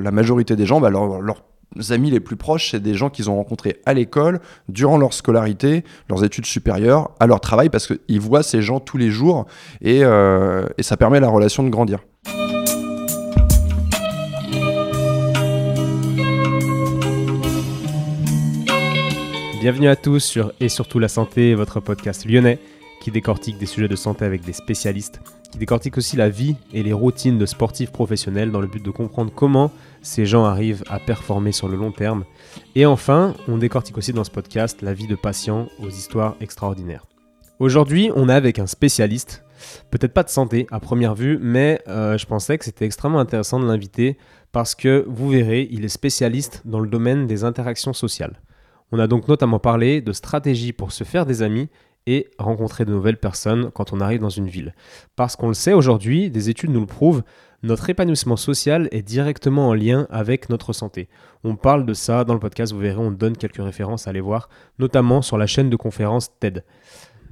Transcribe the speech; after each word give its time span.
la 0.00 0.10
majorité 0.10 0.56
des 0.56 0.66
gens, 0.66 0.80
bah, 0.80 0.90
leurs 0.90 1.42
amis 1.90 2.10
les 2.10 2.20
plus 2.20 2.36
proches, 2.36 2.70
c'est 2.70 2.80
des 2.80 2.94
gens 2.94 3.10
qu'ils 3.10 3.30
ont 3.30 3.36
rencontrés 3.36 3.80
à 3.86 3.94
l'école, 3.94 4.40
durant 4.68 4.98
leur 4.98 5.12
scolarité, 5.12 5.84
leurs 6.08 6.24
études 6.24 6.46
supérieures, 6.46 7.10
à 7.20 7.26
leur 7.26 7.40
travail, 7.40 7.68
parce 7.68 7.86
qu'ils 7.86 8.20
voient 8.20 8.42
ces 8.42 8.62
gens 8.62 8.80
tous 8.80 8.96
les 8.96 9.10
jours 9.10 9.46
et, 9.80 10.00
euh, 10.02 10.66
et 10.78 10.82
ça 10.82 10.96
permet 10.96 11.18
à 11.18 11.20
la 11.20 11.28
relation 11.28 11.62
de 11.62 11.68
grandir. 11.68 12.00
Bienvenue 19.60 19.88
à 19.88 19.96
tous 19.96 20.20
sur 20.20 20.52
Et 20.58 20.70
surtout 20.70 20.98
la 20.98 21.08
santé, 21.08 21.54
votre 21.54 21.80
podcast 21.80 22.24
lyonnais 22.24 22.58
qui 23.02 23.10
décortique 23.10 23.58
des 23.58 23.66
sujets 23.66 23.88
de 23.88 23.96
santé 23.96 24.24
avec 24.24 24.42
des 24.42 24.52
spécialistes, 24.52 25.20
qui 25.50 25.58
décortique 25.58 25.98
aussi 25.98 26.16
la 26.16 26.28
vie 26.28 26.56
et 26.72 26.82
les 26.82 26.92
routines 26.92 27.38
de 27.38 27.46
sportifs 27.46 27.90
professionnels 27.90 28.50
dans 28.50 28.60
le 28.60 28.66
but 28.66 28.84
de 28.84 28.90
comprendre 28.90 29.32
comment 29.34 29.70
ces 30.02 30.26
gens 30.26 30.44
arrivent 30.44 30.84
à 30.88 30.98
performer 30.98 31.52
sur 31.52 31.68
le 31.68 31.76
long 31.76 31.92
terme. 31.92 32.24
Et 32.74 32.86
enfin, 32.86 33.34
on 33.48 33.58
décortique 33.58 33.98
aussi 33.98 34.12
dans 34.12 34.24
ce 34.24 34.30
podcast 34.30 34.82
la 34.82 34.94
vie 34.94 35.06
de 35.06 35.16
patients 35.16 35.68
aux 35.80 35.88
histoires 35.88 36.36
extraordinaires. 36.40 37.06
Aujourd'hui, 37.58 38.10
on 38.14 38.28
est 38.28 38.34
avec 38.34 38.58
un 38.58 38.66
spécialiste, 38.66 39.44
peut-être 39.90 40.14
pas 40.14 40.22
de 40.22 40.30
santé 40.30 40.66
à 40.70 40.80
première 40.80 41.14
vue, 41.14 41.38
mais 41.42 41.82
euh, 41.88 42.16
je 42.16 42.26
pensais 42.26 42.56
que 42.56 42.64
c'était 42.64 42.86
extrêmement 42.86 43.20
intéressant 43.20 43.60
de 43.60 43.66
l'inviter 43.66 44.16
parce 44.52 44.74
que 44.74 45.04
vous 45.06 45.28
verrez, 45.28 45.68
il 45.70 45.84
est 45.84 45.88
spécialiste 45.88 46.62
dans 46.64 46.80
le 46.80 46.88
domaine 46.88 47.26
des 47.26 47.44
interactions 47.44 47.92
sociales. 47.92 48.40
On 48.92 48.98
a 48.98 49.06
donc 49.06 49.28
notamment 49.28 49.58
parlé 49.58 50.00
de 50.00 50.12
stratégies 50.12 50.72
pour 50.72 50.90
se 50.90 51.04
faire 51.04 51.26
des 51.26 51.42
amis 51.42 51.68
et 52.06 52.28
rencontrer 52.38 52.84
de 52.84 52.92
nouvelles 52.92 53.16
personnes 53.16 53.70
quand 53.72 53.92
on 53.92 54.00
arrive 54.00 54.20
dans 54.20 54.30
une 54.30 54.48
ville. 54.48 54.74
Parce 55.16 55.36
qu'on 55.36 55.48
le 55.48 55.54
sait 55.54 55.72
aujourd'hui, 55.72 56.30
des 56.30 56.48
études 56.48 56.70
nous 56.70 56.80
le 56.80 56.86
prouvent, 56.86 57.22
notre 57.62 57.90
épanouissement 57.90 58.36
social 58.36 58.88
est 58.90 59.02
directement 59.02 59.68
en 59.68 59.74
lien 59.74 60.06
avec 60.10 60.48
notre 60.48 60.72
santé. 60.72 61.08
On 61.44 61.56
parle 61.56 61.84
de 61.84 61.92
ça 61.92 62.24
dans 62.24 62.34
le 62.34 62.40
podcast, 62.40 62.72
vous 62.72 62.78
verrez, 62.78 62.98
on 62.98 63.10
donne 63.10 63.36
quelques 63.36 63.62
références 63.62 64.06
à 64.06 64.10
aller 64.10 64.20
voir, 64.20 64.48
notamment 64.78 65.20
sur 65.20 65.36
la 65.36 65.46
chaîne 65.46 65.68
de 65.68 65.76
conférences 65.76 66.30
TED. 66.40 66.64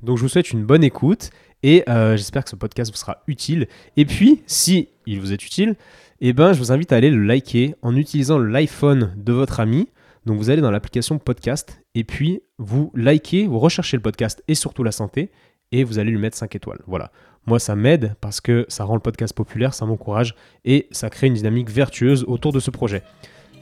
Donc 0.02 0.18
je 0.18 0.22
vous 0.22 0.28
souhaite 0.28 0.52
une 0.52 0.64
bonne 0.64 0.84
écoute 0.84 1.30
et 1.62 1.82
euh, 1.88 2.16
j'espère 2.16 2.44
que 2.44 2.50
ce 2.50 2.56
podcast 2.56 2.90
vous 2.90 2.98
sera 2.98 3.22
utile. 3.26 3.68
Et 3.96 4.04
puis, 4.04 4.42
si 4.46 4.90
il 5.06 5.20
vous 5.20 5.32
est 5.32 5.44
utile, 5.44 5.76
eh 6.20 6.32
ben, 6.32 6.52
je 6.52 6.58
vous 6.58 6.72
invite 6.72 6.92
à 6.92 6.96
aller 6.96 7.10
le 7.10 7.22
liker 7.24 7.74
en 7.82 7.96
utilisant 7.96 8.38
l'iPhone 8.38 9.14
de 9.16 9.32
votre 9.32 9.60
ami 9.60 9.88
donc 10.28 10.36
vous 10.36 10.50
allez 10.50 10.60
dans 10.60 10.70
l'application 10.70 11.18
podcast 11.18 11.80
et 11.94 12.04
puis 12.04 12.42
vous 12.58 12.90
likez, 12.94 13.46
vous 13.46 13.58
recherchez 13.58 13.96
le 13.96 14.02
podcast 14.02 14.42
et 14.48 14.54
surtout 14.54 14.82
la 14.82 14.92
santé 14.92 15.30
et 15.70 15.84
vous 15.84 15.98
allez 15.98 16.10
lui 16.10 16.18
mettre 16.18 16.36
5 16.36 16.54
étoiles. 16.56 16.80
Voilà. 16.86 17.10
Moi, 17.46 17.58
ça 17.58 17.76
m'aide 17.76 18.14
parce 18.20 18.40
que 18.40 18.66
ça 18.68 18.84
rend 18.84 18.94
le 18.94 19.00
podcast 19.00 19.34
populaire, 19.34 19.74
ça 19.74 19.86
m'encourage 19.86 20.34
et 20.64 20.86
ça 20.90 21.08
crée 21.08 21.28
une 21.28 21.34
dynamique 21.34 21.70
vertueuse 21.70 22.24
autour 22.26 22.52
de 22.52 22.60
ce 22.60 22.70
projet. 22.70 23.02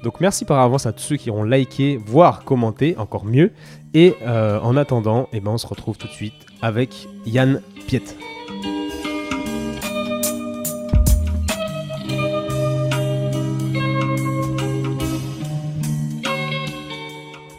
Donc 0.03 0.21
merci 0.21 0.45
par 0.45 0.61
avance 0.61 0.87
à 0.87 0.93
tous 0.93 1.03
ceux 1.03 1.17
qui 1.17 1.31
auront 1.31 1.45
liké, 1.45 1.97
voire 1.97 2.45
commenté, 2.45 2.97
encore 2.99 3.25
mieux. 3.25 3.53
Et 3.95 4.15
euh, 4.23 4.61
en 4.61 4.77
attendant, 4.77 5.29
eh 5.33 5.41
ben, 5.41 5.53
on 5.53 5.59
se 5.59 5.67
retrouve 5.67 5.97
tout 5.97 6.07
de 6.07 6.13
suite 6.13 6.35
avec 6.63 7.09
Yann 7.27 7.63
Piet. 7.87 8.03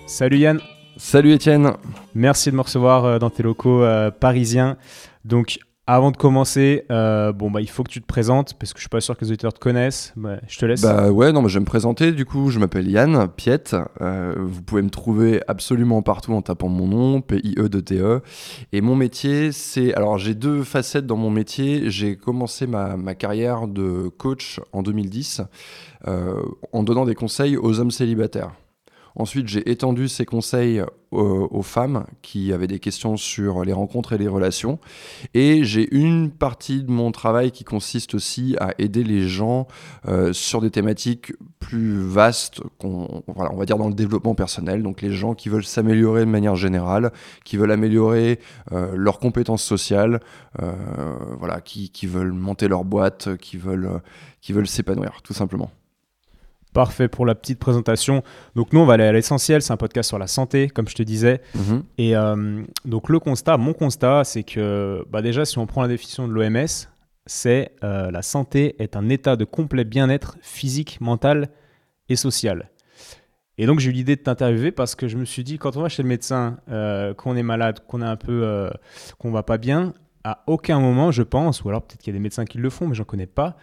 Salut 0.06 0.38
Yann. 0.40 0.60
Salut 1.00 1.32
Étienne. 1.32 1.74
Merci 2.16 2.50
de 2.50 2.56
me 2.56 2.62
recevoir 2.62 3.06
euh, 3.06 3.20
dans 3.20 3.30
tes 3.30 3.44
locaux 3.44 3.84
euh, 3.84 4.10
parisiens. 4.10 4.78
Donc, 5.26 5.60
avant 5.86 6.10
de 6.10 6.18
commencer, 6.18 6.86
euh, 6.90 7.32
bon 7.32 7.52
bah 7.52 7.62
il 7.62 7.70
faut 7.70 7.84
que 7.84 7.92
tu 7.92 8.02
te 8.02 8.08
présentes 8.08 8.56
parce 8.56 8.74
que 8.74 8.80
je 8.80 8.82
suis 8.82 8.90
pas 8.90 9.00
sûr 9.00 9.16
que 9.16 9.24
les 9.24 9.30
auditeurs 9.30 9.54
te 9.54 9.60
connaissent. 9.60 10.12
Bah, 10.18 10.38
je 10.48 10.58
te 10.58 10.66
laisse. 10.66 10.82
Bah 10.82 11.12
ouais, 11.12 11.32
non, 11.32 11.44
mais 11.44 11.50
je 11.50 11.54
vais 11.54 11.60
me 11.60 11.68
présenter. 11.68 12.12
Du 12.14 12.26
coup, 12.26 12.50
je 12.50 12.58
m'appelle 12.58 12.90
Yann 12.90 13.28
Piette. 13.28 13.76
vous 14.02 14.64
pouvez 14.64 14.82
me 14.82 14.90
trouver 14.90 15.40
absolument 15.48 16.02
partout 16.02 16.34
en 16.34 16.42
tapant 16.42 16.68
mon 16.68 16.88
nom, 16.88 17.22
P-I-E-D-T-E. 17.22 18.02
E. 18.02 18.22
Et 18.74 18.82
mon 18.82 18.96
métier, 18.96 19.52
c'est 19.52 19.94
alors 19.94 20.18
j'ai 20.18 20.34
deux 20.34 20.64
facettes 20.64 21.06
dans 21.06 21.16
mon 21.16 21.30
métier. 21.30 21.92
J'ai 21.92 22.16
commencé 22.18 22.66
ma, 22.66 22.98
ma, 22.98 23.14
carrière 23.14 23.68
de 23.68 24.10
coach 24.18 24.60
en 24.74 24.82
2010 24.82 25.44
en 26.06 26.84
donnant 26.84 27.06
des 27.06 27.16
conseils 27.16 27.56
aux 27.56 27.80
hommes 27.80 27.92
célibataires. 27.92 28.52
Ensuite, 29.20 29.48
j'ai 29.48 29.68
étendu 29.72 30.08
ces 30.08 30.26
conseils 30.26 30.84
aux, 31.10 31.62
femmes 31.64 32.06
qui 32.22 32.54
avaient 32.54 32.68
des 32.68 32.78
questions 32.78 33.18
sur 33.18 33.66
les 33.66 33.74
rencontres 33.74 34.14
et 34.14 34.18
les 34.20 34.28
relations. 34.28 34.78
Et 35.34 35.64
j'ai 35.64 35.92
une 35.96 36.30
partie 36.30 36.84
de 36.84 36.92
mon 36.92 37.12
travail 37.12 37.52
qui 37.52 37.64
consiste 37.64 38.14
aussi 38.14 38.56
à 38.60 38.76
aider 38.78 39.04
les 39.04 39.28
gens 39.28 39.68
euh, 40.08 40.34
sur 40.34 40.62
des 40.62 40.70
thématiques 40.70 41.34
plus 41.60 42.00
vastes, 42.00 42.62
on 42.84 43.24
va 43.28 43.66
dire 43.66 43.78
dans 43.78 43.88
le 43.88 43.96
développement 43.96 44.36
personnel. 44.36 44.84
Donc 44.84 45.02
les 45.02 45.12
gens 45.12 45.34
qui 45.34 45.50
veulent 45.50 45.66
s'améliorer 45.66 46.22
de 46.22 46.30
manière 46.30 46.56
générale, 46.56 47.12
qui 47.44 47.58
veulent 47.58 47.72
améliorer 47.72 48.40
euh, 48.72 48.94
leurs 48.96 49.18
compétences 49.18 49.64
sociales, 49.64 50.20
euh, 50.62 50.74
voilà, 51.40 51.60
qui, 51.62 51.90
qui, 51.90 52.06
veulent 52.06 52.34
monter 52.34 52.68
leur 52.68 52.84
boîte, 52.84 53.36
qui 53.38 53.58
veulent, 53.58 54.00
qui 54.42 54.54
veulent 54.54 54.68
s'épanouir, 54.68 55.22
tout 55.24 55.34
simplement. 55.34 55.72
Parfait 56.74 57.08
pour 57.08 57.26
la 57.26 57.34
petite 57.34 57.60
présentation. 57.60 58.24
Donc 58.56 58.74
nous, 58.74 58.80
on 58.80 58.86
va 58.86 58.94
aller 58.94 59.04
à 59.04 59.12
l'essentiel. 59.12 59.62
C'est 59.62 59.74
un 59.74 59.78
podcast 59.78 60.08
sur 60.08 60.20
la 60.20 60.28
santé, 60.28 60.70
comme 60.70 60.88
je 60.88 60.96
te 60.96 61.04
disais. 61.04 61.42
Mhm. 61.56 61.84
Et 61.98 62.16
euh, 62.16 62.64
donc 62.86 63.10
le 63.10 63.20
constat, 63.20 63.58
mon 63.58 63.74
constat, 63.74 64.24
c'est 64.24 64.44
que 64.44 65.04
bah 65.10 65.22
déjà, 65.22 65.46
si 65.46 65.58
on 65.58 65.66
prend 65.66 65.82
la 65.82 65.88
définition 65.88 66.28
de 66.28 66.34
l'OMS, 66.34 66.68
c'est 67.26 67.72
euh, 67.84 68.12
la 68.12 68.22
santé 68.22 68.76
est 68.80 68.96
un 68.96 69.10
état 69.10 69.36
de 69.36 69.46
complet 69.46 69.86
bien-être 69.86 70.38
physique, 70.42 71.02
mental 71.02 71.50
et 72.10 72.16
social. 72.16 72.70
Et 73.58 73.66
donc 73.66 73.80
j'ai 73.80 73.90
eu 73.90 73.94
l'idée 73.94 74.16
de 74.16 74.22
t'interviewer 74.22 74.72
parce 74.72 74.94
que 74.94 75.08
je 75.08 75.18
me 75.18 75.26
suis 75.26 75.44
dit, 75.44 75.58
quand 75.58 75.78
on 75.78 75.82
va 75.82 75.90
chez 75.90 76.04
le 76.04 76.10
médecin, 76.10 76.58
euh, 76.70 77.16
qu'on 77.16 77.36
est 77.36 77.44
malade, 77.44 77.80
qu'on 77.88 78.04
est 78.04 78.06
un 78.06 78.18
peu, 78.18 78.70
qu'on 79.18 79.32
va 79.32 79.42
pas 79.42 79.58
bien, 79.58 79.94
à 80.24 80.44
aucun 80.46 80.80
moment, 80.80 81.12
je 81.12 81.24
pense, 81.24 81.64
ou 81.64 81.70
alors 81.70 81.82
peut-être 81.82 82.02
qu'il 82.02 82.14
y 82.14 82.16
a 82.16 82.20
des 82.20 82.24
médecins 82.24 82.46
qui 82.46 82.58
le 82.58 82.70
font, 82.70 82.88
mais 82.88 82.94
j'en 82.94 83.06
connais 83.06 83.26
pas. 83.26 83.58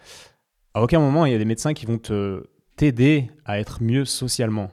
À 0.73 0.83
aucun 0.83 0.99
moment, 0.99 1.27
il 1.27 1.33
y 1.33 1.35
a 1.35 1.39
des 1.39 1.45
médecins 1.45 1.75
qui 1.75 1.87
vont 1.87 1.99
te 1.99 2.43
t'aider 2.77 3.31
à 3.45 3.59
être 3.59 3.83
mieux 3.83 4.05
socialement. 4.05 4.71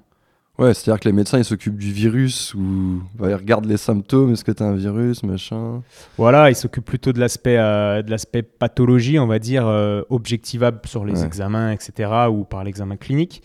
Ouais, 0.62 0.74
c'est-à-dire 0.76 1.00
que 1.00 1.10
les 1.10 1.14
médecins, 1.14 1.40
ils 1.40 1.46
s'occupent 1.46 1.78
du 1.80 1.92
virus 1.92 2.54
ou 2.54 3.02
ils 3.20 3.34
regardent 3.34 3.66
les 3.66 3.78
symptômes, 3.78 4.34
est-ce 4.34 4.44
que 4.44 4.52
tu 4.52 4.62
as 4.62 4.68
un 4.68 4.76
virus, 4.76 5.24
machin. 5.24 5.82
Voilà, 6.18 6.52
ils 6.52 6.56
s'occupent 6.56 6.86
plutôt 6.86 7.14
de 7.14 7.20
l'aspect 7.20 7.58
euh, 7.58 8.04
de 8.04 8.12
l'aspect 8.12 8.44
pathologie, 8.44 9.18
on 9.18 9.26
va 9.26 9.40
dire, 9.40 9.66
euh, 9.66 10.04
objectivable 10.10 10.82
sur 10.86 11.04
les 11.04 11.24
examens, 11.24 11.72
etc., 11.72 12.12
ou 12.30 12.44
par 12.44 12.64
l'examen 12.64 12.98
clinique. 12.98 13.42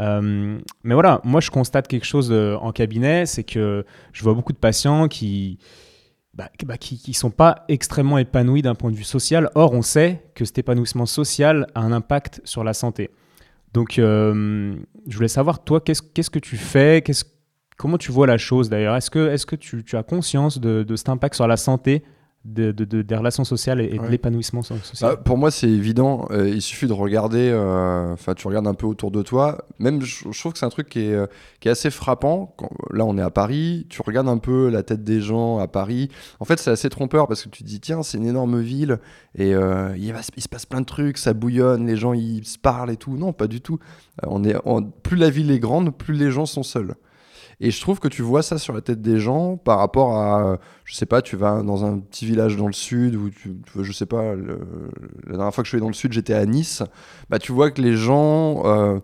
Euh, 0.00 0.58
mais 0.82 0.94
voilà, 0.94 1.20
moi, 1.22 1.40
je 1.40 1.50
constate 1.50 1.86
quelque 1.86 2.06
chose 2.06 2.32
en 2.32 2.72
cabinet, 2.72 3.26
c'est 3.26 3.44
que 3.44 3.84
je 4.12 4.22
vois 4.24 4.34
beaucoup 4.34 4.52
de 4.52 4.58
patients 4.58 5.08
qui 5.08 5.58
bah, 6.34 6.50
bah, 6.66 6.76
qui 6.76 7.00
ne 7.06 7.14
sont 7.14 7.30
pas 7.30 7.64
extrêmement 7.68 8.18
épanouis 8.18 8.62
d'un 8.62 8.74
point 8.74 8.90
de 8.90 8.96
vue 8.96 9.04
social. 9.04 9.50
Or, 9.54 9.72
on 9.72 9.82
sait 9.82 10.22
que 10.34 10.44
cet 10.44 10.58
épanouissement 10.58 11.06
social 11.06 11.66
a 11.74 11.80
un 11.80 11.92
impact 11.92 12.40
sur 12.44 12.64
la 12.64 12.74
santé. 12.74 13.10
Donc, 13.72 13.98
euh, 13.98 14.76
je 15.06 15.16
voulais 15.16 15.28
savoir, 15.28 15.64
toi, 15.64 15.80
qu'est-ce 15.80 16.30
que 16.30 16.38
tu 16.38 16.56
fais? 16.56 17.02
Comment 17.76 17.98
tu 17.98 18.10
vois 18.10 18.26
la 18.26 18.38
chose 18.38 18.70
d'ailleurs? 18.70 18.96
Est-ce 18.96 19.10
que, 19.10 19.56
tu, 19.56 19.96
as 19.96 20.02
conscience 20.02 20.58
de, 20.58 20.96
cet 20.96 21.08
impact 21.08 21.34
sur 21.34 21.46
la 21.46 21.56
santé? 21.56 22.02
De, 22.46 22.70
des 22.72 23.16
relations 23.16 23.44
sociales 23.44 23.80
et, 23.80 23.98
de 23.98 24.06
l'épanouissement 24.06 24.62
social 24.62 25.10
bah, 25.10 25.16
Pour 25.16 25.38
moi, 25.38 25.50
c'est 25.50 25.68
évident. 25.68 26.26
Euh, 26.30 26.48
il 26.48 26.62
suffit 26.62 26.86
de 26.86 26.92
regarder, 26.92 27.50
euh, 27.50 28.12
enfin, 28.12 28.34
tu 28.34 28.46
regardes 28.46 28.66
un 28.66 28.74
peu 28.74 28.86
autour 28.86 29.10
de 29.10 29.22
toi. 29.22 29.66
Même, 29.78 30.02
je, 30.02 30.38
trouve 30.38 30.52
que 30.52 30.58
c'est 30.58 30.66
un 30.66 30.70
truc 30.70 30.88
qui 30.88 31.00
est, 31.00 31.14
euh, 31.14 31.26
qui 31.60 31.68
est 31.68 31.70
assez 31.70 31.90
frappant. 31.90 32.56
là, 32.92 33.04
on 33.04 33.18
est 33.18 33.22
à 33.22 33.30
Paris, 33.30 33.86
tu 33.88 34.00
regardes 34.02 34.28
un 34.28 34.38
peu 34.38 34.68
la 34.68 34.82
tête 34.82 35.04
des 35.04 35.20
gens 35.20 35.58
à 35.58 35.68
Paris. 35.68 36.08
En 36.40 36.44
fait, 36.44 36.58
c'est 36.58 36.70
assez 36.70 36.88
trompeur 36.88 37.26
parce 37.26 37.42
que 37.44 37.48
tu 37.48 37.62
te 37.62 37.68
dis, 37.68 37.80
tiens, 37.80 38.02
c'est 38.02 38.18
une 38.18 38.26
énorme 38.26 38.60
ville 38.60 38.98
et 39.34 39.50
il, 39.50 40.12
va, 40.12 40.20
il, 40.36 40.42
se 40.42 40.48
passe 40.48 40.66
plein 40.66 40.80
de 40.80 40.86
trucs, 40.86 41.18
ça 41.18 41.34
bouillonne, 41.34 41.86
les 41.86 41.96
gens, 41.96 42.12
ils 42.12 42.46
se 42.46 42.58
parlent 42.58 42.90
et 42.90 42.96
tout. 42.96 43.16
Non, 43.16 43.32
pas 43.32 43.46
du 43.46 43.60
tout. 43.60 43.78
on 44.22 44.44
est, 44.44 44.56
plus 45.02 45.16
la 45.16 45.30
ville 45.30 45.50
est 45.50 45.58
grande, 45.58 45.96
plus 45.96 46.14
les 46.14 46.30
gens 46.30 46.46
sont 46.46 46.62
seuls. 46.62 46.94
Et 47.60 47.70
je 47.70 47.80
trouve 47.80 48.00
que 48.00 48.08
tu 48.08 48.22
vois 48.22 48.42
ça 48.42 48.58
sur 48.58 48.74
la 48.74 48.82
tête 48.82 49.00
des 49.00 49.18
gens 49.18 49.56
par 49.56 49.78
rapport 49.78 50.16
à, 50.16 50.58
je 50.84 50.94
sais 50.94 51.06
pas, 51.06 51.22
tu 51.22 51.36
vas 51.36 51.62
dans 51.62 51.84
un 51.84 51.98
petit 51.98 52.26
village 52.26 52.56
dans 52.56 52.66
le 52.66 52.74
sud 52.74 53.14
ou 53.14 53.30
tu, 53.30 53.56
je 53.80 53.92
sais 53.92 54.04
pas, 54.04 54.34
la 54.34 55.32
dernière 55.32 55.54
fois 55.54 55.62
que 55.62 55.66
je 55.66 55.70
suis 55.70 55.76
allé 55.76 55.82
dans 55.82 55.88
le 55.88 55.94
sud, 55.94 56.12
j'étais 56.12 56.34
à 56.34 56.44
Nice. 56.44 56.82
Bah, 57.30 57.38
tu 57.38 57.52
vois 57.52 57.70
que 57.70 57.80
les 57.80 57.96
gens, 57.96 58.66
euh, 58.66 59.00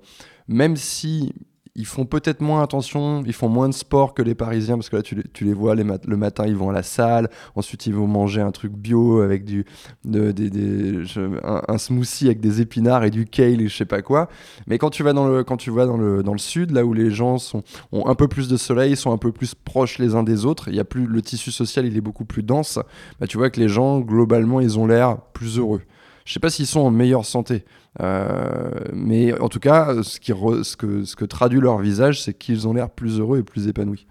même 0.49 0.76
si 0.76 1.34
ils 1.75 1.87
font 1.87 2.05
peut-être 2.05 2.43
moins 2.43 2.63
attention, 2.63 3.23
ils 3.25 3.33
font 3.33 3.49
moins 3.49 3.69
de 3.69 3.75
sport 3.75 4.13
que 4.13 4.21
les 4.21 4.35
Parisiens, 4.35 4.77
parce 4.77 4.91
que 4.91 4.97
là, 4.97 5.03
tu, 5.03 5.45
les 5.45 5.55
vois, 5.55 5.75
le 5.75 6.17
matin, 6.17 6.45
ils 6.47 6.55
vont 6.55 6.69
à 6.69 6.73
la 6.73 6.83
salle, 6.83 7.31
ensuite, 7.55 7.87
ils 7.87 7.95
vont 7.95 8.07
manger 8.07 8.43
un 8.43 8.51
truc 8.51 8.73
bio 8.73 9.21
avec 9.23 9.45
du, 9.45 9.65
de, 10.05 10.33
des, 10.33 11.03
un, 11.43 11.79
smoothie 11.79 12.27
avec 12.27 12.41
des 12.41 12.61
épinards 12.61 13.05
et 13.05 13.11
du 13.11 13.25
kale 13.25 13.63
et 13.63 13.69
je 13.69 13.77
sais 13.77 13.87
pas 13.87 14.03
quoi. 14.03 14.29
Mais 14.67 14.77
quand 14.77 14.91
tu 14.91 15.03
vas 15.03 15.15
dans 15.15 15.27
le, 15.27 15.45
quand 15.45 15.57
tu 15.57 15.71
dans 15.71 15.97
le, 15.97 16.23
dans 16.23 16.33
le 16.33 16.39
sud, 16.39 16.73
là 16.73 16.85
où 16.85 16.93
les 16.93 17.11
gens 17.11 17.39
sont, 17.39 17.63
ont 17.91 18.07
un 18.07 18.15
peu 18.15 18.29
plus 18.29 18.49
de 18.49 18.59
soleil, 18.59 18.95
sont 18.95 19.13
un 19.13 19.19
peu 19.19 19.33
plus 19.33 19.55
proches 19.55 19.99
les 19.99 20.15
uns 20.15 20.23
des 20.23 20.45
autres, 20.45 20.69
il 20.69 20.75
y 20.75 20.81
a 20.81 20.85
plus, 20.85 21.07
le 21.07 21.23
tissu 21.23 21.51
social, 21.51 21.87
il 21.87 21.97
est 21.97 22.03
beaucoup 22.03 22.27
plus 22.27 22.43
dense, 22.43 22.79
bah, 23.19 23.27
tu 23.27 23.39
vois 23.39 23.49
que 23.49 23.61
les 23.61 23.69
gens, 23.69 24.01
globalement, 24.01 24.61
ils 24.61 24.79
ont 24.79 24.87
l'air 24.87 25.17
plus 25.33 25.59
heureux. 25.59 25.81
Je 26.25 26.33
sais 26.33 26.41
pas 26.41 26.51
s'ils 26.51 26.67
sont 26.67 26.81
en 26.81 26.91
meilleure 26.91 27.25
santé. 27.25 27.65
Euh, 28.01 28.71
mais 28.93 29.39
en 29.39 29.49
tout 29.49 29.61
cas, 29.61 30.03
ce, 30.03 30.19
qui 30.19 30.33
re- 30.33 30.63
ce, 30.63 30.77
que, 30.77 31.05
ce 31.05 31.15
que 31.17 31.25
traduit 31.25 31.61
leur 31.61 31.79
visage, 31.79 32.23
c'est 32.23 32.33
qu'ils 32.35 32.67
ont 32.67 32.73
l'air 32.73 32.89
plus 32.91 33.19
heureux 33.21 33.39
et 33.39 33.43
plus 33.43 33.69
épanouis. 33.69 34.07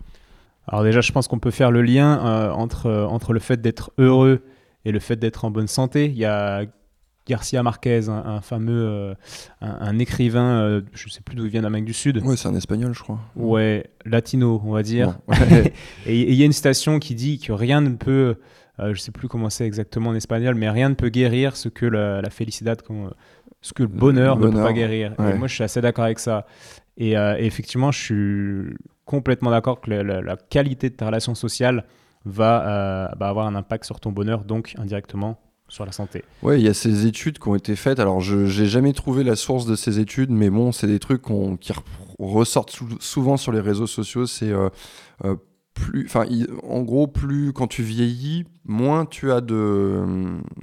Alors 0.68 0.84
déjà, 0.84 1.02
je 1.02 1.12
pense 1.12 1.28
qu'on 1.28 1.40
peut 1.40 1.52
faire 1.52 1.72
le 1.72 1.81
lien 1.81 2.24
euh, 2.25 2.52
entre, 2.52 2.86
euh, 2.86 3.06
entre 3.08 3.34
le 3.34 3.40
fait 3.40 3.60
d'être 3.62 3.92
heureux 3.98 4.42
et 4.86 4.92
le 4.92 5.00
fait 5.00 5.16
d'être 5.16 5.46
en 5.46 5.52
bonne 5.52 5.68
santé. 5.68 6.06
Il 6.06 6.18
y 6.18 6.25
a 6.25 6.63
Garcia 7.28 7.62
Marquez, 7.63 8.10
un, 8.10 8.13
un 8.25 8.42
fameux 8.42 8.86
euh, 8.86 9.13
un, 9.62 9.78
un 9.81 10.00
écrivain, 10.00 10.81
je 10.94 11.10
sais 11.10 11.22
plus 11.22 11.36
d'où 11.36 11.46
il 11.46 11.52
vient 11.52 11.62
d'Amérique 11.63 11.86
du 11.86 11.94
Sud. 11.94 12.18
Ouais, 12.24 12.36
c'est 12.38 12.48
un 12.48 12.56
espagnol, 12.56 12.94
je 12.94 13.02
crois. 13.02 13.19
Ouais, 13.36 13.90
latino, 14.06 14.62
on 14.66 14.72
va 14.74 14.84
dire. 14.84 15.18
Bon, 15.28 15.34
ouais. 15.36 15.74
Et 16.06 16.19
il 16.31 16.36
y 16.36 16.44
a 16.44 16.46
une 16.46 16.54
citation 16.54 17.00
qui 17.00 17.16
dit 17.16 17.40
que 17.40 17.52
rien 17.52 17.81
ne 17.81 17.90
peut, 17.96 18.38
je 18.94 19.00
sais 19.00 19.12
plus 19.12 19.28
comment 19.28 19.50
c'est 19.50 19.66
exactement 19.66 20.10
en 20.12 20.16
espagnol, 20.16 20.56
mais 20.56 20.69
rien 20.69 20.89
ne 20.89 20.95
peut 20.95 21.10
guérir 21.10 21.56
ce 21.56 21.69
que 21.69 21.86
la, 21.86 22.22
la 22.22 22.30
qu'on- 22.83 23.12
ce 23.62 23.74
que 23.74 23.83
le 23.83 23.89
bonheur, 23.89 24.38
ne 24.38 24.48
peut 24.48 24.54
pas 24.63 24.74
guérir. 24.74 25.13
Et 25.19 25.33
moi, 25.38 25.48
je 25.48 25.54
suis 25.56 25.63
assez 25.63 25.81
d'accord 25.81 26.06
avec 26.06 26.19
ça. 26.19 26.45
Et, 26.98 27.18
euh, 27.18 27.38
et 27.39 27.45
effectivement, 27.45 27.92
je 27.92 28.00
suis 28.00 28.75
complètement 29.06 29.51
d'accord 29.51 29.81
que 29.81 29.92
la, 29.92 30.22
qualité 30.38 30.89
de 30.89 30.95
ta 30.95 31.06
relation 31.07 31.36
sociale 31.36 31.86
va, 32.25 32.68
euh, 32.68 33.07
va 33.19 33.28
avoir 33.30 33.48
un 33.48 33.56
impact 33.56 33.86
sur 33.86 34.00
ton 34.00 34.12
bonheur, 34.12 34.44
donc 34.44 34.74
indirectement 34.78 35.39
sur 35.68 35.86
la 35.86 35.92
santé. 35.92 36.24
Ouais, 36.44 36.60
il 36.60 36.66
y 36.66 36.68
a 36.69 36.74
ces 36.74 37.06
études 37.06 37.39
qui 37.39 37.48
ont 37.48 37.56
été 37.56 37.75
faites. 37.75 38.00
Alors, 38.00 38.19
je 38.19 38.36
n'ai 38.62 38.68
jamais 38.68 38.92
trouvé 38.94 39.24
la 39.24 39.36
source 39.36 39.66
de 39.66 39.75
ces 39.75 40.00
études, 40.00 40.30
mais 40.30 40.50
bon, 40.50 40.72
c'est 40.72 40.88
des 40.88 41.00
trucs 41.00 41.22
qui 41.22 41.31
re- 41.72 41.84
ressortent 42.19 42.72
sou- 42.72 42.98
souvent 43.00 43.38
sur 43.38 43.51
les 43.54 43.62
réseaux 43.62 43.88
sociaux. 43.88 44.25
C'est 44.25 44.50
euh, 44.51 44.69
euh, 45.24 45.36
plus, 45.81 46.06
enfin, 46.06 46.25
il- 46.30 46.48
en 46.63 46.81
gros, 46.81 47.07
plus 47.07 47.51
quand 47.54 47.68
tu 47.68 47.81
vieillis, 47.83 48.45
moins 48.66 49.06
tu 49.06 49.31
as 49.31 49.42
de, 49.42 50.04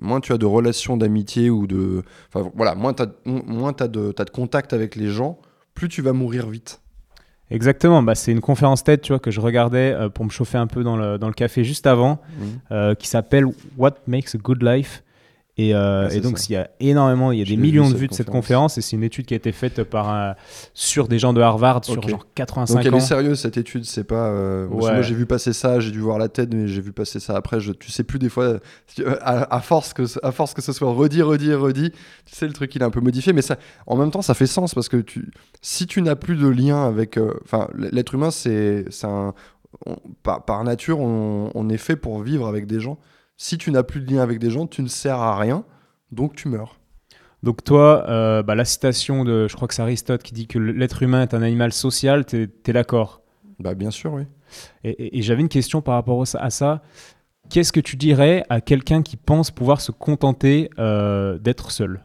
moins 0.01 0.21
tu 0.21 0.33
as 0.33 0.39
de 0.39 0.47
relations 0.47 0.97
d'amitié 0.97 1.51
ou 1.51 1.67
de, 1.67 2.03
enfin, 2.33 2.49
voilà, 2.55 2.75
moins 2.75 2.95
tu 2.95 3.03
as, 3.03 3.09
moins 3.25 3.73
de, 3.73 3.87
de 3.87 4.31
contact 4.33 4.73
avec 4.73 4.95
les 4.97 5.09
gens, 5.09 5.39
plus 5.75 5.89
tu 5.89 6.01
vas 6.03 6.13
mourir 6.13 6.49
vite. 6.49 6.81
Exactement, 7.51 8.03
bah, 8.03 8.15
c'est 8.15 8.31
une 8.33 8.41
conférence 8.43 8.85
TED 8.85 9.01
tu 9.01 9.13
vois, 9.13 9.19
que 9.19 9.31
je 9.31 9.41
regardais 9.41 9.93
euh, 9.95 10.09
pour 10.11 10.25
me 10.25 10.31
chauffer 10.31 10.59
un 10.59 10.67
peu 10.67 10.83
dans 10.85 10.97
le, 10.97 11.19
dans 11.19 11.29
le 11.29 11.33
café 11.35 11.65
juste 11.65 11.87
avant. 11.87 12.21
euh, 12.71 12.95
qui 12.95 13.09
s'appelle 13.09 13.47
What 13.79 13.95
Makes 14.07 14.35
a 14.35 14.39
Good 14.39 14.63
Life? 14.63 15.03
Et, 15.61 15.75
euh, 15.75 16.09
c'est 16.09 16.19
et 16.19 16.21
donc, 16.21 16.49
il 16.49 16.53
y 16.53 16.57
a 16.57 16.71
énormément, 16.79 17.33
il 17.33 17.41
y 17.41 17.43
a 17.43 17.45
des 17.45 17.57
millions 17.57 17.91
de 17.91 17.97
vues 17.97 18.07
de 18.07 18.15
cette 18.15 18.31
conférence. 18.31 18.79
Et 18.79 18.81
c'est 18.81 18.95
une 18.95 19.03
étude 19.03 19.27
qui 19.27 19.35
a 19.35 19.37
été 19.37 19.51
faite 19.51 19.83
par, 19.83 20.09
un- 20.09 20.37
sur 20.73 21.09
des 21.09 21.19
gens 21.19 21.33
de 21.33 21.41
Harvard 21.41 21.85
sur 21.85 21.95
genre 22.01 22.21
Donc 22.21 22.23
85 22.37 22.81
elle 22.87 22.95
ans. 22.95 22.97
est 22.99 23.01
sérieuse 23.01 23.41
cette 23.41 23.57
étude, 23.57 23.85
c'est 23.85 24.05
pas. 24.05 24.29
euh, 24.29 24.67
Ouais. 24.69 24.93
Moi 24.93 25.03
j'ai 25.03 25.15
vu 25.17 25.27
passer 25.27 25.53
ça, 25.53 25.81
j'ai 25.81 25.91
dû 25.91 25.99
voir 25.99 26.19
la 26.19 26.29
tête, 26.29 26.55
mais 26.55 26.69
j'ai 26.69 26.81
vu 26.81 26.93
passer 26.93 27.19
ça 27.19 27.35
après. 27.37 27.59
Je, 27.59 27.73
tu 27.73 27.91
sais 27.91 28.05
plus 28.05 28.21
des 28.21 28.29
fois, 28.29 28.45
euh, 29.01 29.17
à, 29.21 29.57
à 29.57 29.61
force 29.61 29.93
que 29.95 30.07
ce- 30.07 30.21
à 30.23 30.31
force 30.31 30.55
que 30.55 30.63
ce 30.63 30.73
soit 30.73 30.93
redit, 30.93 31.23
redit, 31.23 31.53
redit, 31.55 31.91
tu 32.25 32.35
sais 32.37 32.47
le 32.47 32.53
truc 32.53 32.73
il 32.77 32.83
est 32.83 32.85
un 32.85 32.91
peu 32.91 33.01
modifié, 33.01 33.33
mais 33.33 33.43
ça, 33.43 33.57
en 33.89 33.97
même 33.97 34.13
temps 34.13 34.23
ça 34.23 34.35
fait 34.35 34.47
sens 34.47 34.75
parce 34.75 34.89
que 34.89 34.99
tu, 34.99 35.29
si 35.61 35.87
tu 35.89 36.03
n'as 36.03 36.15
plus 36.15 36.37
de 36.37 36.47
lien 36.47 36.85
avec, 36.87 37.17
euh, 37.19 37.35
enfin 37.45 37.67
l'être 37.75 38.15
humain 38.15 38.31
c'est, 38.31 38.85
c'est 38.91 39.09
un, 39.09 39.35
on- 39.87 39.97
par, 40.23 40.45
par 40.45 40.63
nature 40.63 41.01
on, 41.01 41.51
on 41.55 41.69
est 41.69 41.77
fait 41.79 41.97
pour 41.97 42.21
vivre 42.23 42.47
avec 42.47 42.67
des 42.67 42.79
gens. 42.79 42.97
Si 43.39 43.57
tu 43.57 43.71
n'as 43.71 43.85
plus 43.85 44.01
de 44.03 44.13
lien 44.13 44.21
avec 44.21 44.39
des 44.41 44.51
gens, 44.51 44.67
tu 44.67 44.83
ne 44.83 44.89
sers 44.89 45.17
à 45.19 45.39
rien, 45.39 45.65
donc 46.13 46.35
tu 46.37 46.49
meurs. 46.49 46.79
Donc, 47.45 47.63
toi, 47.63 48.05
euh, 48.09 48.43
bah, 48.43 48.57
la 48.57 48.65
citation 48.65 49.25
de, 49.25 49.47
je 49.49 49.55
crois 49.55 49.69
que 49.69 49.75
c'est 49.75 49.83
Aristote 49.83 50.23
qui 50.25 50.35
dit 50.35 50.49
que 50.49 50.59
l'être 50.59 51.03
humain 51.05 51.23
est 51.23 51.35
un 51.35 51.43
animal 51.43 51.73
social, 51.73 52.27
t'es 52.27 52.49
es, 52.67 52.73
d'accord? 52.73 53.23
Bah 53.61 53.75
bien 53.75 53.91
sûr 53.91 54.13
oui. 54.13 54.23
Et, 54.85 54.91
et- 54.91 55.19
et 55.19 55.23
j'avais 55.23 55.41
une 55.41 55.49
question 55.49 55.83
par 55.83 55.95
rapport 55.95 56.23
à 56.23 56.51
ça. 56.51 56.83
Qu'est-ce 57.51 57.73
que 57.73 57.81
tu 57.81 57.97
dirais 57.97 58.45
à 58.51 58.61
quelqu'un 58.61 59.03
qui 59.03 59.17
pense 59.17 59.51
pouvoir 59.51 59.81
se 59.81 59.93
contenter 59.93 60.71
euh, 60.79 61.39
d'être 61.39 61.71
seul? 61.73 62.03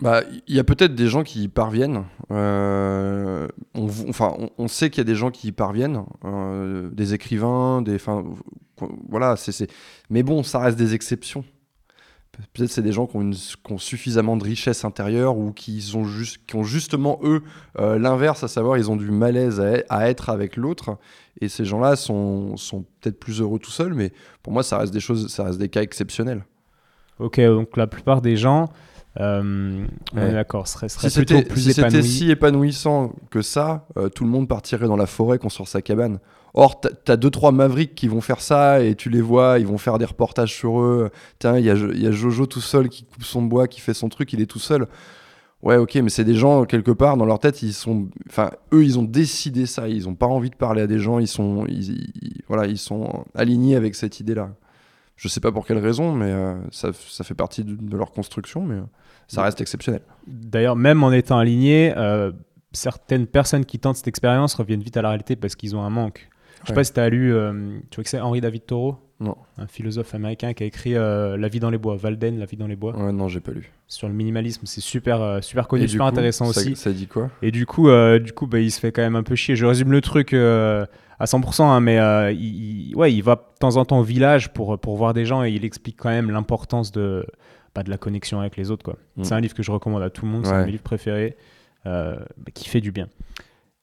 Bah, 0.00 0.22
il 0.46 0.54
y 0.54 0.58
a 0.58 0.64
peut-être 0.64 0.94
des 0.94 1.08
gens 1.08 1.22
qui 1.22 1.44
y 1.44 1.48
parviennent. 1.48 2.04
Euh, 2.30 3.46
on, 3.74 3.88
enfin, 4.08 4.34
on, 4.56 4.68
sait 4.68 4.88
qu'il 4.88 4.98
y 4.98 5.00
a 5.02 5.04
des 5.04 5.14
gens 5.14 5.30
qui 5.30 5.48
y 5.48 5.52
parviennent, 5.52 6.04
euh, 6.24 6.88
des 6.90 7.12
écrivains, 7.12 7.82
des, 7.82 7.96
enfin, 7.96 8.24
voilà, 9.08 9.36
c'est, 9.36 9.70
Mais 10.08 10.22
bon, 10.22 10.42
ça 10.42 10.58
reste 10.58 10.78
des 10.78 10.94
exceptions. 10.94 11.44
Pe- 12.32 12.42
Peut-être 12.54 12.70
c'est 12.70 12.82
des 12.82 12.92
gens 12.92 13.06
qui 13.06 13.16
ont, 13.16 13.78
suffisamment 13.78 14.38
de 14.38 14.44
richesse 14.44 14.86
intérieure 14.86 15.36
ou 15.36 15.52
qui 15.52 15.84
ont, 15.94 16.62
justement 16.64 17.18
eux 17.22 17.42
euh, 17.78 17.98
l'inverse, 17.98 18.42
à 18.42 18.48
savoir 18.48 18.78
ils 18.78 18.90
ont 18.90 18.96
du 18.96 19.10
malaise 19.10 19.60
à, 19.88 20.08
être 20.08 20.30
avec 20.30 20.56
l'autre. 20.56 20.96
Et 21.42 21.48
ces 21.48 21.66
gens-là 21.66 21.96
sont, 21.96 22.56
sont 22.56 22.86
peut-être 23.00 23.18
plus 23.18 23.40
heureux 23.40 23.58
tout 23.58 23.70
seuls, 23.70 23.92
mais 23.92 24.12
pour 24.42 24.52
moi 24.52 24.62
ça 24.62 24.78
reste 24.78 24.94
des 24.94 25.00
choses, 25.00 25.28
ça 25.28 25.44
reste 25.44 25.58
des 25.58 25.68
cas 25.68 25.82
exceptionnels. 25.82 26.44
Ok, 27.18 27.38
donc 27.38 27.76
la 27.76 27.86
plupart 27.86 28.22
des 28.22 28.36
gens, 28.36 28.70
euh, 29.18 29.84
on 30.12 30.16
Ouais. 30.16 30.28
est 30.28 30.32
d'accord, 30.32 30.68
seraient 30.68 30.88
Si 30.88 30.98
plutôt 30.98 31.36
c'était 31.36 31.48
plus 31.48 31.60
si 31.62 31.72
c'était 31.72 31.88
épanouis. 31.88 32.04
si 32.08 32.30
épanouissant 32.30 33.12
que 33.30 33.42
ça, 33.42 33.86
euh, 33.96 34.08
tout 34.08 34.24
le 34.24 34.30
monde 34.30 34.46
partirait 34.48 34.86
dans 34.86 34.96
la 34.96 35.06
forêt 35.06 35.38
construire 35.38 35.68
sa 35.68 35.82
cabane. 35.82 36.20
Or, 36.54 36.80
t'as- 36.80 37.16
deux 37.16 37.30
trois 37.30 37.52
mavericks 37.52 37.94
qui 37.94 38.08
vont 38.08 38.20
faire 38.20 38.40
ça 38.40 38.82
et 38.82 38.94
tu 38.96 39.08
les 39.08 39.20
vois, 39.20 39.58
ils 39.60 39.66
vont 39.66 39.78
faire 39.78 39.98
des 39.98 40.04
reportages 40.04 40.52
sur 40.54 40.80
eux. 40.80 41.10
Tiens, 41.38 41.56
il 41.58 41.64
y 41.64 41.70
a, 41.70 41.74
y 41.74 42.12
Jojo 42.12 42.46
tout 42.46 42.60
seul 42.60 42.88
qui 42.88 43.04
coupe 43.04 43.22
son 43.24 43.42
bois, 43.42 43.68
qui 43.68 43.80
fait 43.80 43.94
son 43.94 44.08
truc, 44.08 44.32
il 44.32 44.40
est 44.40 44.46
tout 44.46 44.58
seul. 44.58 44.86
Ouais, 45.62 45.76
ok, 45.76 45.96
mais 45.96 46.08
c'est 46.08 46.24
des 46.24 46.34
gens 46.34 46.64
quelque 46.64 46.90
part 46.90 47.16
dans 47.18 47.26
leur 47.26 47.38
tête, 47.38 47.62
ils 47.62 47.74
sont, 47.74 48.08
enfin, 48.28 48.50
eux, 48.72 48.82
ils 48.82 48.98
ont 48.98 49.02
décidé 49.04 49.66
ça, 49.66 49.88
ils 49.88 50.08
ont 50.08 50.14
pas 50.14 50.26
envie 50.26 50.48
de 50.50 50.56
parler 50.56 50.80
à 50.82 50.86
des 50.86 50.98
gens, 50.98 51.18
ils 51.18 51.28
sont, 51.28 51.66
ils, 51.68 51.90
ils- 52.22 52.40
voilà, 52.48 52.66
ils 52.66 52.78
sont 52.78 53.24
alignés 53.34 53.76
avec 53.76 53.94
cette 53.94 54.20
idée-là. 54.20 54.50
Je 55.22 55.28
sais 55.28 55.40
pas 55.40 55.52
pour 55.52 55.66
quelle 55.66 55.76
raison, 55.78 56.12
mais 56.14 56.30
euh, 56.32 56.54
ça, 56.70 56.90
ça 56.94 57.24
fait 57.24 57.34
partie 57.34 57.62
de, 57.62 57.76
de 57.76 57.96
leur 57.96 58.10
construction, 58.10 58.62
mais 58.64 58.76
euh, 58.76 58.82
ça 59.28 59.42
reste 59.42 59.60
exceptionnel. 59.60 60.00
D'ailleurs, 60.26 60.76
même 60.76 61.02
en 61.04 61.12
étant 61.12 61.36
aligné, 61.38 61.92
euh, 61.96 62.32
certaines 62.72 63.26
personnes 63.26 63.66
qui 63.66 63.78
tentent 63.78 63.96
cette 63.96 64.08
expérience 64.08 64.54
reviennent 64.54 64.82
vite 64.82 64.96
à 64.96 65.02
la 65.02 65.08
réalité 65.10 65.36
parce 65.36 65.56
qu'ils 65.56 65.76
ont 65.76 65.82
un 65.82 65.90
manque. 65.90 66.28
Je 66.62 66.66
sais 66.68 66.72
Ouais. 66.72 66.76
pas 66.76 66.84
si 66.84 66.92
tu 66.94 67.00
as 67.00 67.08
lu, 67.10 67.34
tu 67.90 67.96
vois 67.96 68.04
que 68.04 68.08
c'est 68.10 68.20
Henri 68.20 68.40
David 68.40 68.64
Thoreau? 68.66 68.96
Non. 69.18 69.36
Un 69.58 69.66
philosophe 69.66 70.14
américain 70.14 70.54
qui 70.54 70.62
a 70.62 70.66
écrit 70.66 70.94
euh, 70.96 71.36
La 71.36 71.48
vie 71.48 71.60
dans 71.60 71.68
les 71.68 71.76
bois, 71.76 71.98
Walden, 72.02 72.38
La 72.38 72.46
vie 72.46 72.56
dans 72.56 72.66
les 72.66 72.76
bois, 72.76 72.96
Ouais, 72.96 73.12
non, 73.12 73.28
j'ai 73.28 73.40
pas 73.40 73.52
lu. 73.52 73.70
sur 73.88 74.08
le 74.08 74.14
minimalisme. 74.14 74.62
C'est 74.64 74.80
super, 74.80 75.20
euh, 75.20 75.40
super 75.42 75.68
connu, 75.68 75.86
super 75.86 76.06
coup, 76.06 76.08
intéressant 76.12 76.46
ça- 76.52 76.60
aussi. 76.60 76.76
Ça 76.76 76.90
dit 76.92 77.06
quoi? 77.06 77.28
Et 77.42 77.50
du 77.50 77.66
coup, 77.66 77.90
euh, 77.90 78.18
du 78.18 78.32
coup 78.32 78.46
bah, 78.46 78.60
il 78.60 78.70
se 78.70 78.80
fait 78.80 78.90
quand 78.92 79.02
même 79.02 79.16
un 79.16 79.22
peu 79.22 79.34
chier. 79.34 79.56
Je 79.56 79.66
résume 79.66 79.92
le 79.92 80.00
truc 80.00 80.32
à 81.20 81.26
100%, 81.26 81.62
hein, 81.62 81.80
mais 81.80 81.98
euh, 81.98 82.32
il, 82.32 82.96
ouais, 82.96 83.12
il 83.12 83.22
va 83.22 83.36
de 83.36 83.58
temps 83.60 83.76
en 83.76 83.84
temps 83.84 84.00
au 84.00 84.02
village 84.02 84.52
pour, 84.54 84.78
pour 84.78 84.96
voir 84.96 85.12
des 85.12 85.26
gens 85.26 85.44
et 85.44 85.50
il 85.50 85.66
explique 85.66 85.98
quand 85.98 86.08
même 86.08 86.30
l'importance 86.30 86.92
de, 86.92 87.26
bah, 87.74 87.82
de 87.82 87.90
la 87.90 87.98
connexion 87.98 88.40
avec 88.40 88.56
les 88.56 88.70
autres. 88.70 88.82
quoi. 88.82 88.96
Mm. 89.16 89.24
C'est 89.24 89.34
un 89.34 89.40
livre 89.40 89.54
que 89.54 89.62
je 89.62 89.70
recommande 89.70 90.02
à 90.02 90.08
tout 90.08 90.24
le 90.24 90.32
monde, 90.32 90.46
c'est 90.46 90.52
un 90.52 90.62
de 90.62 90.64
mes 90.64 90.72
livres 90.72 90.82
préférés, 90.82 91.36
euh, 91.84 92.16
bah, 92.38 92.50
qui 92.54 92.70
fait 92.70 92.80
du 92.80 92.90
bien. 92.90 93.08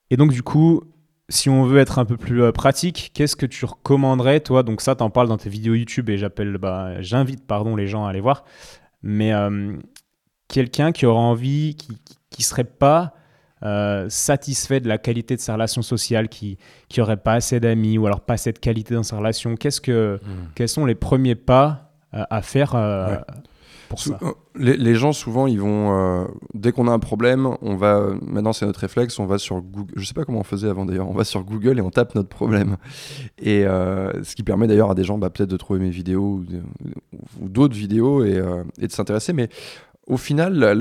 Et 0.10 0.18
donc, 0.18 0.31
du 0.31 0.41
coup, 0.41 0.82
si 1.29 1.48
on 1.48 1.63
veut 1.63 1.77
être 1.77 2.00
un 2.00 2.06
peu 2.06 2.17
plus 2.17 2.41
euh, 2.41 2.51
pratique, 2.51 3.12
qu'est-ce 3.13 3.36
que 3.36 3.46
tu 3.46 3.65
recommanderais, 3.65 4.39
toi? 4.39 4.63
Donc, 4.63 4.82
ça, 4.82 4.96
t'en 4.96 5.12
parles 5.12 5.27
dans 5.27 5.38
tes 5.38 5.51
vidéos 5.51 5.75
YouTube 5.75 6.10
et 6.10 6.17
j'appelle, 6.17 6.58
bah, 6.58 7.03
j'invite 7.03 7.46
pardon, 7.46 7.75
les 7.75 7.86
gens 7.86 8.08
à 8.08 8.10
aller 8.10 8.22
voir. 8.22 8.46
Mais 9.03 9.32
quelqu'un 10.48 10.91
qui 10.91 11.06
aura 11.06 11.20
envie, 11.20 11.75
qui, 11.75 12.00
qui, 12.03 12.17
qui 12.32 12.41
serait 12.41 12.63
pas 12.63 13.13
euh, 13.64 14.06
satisfait 14.10 14.80
de 14.80 14.88
la 14.88 14.98
qualité 14.98 15.36
de 15.36 15.42
sa 15.42 15.54
relation 15.54 15.82
sociale, 15.82 16.30
qui 16.30 16.58
qui 16.90 17.02
aurait 17.02 17.18
pas 17.18 17.34
assez 17.34 17.60
d'amis 17.60 17.98
ou 17.98 18.06
alors 18.06 18.22
pas 18.22 18.34
assez 18.34 18.52
de 18.54 18.60
qualité 18.60 18.94
dans 18.94 19.04
sa 19.04 19.18
relation, 19.18 19.56
qu'est-ce 19.56 19.82
que, 19.82 20.20
quels 20.56 20.70
sont 20.70 20.86
les 20.86 20.96
premiers 20.96 21.36
pas 21.36 21.92
euh, 22.14 22.24
à 22.30 22.42
faire 22.42 22.76
euh, 22.76 23.16
Ouais. 23.16 23.20
pour 23.90 24.00
Sou- 24.00 24.12
ça? 24.12 24.20
les, 24.56 24.78
les 24.78 24.96
gens, 24.96 25.12
souvent, 25.14 25.48
ils 25.48 25.60
vont. 25.60 26.28
dès 26.54 26.72
qu'on 26.72 26.88
a 26.88 26.92
un 26.92 27.00
problème, 27.00 27.48
on 27.62 27.76
va. 27.76 28.10
Maintenant, 28.22 28.54
c'est 28.54 28.66
notre 28.66 28.80
réflexe, 28.82 29.18
on 29.18 29.26
va 29.26 29.38
sur 29.38 29.62
Google. 29.62 29.94
Je 29.96 30.06
sais 30.06 30.14
pas 30.14 30.24
comment 30.26 30.40
on 30.40 30.44
faisait 30.44 30.70
avant 30.70 30.86
d'ailleurs. 30.86 31.10
On 31.10 31.14
va 31.14 31.24
sur 31.24 31.44
Google 31.44 31.80
et 31.80 31.82
on 31.82 31.90
tape 31.90 32.14
notre 32.16 32.30
problème. 32.30 32.78
Et 33.40 33.64
ce 33.64 34.36
qui 34.36 34.44
permet 34.44 34.68
d'ailleurs 34.68 34.92
à 34.92 34.96
des 34.96 35.04
gens, 35.04 35.18
bah, 35.18 35.30
peut-être 35.30 35.50
de 35.50 35.58
trouver 35.58 35.80
mes 35.80 35.90
vidéos 35.90 36.42
ou, 37.40 37.48
d'autres 37.48 37.76
vidéos 37.76 38.24
et, 38.26 38.42
et 38.80 38.88
de 38.88 38.92
s'intéresser. 38.92 39.32
Mais 39.34 39.48
au 40.08 40.18
final, 40.18 40.76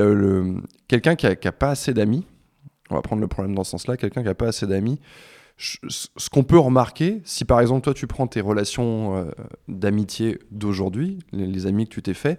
quelqu'un 0.89 1.15
qui 1.17 1.27
a, 1.27 1.37
qui 1.37 1.47
a 1.49 1.53
pas 1.53 1.71
assez 1.71 1.93
d'amis, 1.95 2.25
on 2.91 2.95
va 2.95 3.03
prendre 3.03 3.23
le 3.23 3.29
problème 3.29 3.55
dans 3.55 3.65
ce 3.65 3.73
sens-là, 3.73 3.97
quelqu'un 3.97 4.23
qui 4.23 4.29
a 4.29 4.35
pas 4.35 4.49
assez 4.49 4.67
d'amis, 4.67 5.01
ce 5.59 6.31
qu'on 6.31 6.45
peut 6.45 6.59
remarquer, 6.59 7.23
si 7.25 7.45
par 7.45 7.61
exemple 7.61 7.83
toi 7.83 7.95
tu 7.95 8.07
prends 8.07 8.27
tes 8.27 8.41
relations 8.41 9.17
euh, 9.17 9.31
d'amitié 9.69 10.39
d'aujourd'hui, 10.51 11.21
les, 11.33 11.67
amis 11.67 11.89
que 11.89 11.95
tu 11.95 12.03
t'es 12.03 12.15
fait, 12.15 12.39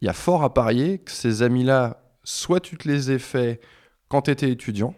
il 0.00 0.06
y 0.06 0.08
a 0.08 0.14
fort 0.14 0.42
à 0.42 0.54
parier 0.54 0.98
que 0.98 1.10
ces 1.10 1.42
amis-là, 1.42 2.02
soit 2.24 2.60
tu 2.60 2.76
te 2.76 2.88
les 2.88 3.10
ai 3.10 3.18
faits 3.18 3.60
quand 4.08 4.22
tu 4.22 4.30
étais 4.30 4.50
étudiant, 4.50 4.94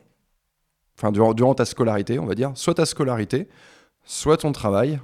enfin 0.96 1.10
durant, 1.10 1.34
durant 1.34 1.54
ta 1.54 1.64
scolarité, 1.64 2.20
on 2.20 2.26
va 2.26 2.36
dire, 2.36 2.52
soit 2.54 2.74
ta 2.74 2.86
scolarité, 2.86 3.48
soit 4.04 4.36
ton 4.36 4.52
travail, 4.52 5.00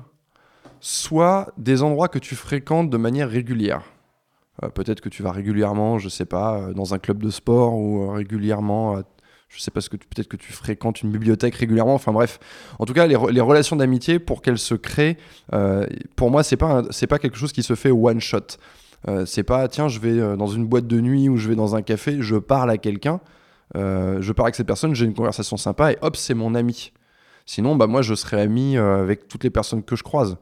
soit 0.79 1.53
des 1.57 1.83
endroits 1.83 2.09
que 2.09 2.21
tu 2.21 2.37
fréquentes 2.37 2.91
de 2.91 2.97
manière 2.97 3.29
régulière. 3.29 3.83
Euh, 4.63 4.69
Peut-être 4.69 5.01
que 5.01 5.09
tu 5.09 5.25
vas 5.25 5.33
régulièrement, 5.33 5.99
je 5.99 6.09
sais 6.09 6.27
pas, 6.27 6.59
euh, 6.59 6.75
dans 6.75 6.95
un 6.95 7.01
club 7.01 7.21
de 7.21 7.31
sport 7.31 7.75
ou 7.75 8.09
régulièrement, 8.13 9.03
je 9.49 9.61
sais 9.61 9.71
pas 9.71 9.81
ce 9.81 9.89
que 9.89 9.97
tu- 9.97 10.07
peut-être 10.07 10.29
que 10.29 10.37
tu 10.37 10.53
fréquentes 10.53 11.03
une 11.03 11.11
bibliothèque 11.11 11.55
régulièrement. 11.55 11.95
Enfin 11.95 12.13
bref, 12.13 12.39
en 12.79 12.85
tout 12.85 12.93
cas, 12.93 13.07
les, 13.07 13.15
re- 13.17 13.31
les 13.31 13.41
relations 13.41 13.77
d'amitié 13.77 14.19
pour 14.19 14.43
qu'elles 14.43 14.59
se 14.59 14.75
créent, 14.75 15.17
euh, 15.53 15.87
pour 16.17 16.31
moi, 16.31 16.43
c'est 16.43 16.57
pas 16.57 16.83
c'est 16.91 17.07
pas 17.07 17.19
quelque 17.19 17.37
chose 17.39 17.53
qui 17.53 17.63
se 17.63 17.75
fait 17.75 17.91
one 17.91 18.21
shot. 18.21 18.41
c'est 19.25 19.45
pas 19.45 19.69
tiens, 19.69 19.89
je 19.89 20.01
vais 20.01 20.37
dans 20.37 20.49
une 20.49 20.67
boîte 20.67 20.87
de 20.87 21.01
nuit 21.01 21.29
ou 21.29 21.37
je 21.37 21.49
vais 21.49 21.55
dans 21.55 21.77
un 21.77 21.83
café, 21.83 22.17
je 22.21 22.37
parle 22.37 22.71
à 22.71 22.77
quelqu'un, 22.79 23.21
je 23.75 24.33
parle 24.33 24.47
avec 24.49 24.57
cette 24.57 24.67
personne, 24.67 24.95
j'ai 24.95 25.05
une 25.07 25.15
conversation 25.15 25.57
sympa 25.57 25.93
et 25.93 25.99
hop, 26.03 26.17
c'est 26.17 26.35
mon 26.35 26.55
ami. 26.55 26.93
Sinon, 27.49 27.77
bah 27.77 27.87
moi, 27.87 28.03
je 28.03 28.15
serais 28.15 28.41
ami 28.41 28.77
avec 28.77 29.29
toutes 29.29 29.45
les 29.45 29.51
personnes 29.51 29.85
que 29.85 29.95
je 29.95 30.03
croise. 30.03 30.37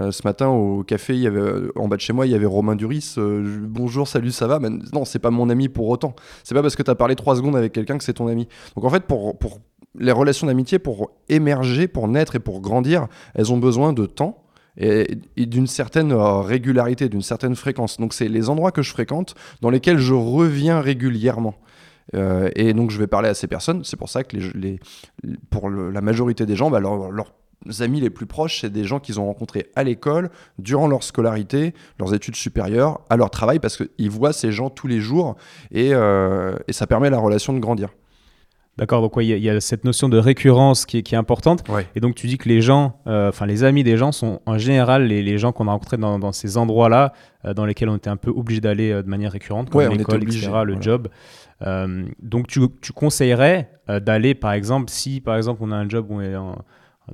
Euh, 0.00 0.10
ce 0.10 0.22
matin 0.24 0.48
au 0.48 0.82
café, 0.82 1.28
en 1.76 1.88
bas 1.88 1.96
de 1.96 2.00
chez 2.00 2.12
moi, 2.12 2.26
il 2.26 2.32
y 2.32 2.34
avait 2.34 2.46
Romain 2.46 2.76
Duris. 2.76 3.14
Euh, 3.18 3.58
bonjour, 3.62 4.08
salut, 4.08 4.30
ça 4.30 4.46
va? 4.46 4.58
Non, 4.58 5.04
c'est 5.04 5.18
pas 5.18 5.30
mon 5.30 5.50
ami 5.50 5.68
pour 5.68 5.88
autant. 5.88 6.14
C'est 6.44 6.54
pas 6.54 6.62
parce 6.62 6.76
que 6.76 6.82
tu 6.82 6.90
as 6.90 6.94
parlé 6.94 7.14
trois 7.14 7.36
secondes 7.36 7.56
avec 7.56 7.72
quelqu'un 7.72 7.98
que 7.98 8.04
c'est 8.04 8.14
ton 8.14 8.28
ami. 8.28 8.48
Donc 8.74 8.84
en 8.84 8.90
fait, 8.90 9.04
pour, 9.04 9.36
les 9.98 10.12
relations 10.12 10.46
d'amitié, 10.46 10.78
pour 10.78 11.10
émerger, 11.28 11.88
pour 11.88 12.08
naître 12.08 12.36
et 12.36 12.40
pour 12.40 12.60
grandir, 12.60 13.08
elles 13.34 13.52
ont 13.52 13.58
besoin 13.58 13.92
de 13.92 14.06
temps 14.06 14.44
et, 14.78 15.18
d'une 15.36 15.66
certaine 15.66 16.12
euh, 16.12 16.40
régularité, 16.40 17.10
d'une 17.10 17.22
certaine 17.22 17.54
fréquence. 17.54 17.98
Donc 17.98 18.14
c'est 18.14 18.28
les 18.28 18.48
endroits 18.48 18.72
que 18.72 18.80
je 18.80 18.90
fréquente 18.90 19.34
dans 19.60 19.68
lesquels 19.68 19.98
je 19.98 20.14
reviens 20.14 20.80
régulièrement. 20.80 21.54
et 22.14 22.72
donc 22.72 22.90
je 22.90 22.98
vais 22.98 23.06
parler 23.06 23.28
à 23.28 23.34
ces 23.34 23.46
personnes. 23.46 23.84
C'est 23.84 23.98
pour 23.98 24.08
ça 24.08 24.24
que 24.24 24.36
pour 25.50 25.68
la 25.68 26.00
majorité 26.00 26.46
des 26.46 26.56
gens, 26.56 26.70
bah, 26.70 26.80
leur 26.80 27.34
amis 27.80 28.00
les 28.00 28.10
plus 28.10 28.26
proches, 28.26 28.60
c'est 28.60 28.70
des 28.70 28.84
gens 28.84 29.00
qu'ils 29.00 29.20
ont 29.20 29.26
rencontrés 29.26 29.70
à 29.76 29.84
l'école, 29.84 30.30
durant 30.58 30.88
leur 30.88 31.02
scolarité, 31.02 31.74
leurs 31.98 32.14
études 32.14 32.36
supérieures, 32.36 33.00
à 33.10 33.16
leur 33.16 33.30
travail, 33.30 33.58
parce 33.58 33.76
qu'ils 33.76 34.10
voient 34.10 34.32
ces 34.32 34.52
gens 34.52 34.70
tous 34.70 34.86
les 34.86 35.00
jours 35.00 35.36
et, 35.70 35.94
euh, 35.94 36.56
ça 36.70 36.86
permet 36.86 37.08
à 37.08 37.10
la 37.10 37.18
relation 37.18 37.52
de 37.52 37.58
grandir. 37.58 37.90
D'accord, 38.78 39.02
donc 39.02 39.12
il 39.18 39.26
y, 39.26 39.50
a 39.50 39.60
cette 39.60 39.84
notion 39.84 40.08
de 40.08 40.16
récurrence 40.16 40.86
qui 40.86 40.96
est, 40.96 41.14
importante. 41.14 41.62
Et 41.94 42.00
donc 42.00 42.14
tu 42.14 42.26
dis 42.26 42.38
que 42.38 42.48
les 42.48 42.62
gens, 42.62 42.98
euh, 43.06 43.28
enfin 43.28 43.44
les 43.44 43.64
amis 43.64 43.84
des 43.84 43.98
gens 43.98 44.12
sont 44.12 44.40
en 44.46 44.56
général 44.56 45.04
les, 45.04 45.36
gens 45.36 45.52
qu'on 45.52 45.68
a 45.68 45.72
rencontrés 45.72 45.98
dans, 45.98 46.32
ces 46.32 46.56
endroits-là, 46.56 47.12
euh, 47.44 47.52
dans 47.52 47.66
lesquels 47.66 47.90
on 47.90 47.96
était 47.96 48.08
un 48.08 48.16
peu 48.16 48.30
obligé 48.30 48.62
d'aller 48.62 48.90
de 48.90 49.08
manière 49.08 49.32
récurrente, 49.32 49.68
comme 49.68 49.92
l'école, 49.92 50.22
etc., 50.22 50.50
le 50.64 50.80
job. 50.80 51.08
donc 52.22 52.46
tu, 52.46 52.60
tu 52.80 52.92
conseillerais 52.94 53.70
d'aller, 53.88 54.34
par 54.34 54.52
exemple, 54.52 54.90
si 54.90 55.20
par 55.20 55.36
exemple 55.36 55.60
on 55.62 55.70
a 55.70 55.76
un 55.76 55.88
job 55.88 56.06
où 56.08 56.14
on 56.14 56.20
est 56.22 56.34
en 56.34 56.56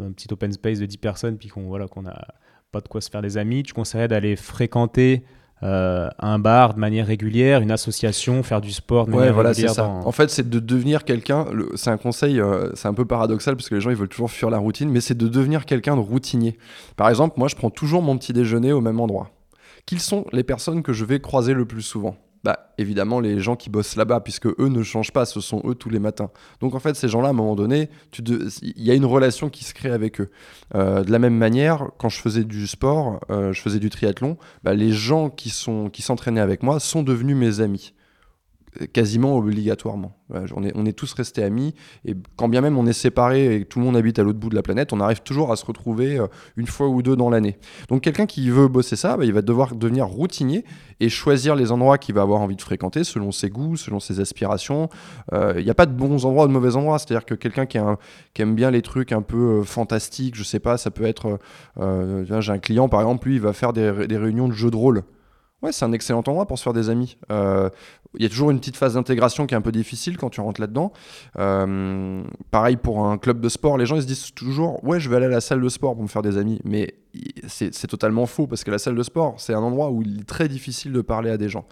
un 0.00 0.12
petit 0.12 0.28
open 0.33 0.52
space 0.52 0.78
de 0.78 0.87
10 0.87 0.97
personnes, 0.99 1.38
puis 1.38 1.49
qu'on 1.49 1.62
voilà, 1.62 1.88
qu'on 1.88 2.07
a 2.07 2.26
pas 2.73 2.81
de 2.81 2.88
quoi 2.88 3.00
se 3.00 3.11
faire 3.11 3.23
des 3.23 3.38
amis, 3.38 3.62
tu 3.62 3.73
conseillerais 3.73 4.09
d'aller 4.09 4.37
fréquenter 4.37 5.25
euh, 5.64 6.09
un 6.21 6.38
bar 6.38 6.75
de 6.75 6.78
manière 6.78 7.07
régulière, 7.07 7.61
une 7.61 7.73
association, 7.73 8.43
faire 8.43 8.61
du 8.61 8.71
sport 8.71 9.07
de 9.07 9.11
manière 9.11 9.35
voilà, 9.35 9.50
régulière. 9.50 9.75
Ça. 9.75 9.87
En 9.87 10.12
fait, 10.12 10.31
c'est 10.31 10.49
de 10.49 10.61
devenir 10.61 11.05
quelqu'un. 11.05 11.47
C'est 11.75 11.90
un 11.90 11.97
conseil, 11.97 12.40
euh, 12.40 12.71
c'est 12.75 12.87
un 12.87 12.95
peu 12.95 13.05
paradoxal 13.05 13.57
parce 13.57 13.69
que 13.69 13.75
les 13.75 13.81
gens 13.81 13.90
ils 13.90 13.97
veulent 13.97 14.09
toujours 14.09 14.31
fuir 14.31 14.50
la 14.50 14.59
routine, 14.59 14.88
mais 14.88 15.00
c'est 15.00 15.17
de 15.17 15.26
devenir 15.26 15.67
quelqu'un 15.67 15.97
de 15.97 16.00
routinier. 16.00 16.57
Par 16.97 17.09
exemple, 17.09 17.35
moi, 17.38 17.49
je 17.49 17.57
prends 17.57 17.71
toujours 17.71 18.02
mon 18.02 18.17
petit 18.19 18.33
déjeuner 18.33 18.73
au 18.73 18.81
même 18.81 19.00
endroit. 19.00 19.31
Qui 19.85 19.99
sont 19.99 20.26
les 20.33 20.45
personnes 20.45 20.83
que 20.83 20.93
je 20.93 21.05
vais 21.05 21.19
croiser 21.19 21.55
le 21.55 21.64
plus 21.64 21.83
souvent? 21.83 22.17
Bah, 22.45 22.73
évidemment 22.78 23.21
les 23.21 23.40
gens 23.40 23.57
qui 23.57 23.71
bossent 23.71 23.97
là-bas, 23.97 24.21
puisque 24.21 24.47
eux 24.47 24.68
ne 24.68 24.83
changent 24.83 25.12
pas, 25.12 25.26
ce 25.26 25.40
sont 25.40 25.62
eux 25.66 25.75
tous 25.75 25.90
les 25.90 25.99
matins. 25.99 26.30
Donc 26.61 26.75
en 26.75 26.78
fait, 26.78 26.95
ces 26.95 27.09
gens-là, 27.09 27.28
à 27.28 27.30
un 27.30 27.35
moment 27.35 27.57
donné, 27.57 27.90
il 28.18 28.83
y 28.83 28.90
a 28.90 28.95
une 28.95 29.04
relation 29.04 29.50
qui 29.50 29.64
se 29.64 29.75
crée 29.75 29.90
avec 29.90 30.21
eux. 30.21 30.30
Euh, 30.75 31.02
de 31.02 31.11
la 31.11 31.18
même 31.18 31.37
manière, 31.37 31.88
quand 31.99 32.09
je 32.09 32.21
faisais 32.21 32.45
du 32.45 32.66
sport, 32.66 33.21
euh, 33.30 33.52
je 33.52 33.61
faisais 33.61 33.78
du 33.78 33.90
triathlon, 33.90 34.37
bah, 34.62 34.75
les 34.75 34.92
gens 34.92 35.30
qui 35.30 35.50
s'entraînaient 35.50 36.40
qui 36.40 36.40
avec 36.40 36.62
moi 36.62 36.80
sont 36.80 37.02
devenus 37.02 37.37
mes 37.37 37.61
amis 37.61 37.95
quasiment 38.92 39.37
obligatoirement. 39.37 40.16
on, 40.54 40.87
est, 40.87 40.92
tous 40.92 41.12
restés 41.12 41.42
amis, 41.42 41.75
et 42.04 42.14
quand 42.37 42.48
bien 42.48 42.60
même 42.60 42.76
on 42.78 42.87
est 42.87 42.92
séparés 42.92 43.56
et 43.56 43.64
tout 43.64 43.78
le 43.78 43.84
monde 43.84 43.96
habite 43.96 44.18
à 44.18 44.22
l'autre 44.22 44.38
bout 44.38 44.50
de 44.50 44.54
la 44.54 44.62
planète, 44.62 44.92
on 44.92 45.00
arrive 45.00 45.20
toujours 45.20 45.52
à 45.52 45.56
se 45.56 45.64
retrouver 45.64 46.18
euh, 46.18 46.26
une 46.56 46.66
fois 46.66 46.88
ou 46.88 47.02
deux 47.02 47.16
dans 47.16 47.30
l'année. 47.30 47.58
Donc 47.88 48.02
quelqu'un 48.02 48.26
qui 48.26 48.50
veut 48.50 48.68
bosser 48.68 48.96
ça, 48.96 49.16
bah, 49.16 49.25
il 49.25 49.32
va 49.32 49.42
devoir 49.42 49.75
devenir 49.75 50.06
routinier 50.06 50.64
et 51.00 51.08
choisir 51.08 51.54
les 51.54 51.72
endroits 51.72 51.98
qu'il 51.98 52.14
va 52.14 52.22
avoir 52.22 52.40
envie 52.40 52.56
de 52.56 52.62
fréquenter 52.62 53.04
selon 53.04 53.32
ses 53.32 53.50
goûts, 53.50 53.76
selon 53.76 54.00
ses 54.00 54.20
aspirations. 54.20 54.88
Euh, 55.32 55.54
il 55.58 55.64
n'y 55.64 55.70
a 55.70 55.75
pas 55.75 55.87
de 55.87 55.92
bons 55.92 56.25
endroits 56.25 56.44
ou 56.44 56.48
de 56.48 56.52
mauvais 56.52 56.76
endroits, 56.76 56.98
c'est-à-dire 56.98 57.25
que 57.25 57.34
quelqu'un 57.34 57.66
qui, 57.66 57.78
aime 57.78 58.54
bien 58.54 58.70
les 58.70 58.82
trucs 58.82 59.12
un 59.12 59.22
peu 59.22 59.60
euh, 59.60 59.62
fantastiques, 59.62 60.34
je 60.37 60.44
sais 60.44 60.60
pas, 60.60 60.76
ça 60.78 60.90
peut 60.90 61.04
être... 61.04 61.38
J'ai 61.78 62.52
un 62.52 62.58
client 62.58 62.88
par 62.88 63.00
exemple, 63.00 63.28
lui, 63.28 63.37
il 63.37 63.40
va 63.40 63.52
faire 63.52 63.72
des, 63.72 64.06
des 64.06 64.16
réunions 64.16 64.48
de 64.48 64.52
jeux 64.52 64.70
de 64.70 64.76
rôle. 64.76 65.02
Ouais, 65.62 65.73
c'est 65.73 65.85
un 65.85 65.93
excellent 65.93 66.21
endroit 66.21 66.47
pour 66.47 66.57
se 66.57 66.62
faire 66.62 66.73
des 66.73 66.88
amis. 66.88 67.17
Euh, 67.33 67.69
il 68.17 68.23
y 68.23 68.27
a 68.27 68.29
toujours 68.29 68.50
une 68.50 68.61
petite 68.61 68.77
phase 68.77 68.95
d'intégration 68.95 69.47
qui 69.47 69.55
est 69.55 69.57
un 69.57 69.62
peu 69.62 69.73
difficile 69.73 70.17
quand 70.17 70.31
tu 70.31 70.41
rentres 70.41 70.61
là-dedans. 70.61 70.93
Euh, 71.37 72.23
pareil 72.53 72.77
pour 72.77 73.05
un 73.05 73.19
club 73.19 73.41
de 73.41 73.49
sport, 73.49 73.77
les 73.77 73.85
gens 73.85 73.97
ils 73.97 74.03
se 74.03 74.07
disent 74.07 74.33
toujours 74.35 74.83
Ouais, 74.85 75.00
je 75.00 75.11
vais 75.11 75.17
aller 75.17 75.27
à 75.27 75.31
la 75.31 75.41
salle 75.41 75.61
de 75.61 75.69
sport 75.69 75.95
pour 75.95 76.03
me 76.05 76.09
faire 76.09 76.23
des 76.23 76.38
amis. 76.38 76.61
Mais 76.65 76.95
c'est 77.49 77.87
totalement 77.88 78.27
faux 78.27 78.47
parce 78.47 78.62
que 78.62 78.71
la 78.71 78.79
salle 78.79 78.95
de 78.95 79.03
sport, 79.03 79.35
c'est 79.38 79.53
un 79.53 79.61
endroit 79.61 79.91
où 79.91 80.03
il 80.03 80.21
est 80.21 80.29
très 80.29 80.49
difficile 80.49 80.93
de 80.93 81.00
parler 81.00 81.31
à 81.31 81.37
des 81.37 81.49
gens 81.49 81.67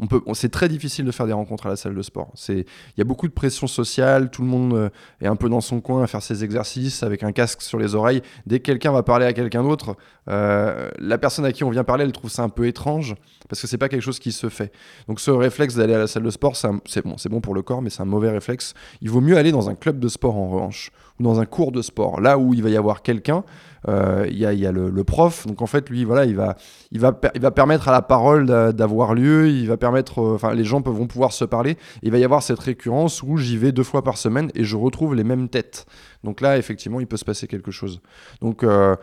on 0.00 0.06
peut, 0.06 0.20
c'est 0.32 0.48
très 0.48 0.68
difficile 0.68 1.04
de 1.04 1.10
faire 1.10 1.26
des 1.26 1.32
rencontres 1.32 1.66
à 1.66 1.68
la 1.68 1.76
salle 1.76 1.94
de 1.94 2.02
sport. 2.02 2.30
C'est, 2.34 2.60
il 2.60 2.98
y 2.98 3.00
a 3.02 3.04
beaucoup 3.04 3.28
de 3.28 3.32
pression 3.32 3.66
sociale, 3.66 4.30
tout 4.30 4.42
le 4.42 4.48
monde 4.48 4.72
euh, 4.74 4.88
est 5.20 5.26
un 5.26 5.36
peu 5.36 5.48
dans 5.48 5.60
son 5.60 5.80
coin 5.80 6.02
à 6.02 6.06
faire 6.06 6.22
ses 6.22 6.42
exercices 6.42 7.02
avec 7.02 7.22
un 7.22 7.32
casque 7.32 7.60
sur 7.60 7.78
les 7.78 7.94
oreilles. 7.94 8.22
Dès 8.46 8.60
que 8.60 8.64
quelqu'un 8.64 8.92
va 8.92 9.02
parler 9.02 9.26
à 9.26 9.34
quelqu'un 9.34 9.62
d'autre, 9.62 9.96
euh, 10.28 10.88
la 10.98 11.18
personne 11.18 11.44
à 11.44 11.52
qui 11.52 11.64
on 11.64 11.70
vient 11.70 11.84
parler, 11.84 12.04
elle 12.04 12.12
trouve 12.12 12.30
ça 12.30 12.42
un 12.42 12.48
peu 12.48 12.66
étrange 12.66 13.14
parce 13.48 13.60
que 13.60 13.66
c'est 13.66 13.78
pas 13.78 13.88
quelque 13.88 14.02
chose 14.02 14.18
qui 14.18 14.32
se 14.32 14.48
fait. 14.48 14.72
Donc 15.06 15.20
ce 15.20 15.30
réflexe 15.30 15.74
d'aller 15.74 15.94
à 15.94 15.98
la 15.98 16.06
salle 16.06 16.22
de 16.22 16.30
sport, 16.30 16.56
c'est 16.56 17.04
bon, 17.04 17.18
c'est 17.18 17.28
bon 17.28 17.40
pour 17.40 17.54
le 17.54 17.62
corps, 17.62 17.82
mais 17.82 17.90
c'est 17.90 18.02
un 18.02 18.06
mauvais 18.06 18.30
réflexe. 18.30 18.74
Il 19.02 19.10
vaut 19.10 19.20
mieux 19.20 19.36
aller 19.36 19.52
dans 19.52 19.68
un 19.68 19.74
club 19.74 19.98
de 19.98 20.08
sport 20.08 20.36
en 20.36 20.48
revanche 20.48 20.92
dans 21.20 21.40
un 21.40 21.46
cours 21.46 21.70
de 21.70 21.82
sport, 21.82 22.20
là 22.20 22.38
où 22.38 22.54
il 22.54 22.62
va 22.62 22.70
y 22.70 22.76
avoir 22.76 23.02
quelqu'un 23.02 23.44
euh, 23.88 24.26
il 24.30 24.36
y 24.36 24.44
a, 24.44 24.72
le, 24.72 25.04
prof. 25.04 25.46
Donc 25.46 25.62
en 25.62 25.66
fait, 25.66 25.88
lui, 25.88 26.04
voilà, 26.04 26.24
il 26.24 26.36
va, 26.36 26.56
il 26.90 27.00
va, 27.00 27.18
il 27.34 27.40
va 27.40 27.50
permettre 27.50 27.88
à 27.88 27.92
la 27.92 28.02
parole 28.02 28.46
d'avoir 28.46 29.14
lieu. 29.14 29.48
Il 29.48 29.68
va 29.68 29.76
permettre, 29.76 30.20
euh, 30.20 30.34
enfin, 30.34 30.54
les 30.54 30.64
gens 30.64 30.80
vont 30.80 31.06
pouvoir 31.06 31.32
se 31.32 31.44
parler. 31.44 31.76
Il 32.02 32.10
va 32.10 32.18
y 32.18 32.24
avoir 32.24 32.42
cette 32.42 32.58
récurrence 32.58 33.22
où 33.22 33.36
j'y 33.36 33.56
vais 33.56 33.72
deux 33.72 33.82
fois 33.82 34.02
par 34.02 34.18
semaine 34.18 34.50
et 34.54 34.64
je 34.64 34.76
retrouve 34.76 35.14
les 35.14 35.24
mêmes 35.24 35.48
têtes. 35.48 35.86
Donc 36.24 36.40
là, 36.40 36.58
effectivement, 36.58 37.00
il 37.00 37.06
peut 37.06 37.16
se 37.16 37.24
passer 37.24 37.46
quelque 37.46 37.70
chose. 37.70 38.00
Donc 38.40 38.62
euh, 38.62 38.96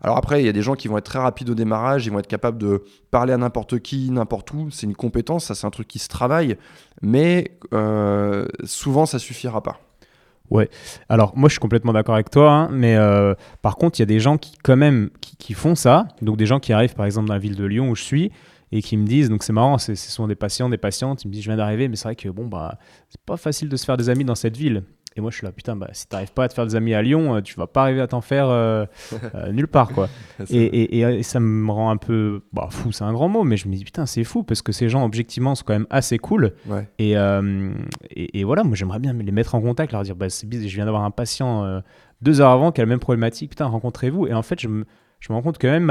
alors 0.00 0.16
après, 0.16 0.42
il 0.42 0.46
y 0.46 0.48
a 0.48 0.52
des 0.52 0.62
gens 0.62 0.74
qui 0.74 0.88
vont 0.88 0.98
être 0.98 1.06
très 1.06 1.20
rapides 1.20 1.48
au 1.48 1.54
démarrage, 1.54 2.06
ils 2.06 2.10
vont 2.12 2.18
être 2.18 2.26
capables 2.26 2.58
de 2.58 2.82
parler 3.10 3.32
à 3.32 3.38
n'importe 3.38 3.78
qui, 3.78 4.10
n'importe 4.10 4.52
où. 4.52 4.70
C'est 4.70 4.86
une 4.86 4.96
compétence, 4.96 5.46
ça 5.46 5.54
c'est 5.54 5.66
un 5.66 5.70
truc 5.70 5.88
qui 5.88 5.98
se 5.98 6.08
travaille, 6.08 6.58
mais 7.00 7.58
souvent 8.64 9.06
ça 9.06 9.18
suffira 9.18 9.62
pas. 9.62 9.83
Ouais. 10.50 10.68
Alors 11.08 11.36
moi 11.36 11.48
je 11.48 11.54
suis 11.54 11.60
complètement 11.60 11.92
d'accord 11.92 12.14
avec 12.14 12.30
toi, 12.30 12.50
hein, 12.52 12.68
mais 12.70 12.96
euh, 12.96 13.34
par 13.62 13.76
contre 13.76 13.98
il 13.98 14.02
y 14.02 14.04
a 14.04 14.06
des 14.06 14.20
gens 14.20 14.36
qui 14.36 14.56
quand 14.62 14.76
même 14.76 15.10
qui, 15.38 15.54
font 15.54 15.74
ça, 15.74 16.06
donc 16.20 16.36
des 16.36 16.46
gens 16.46 16.60
qui 16.60 16.72
arrivent 16.72 16.94
par 16.94 17.06
exemple 17.06 17.28
dans 17.28 17.34
la 17.34 17.40
ville 17.40 17.56
de 17.56 17.64
Lyon 17.64 17.88
où 17.88 17.94
je 17.94 18.02
suis 18.02 18.30
et 18.70 18.82
qui 18.82 18.96
me 18.96 19.06
disent, 19.06 19.30
donc 19.30 19.42
c'est 19.42 19.52
marrant, 19.52 19.78
ce 19.78 19.94
sont 19.94 20.26
des 20.26 20.34
patients, 20.34 20.68
des 20.68 20.78
patientes, 20.78 21.24
ils 21.24 21.28
me 21.28 21.32
disent 21.32 21.44
je 21.44 21.48
viens 21.48 21.56
d'arriver, 21.56 21.88
mais 21.88 21.96
c'est 21.96 22.08
vrai 22.08 22.16
que 22.16 22.28
bon 22.28 22.46
bah 22.46 22.78
c'est 23.08 23.20
pas 23.20 23.36
facile 23.36 23.68
de 23.68 23.76
se 23.76 23.84
faire 23.84 23.96
des 23.96 24.08
amis 24.10 24.24
dans 24.24 24.34
cette 24.34 24.56
ville. 24.56 24.82
Et 25.16 25.20
moi, 25.20 25.30
je 25.30 25.36
suis 25.36 25.46
là, 25.46 25.52
putain, 25.52 25.76
bah, 25.76 25.88
si 25.92 26.08
t'arrives 26.08 26.32
pas 26.32 26.44
à 26.44 26.48
te 26.48 26.54
faire 26.54 26.66
des 26.66 26.74
amis 26.74 26.92
à 26.92 27.00
Lyon, 27.00 27.36
euh, 27.36 27.40
tu 27.40 27.54
vas 27.54 27.68
pas 27.68 27.82
arriver 27.82 28.00
à 28.00 28.08
t'en 28.08 28.20
faire 28.20 28.48
euh, 28.48 28.84
euh, 29.34 29.52
nulle 29.52 29.68
part, 29.68 29.90
quoi. 29.90 30.08
et, 30.50 30.98
et, 30.98 31.22
ça 31.22 31.38
me 31.38 31.70
rend 31.70 31.90
un 31.90 31.96
peu 31.96 32.42
bah, 32.52 32.66
fou, 32.70 32.90
c'est 32.90 33.04
un 33.04 33.12
grand 33.12 33.28
mot, 33.28 33.44
mais 33.44 33.56
je 33.56 33.68
me 33.68 33.74
dis, 33.74 33.84
putain, 33.84 34.06
c'est 34.06 34.24
fou 34.24 34.42
parce 34.42 34.60
que 34.60 34.72
ces 34.72 34.88
gens, 34.88 35.04
objectivement, 35.04 35.54
sont 35.54 35.64
quand 35.64 35.74
même 35.74 35.86
assez 35.90 36.18
cool. 36.18 36.54
Et, 36.98 37.12
et, 38.10 38.44
voilà, 38.44 38.64
moi, 38.64 38.74
j'aimerais 38.74 38.98
bien 38.98 39.12
les 39.12 39.32
mettre 39.32 39.54
en 39.54 39.60
contact, 39.60 39.92
leur 39.92 40.02
dire, 40.02 40.16
bah, 40.16 40.28
c'est 40.28 40.48
bizarre, 40.48 40.68
je 40.68 40.74
viens 40.74 40.84
d'avoir 40.84 41.04
un 41.04 41.12
patient 41.12 41.82
deux 42.20 42.40
heures 42.40 42.50
avant 42.50 42.72
qui 42.72 42.80
a 42.80 42.84
la 42.84 42.88
même 42.88 43.00
problématique, 43.00 43.50
putain, 43.50 43.66
rencontrez-vous. 43.66 44.26
Et 44.26 44.34
en 44.34 44.42
fait, 44.42 44.60
je 44.60 44.68
me, 44.68 44.84
je 45.20 45.32
me 45.32 45.36
rends 45.36 45.42
compte 45.42 45.58
quand 45.60 45.70
même 45.70 45.90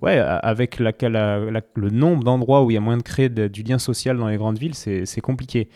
ouais, 0.00 0.18
avec 0.18 0.78
la, 0.78 0.92
le 1.00 1.90
nombre 1.90 2.22
d'endroits 2.22 2.62
où 2.62 2.70
il 2.70 2.74
y 2.74 2.76
a 2.76 2.80
moyen 2.80 2.98
de 2.98 3.02
créer 3.02 3.28
du 3.28 3.64
lien 3.64 3.78
social 3.78 4.16
dans 4.16 4.28
les 4.28 4.36
grandes 4.36 4.58
villes, 4.58 4.74
c'est 4.74 5.20
compliqué. 5.20 5.68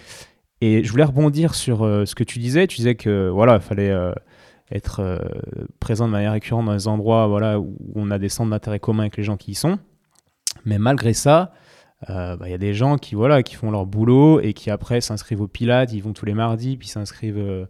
Et 0.63 0.85
je 0.85 0.93
voulais 0.93 1.03
rebondir 1.03 1.57
sur 1.57 1.83
euh, 1.83 2.07
ce 2.07 2.15
que 2.15 2.23
tu 2.23 2.39
disais. 2.39 2.69
Tu 2.69 2.77
disais 2.77 2.95
que 2.95 3.29
voilà, 3.29 3.57
il 3.57 3.61
fallait 3.61 3.91
euh, 3.91 4.13
être 4.71 5.01
euh, 5.01 5.19
présent 5.81 6.07
de 6.07 6.13
manière 6.13 6.31
récurrente 6.31 6.67
dans 6.67 6.73
les 6.73 6.87
endroits 6.87 7.27
voilà, 7.27 7.59
où 7.59 7.77
on 7.97 8.13
a 8.13 8.19
des 8.21 8.29
centres 8.29 8.51
d'intérêt 8.51 8.79
communs 8.79 9.03
avec 9.03 9.17
les 9.17 9.25
gens 9.25 9.37
qui 9.37 9.51
y 9.51 9.55
sont. 9.57 9.81
Mais 10.65 10.79
malgré 10.79 11.15
ça, 11.15 11.53
bah, 12.07 12.39
il 12.45 12.51
y 12.51 12.55
a 12.55 12.59
des 12.59 12.75
gens 12.75 12.97
qui, 12.97 13.17
voilà, 13.17 13.43
qui 13.43 13.57
font 13.57 13.73
leur 13.73 13.87
boulot 13.87 14.39
et 14.39 14.53
qui 14.53 14.71
après 14.71 15.01
s'inscrivent 15.01 15.41
au 15.41 15.49
Pilates, 15.49 15.93
ils 15.93 16.03
vont 16.03 16.13
tous 16.13 16.27
les 16.27 16.35
mardis, 16.35 16.77
puis 16.77 16.87
s'inscrivent 16.87 17.67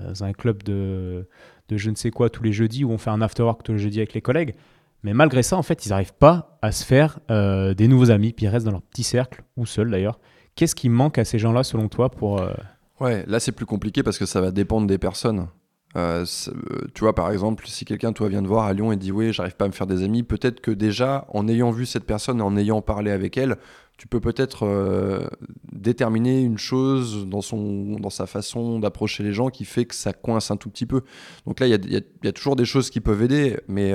dans 0.00 0.24
un 0.24 0.32
club 0.34 0.62
de, 0.64 1.26
de 1.68 1.76
je 1.78 1.88
ne 1.88 1.94
sais 1.94 2.10
quoi 2.10 2.28
tous 2.28 2.42
les 2.42 2.52
jeudis 2.52 2.84
où 2.84 2.90
on 2.90 2.98
fait 2.98 3.10
un 3.10 3.22
after-work 3.22 3.62
tous 3.62 3.72
les 3.72 3.78
jeudis 3.78 4.00
avec 4.00 4.12
les 4.12 4.20
collègues. 4.20 4.54
Mais 5.02 5.14
malgré 5.14 5.42
ça, 5.42 5.56
en 5.56 5.62
fait, 5.62 5.86
ils 5.86 5.90
n'arrivent 5.90 6.14
pas 6.14 6.58
à 6.60 6.72
se 6.72 6.84
faire 6.84 7.20
des 7.28 7.88
nouveaux 7.88 8.10
amis, 8.10 8.34
puis 8.34 8.44
ils 8.44 8.50
restent 8.50 8.66
dans 8.66 8.72
leur 8.72 8.82
petit 8.82 9.04
cercle, 9.04 9.42
ou 9.56 9.64
seuls 9.64 9.90
d'ailleurs. 9.90 10.18
Qu'est-ce 10.56 10.74
qui 10.74 10.88
manque 10.88 11.18
à 11.18 11.24
ces 11.24 11.38
gens-là, 11.38 11.64
selon 11.64 11.88
toi, 11.88 12.10
pour... 12.10 12.40
Euh, 12.40 12.52
ouais, 13.00 13.24
là 13.26 13.40
c'est 13.40 13.52
plus 13.52 13.66
compliqué 13.66 14.02
parce 14.02 14.18
que 14.18 14.26
ça 14.26 14.40
va 14.40 14.50
dépendre 14.50 14.86
des 14.86 14.98
personnes. 14.98 15.48
Euh, 15.96 16.24
euh, 16.48 16.86
tu 16.94 17.00
vois, 17.00 17.14
par 17.14 17.30
exemple, 17.30 17.66
si 17.66 17.84
quelqu'un, 17.84 18.12
toi, 18.12 18.28
vient 18.28 18.42
de 18.42 18.48
voir 18.48 18.64
à 18.64 18.72
Lyon 18.72 18.92
et 18.92 18.96
dit 18.96 19.12
Oui, 19.12 19.32
j'arrive 19.32 19.56
pas 19.56 19.64
à 19.64 19.68
me 19.68 19.72
faire 19.72 19.86
des 19.86 20.02
amis, 20.02 20.22
peut-être 20.22 20.60
que 20.60 20.70
déjà, 20.70 21.26
en 21.32 21.48
ayant 21.48 21.70
vu 21.70 21.86
cette 21.86 22.04
personne 22.04 22.38
et 22.38 22.42
en 22.42 22.56
ayant 22.56 22.82
parlé 22.82 23.10
avec 23.10 23.36
elle, 23.36 23.56
tu 23.96 24.08
peux 24.08 24.18
peut-être 24.18 25.30
déterminer 25.72 26.42
une 26.42 26.58
chose 26.58 27.28
dans, 27.28 27.42
son, 27.42 27.96
dans 28.00 28.10
sa 28.10 28.26
façon 28.26 28.80
d'approcher 28.80 29.22
les 29.22 29.32
gens 29.32 29.50
qui 29.50 29.64
fait 29.64 29.84
que 29.84 29.94
ça 29.94 30.12
coince 30.12 30.50
un 30.50 30.56
tout 30.56 30.68
petit 30.68 30.86
peu. 30.86 31.02
Donc 31.46 31.60
là, 31.60 31.68
il 31.68 31.84
y, 31.86 32.04
y 32.24 32.28
a, 32.28 32.32
toujours 32.32 32.56
des 32.56 32.64
choses 32.64 32.90
qui 32.90 33.00
peuvent 33.00 33.22
aider, 33.22 33.56
mais 33.68 33.94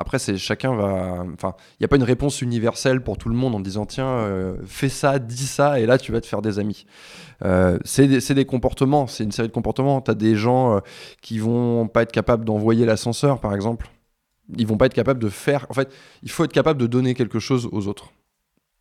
après, 0.00 0.18
c'est 0.18 0.38
chacun 0.38 0.74
va. 0.74 1.26
Enfin, 1.34 1.54
il 1.72 1.82
n'y 1.82 1.84
a 1.84 1.88
pas 1.88 1.96
une 1.96 2.04
réponse 2.04 2.40
universelle 2.40 3.02
pour 3.02 3.18
tout 3.18 3.28
le 3.28 3.34
monde 3.34 3.54
en 3.54 3.60
disant 3.60 3.84
tiens, 3.84 4.08
euh, 4.08 4.56
fais 4.64 4.88
ça, 4.88 5.18
dis 5.18 5.46
ça, 5.46 5.78
et 5.78 5.84
là 5.84 5.98
tu 5.98 6.10
vas 6.10 6.22
te 6.22 6.26
faire 6.26 6.40
des 6.40 6.58
amis. 6.58 6.86
Euh, 7.44 7.78
c'est 7.84 8.06
des, 8.06 8.44
comportements, 8.46 9.06
c'est 9.06 9.24
une 9.24 9.32
série 9.32 9.48
de 9.48 9.52
comportements. 9.52 10.00
Tu 10.00 10.10
as 10.10 10.14
des 10.14 10.36
gens 10.36 10.76
euh, 10.76 10.80
qui 11.20 11.38
vont 11.38 11.86
pas 11.86 12.00
être 12.00 12.12
capables 12.12 12.46
d'envoyer 12.46 12.86
l'ascenseur, 12.86 13.40
par 13.40 13.54
exemple. 13.54 13.90
Ils 14.56 14.66
vont 14.66 14.78
pas 14.78 14.86
être 14.86 14.94
capables 14.94 15.20
de 15.20 15.28
faire. 15.28 15.66
En 15.68 15.74
fait, 15.74 15.92
il 16.22 16.30
faut 16.30 16.44
être 16.44 16.52
capable 16.52 16.80
de 16.80 16.86
donner 16.86 17.12
quelque 17.12 17.38
chose 17.38 17.68
aux 17.70 17.86
autres. 17.86 18.10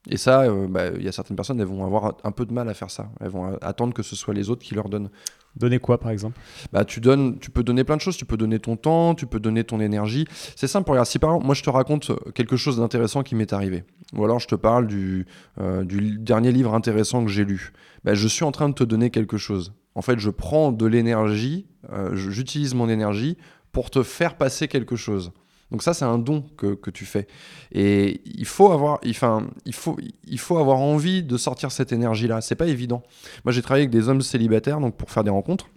Et 0.07 0.17
ça, 0.17 0.43
euh, 0.43 0.67
bah, 0.67 0.87
il 0.95 1.03
y 1.03 1.07
a 1.07 1.11
certaines 1.11 1.35
personnes, 1.35 1.59
elles 1.59 1.67
vont 1.67 1.85
avoir 1.85 2.15
un 2.23 2.31
peu 2.31 2.45
de 2.45 2.53
mal 2.53 2.69
à 2.69 2.73
faire 2.73 2.89
ça. 2.89 3.09
Elles 3.19 3.29
vont 3.29 3.57
attendre 3.61 3.93
que 3.93 4.03
ce 4.03 4.15
soit 4.15 4.33
les 4.33 4.49
autres 4.49 4.63
qui 4.63 4.73
leur 4.73 4.87
donnent. 4.87 5.09
Donner 5.55 5.79
quoi, 5.79 5.99
par 5.99 6.11
exemple? 6.11 6.39
Bah, 6.71 6.85
tu, 6.85 7.01
donnes, 7.01 7.37
tu 7.39 7.51
peux 7.51 7.63
donner 7.63 7.83
plein 7.83 7.97
de 7.97 8.01
choses. 8.01 8.15
Tu 8.15 8.25
peux 8.25 8.37
donner 8.37 8.59
ton 8.59 8.77
temps, 8.77 9.13
tu 9.13 9.25
peux 9.25 9.39
donner 9.39 9.63
ton 9.63 9.81
énergie. 9.81 10.25
C'est 10.55 10.67
simple. 10.67 10.89
Regarde, 10.89 11.07
si 11.07 11.19
par 11.19 11.31
exemple, 11.31 11.45
moi 11.45 11.55
je 11.55 11.63
te 11.63 11.69
raconte 11.69 12.11
quelque 12.33 12.55
chose 12.55 12.77
d'intéressant 12.77 13.23
qui 13.23 13.35
m'est 13.35 13.51
arrivé, 13.51 13.83
ou 14.13 14.23
alors 14.23 14.39
je 14.39 14.47
te 14.47 14.55
parle 14.55 14.87
du, 14.87 15.25
euh, 15.59 15.83
du 15.83 16.17
dernier 16.17 16.51
livre 16.51 16.73
intéressant 16.73 17.25
que 17.25 17.31
j'ai 17.31 17.45
lu, 17.45 17.73
bah, 18.03 18.13
je 18.13 18.27
suis 18.27 18.45
en 18.45 18.51
train 18.51 18.69
de 18.69 18.75
te 18.75 18.83
donner 18.83 19.09
quelque 19.09 19.37
chose. 19.37 19.73
En 19.95 20.01
fait, 20.01 20.19
je 20.19 20.29
prends 20.29 20.71
de 20.71 20.85
l'énergie, 20.85 21.65
euh, 21.91 22.15
j'utilise 22.15 22.73
mon 22.73 22.87
énergie 22.87 23.37
pour 23.71 23.89
te 23.89 24.03
faire 24.03 24.37
passer 24.37 24.67
quelque 24.67 24.95
chose. 24.95 25.31
Donc 25.71 25.83
ça, 25.83 25.93
c'est 25.93 26.05
un 26.05 26.17
don 26.17 26.43
que, 26.57 26.73
que, 26.73 26.89
tu 26.89 27.05
fais. 27.05 27.27
Et 27.71 28.21
il 28.25 28.45
faut 28.45 28.71
avoir, 28.71 28.99
il 29.03 29.15
faut, 29.15 29.97
il 30.25 30.39
faut 30.39 30.57
avoir 30.57 30.79
envie 30.79 31.21
de 31.21 31.37
sortir 31.37 31.71
cette 31.71 31.91
énergie-là. 31.91 32.41
C'est 32.41 32.55
pas 32.55 32.67
évident. 32.67 33.03
Moi, 33.45 33.51
j'ai 33.51 33.61
travaillé 33.61 33.83
avec 33.83 33.91
des 33.91 34.09
hommes 34.09 34.21
célibataires, 34.21 34.79
donc 34.79 34.97
pour 34.97 35.11
faire 35.11 35.23
des 35.23 35.29
rencontres. 35.29 35.67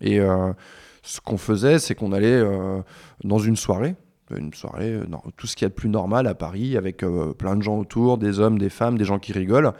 Et 0.00 0.20
euh, 0.20 0.52
ce 1.02 1.20
qu'on 1.20 1.38
faisait, 1.38 1.78
c'est 1.78 1.94
qu'on 1.94 2.12
allait 2.12 2.26
euh, 2.26 2.82
dans 3.24 3.38
une 3.38 3.56
soirée, 3.56 3.96
une 4.36 4.52
soirée, 4.52 4.92
euh, 4.92 5.06
tout 5.38 5.46
ce 5.46 5.56
qu'il 5.56 5.64
y 5.64 5.66
a 5.66 5.70
de 5.70 5.74
plus 5.74 5.88
normal 5.88 6.26
à 6.26 6.34
Paris, 6.34 6.76
avec 6.76 7.02
plein 7.38 7.56
de 7.56 7.62
gens 7.62 7.78
autour, 7.78 8.18
des 8.18 8.40
hommes, 8.40 8.58
des 8.58 8.70
femmes, 8.70 8.98
des 8.98 9.06
gens 9.06 9.18
qui 9.18 9.32
rigolent. 9.32 9.72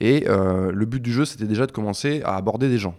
Et 0.00 0.24
le 0.26 0.84
but 0.86 1.00
du 1.00 1.12
jeu, 1.12 1.26
c'était 1.26 1.46
déjà 1.46 1.66
de 1.66 1.72
commencer 1.72 2.22
à 2.24 2.36
aborder 2.36 2.68
des 2.70 2.78
gens. 2.78 2.94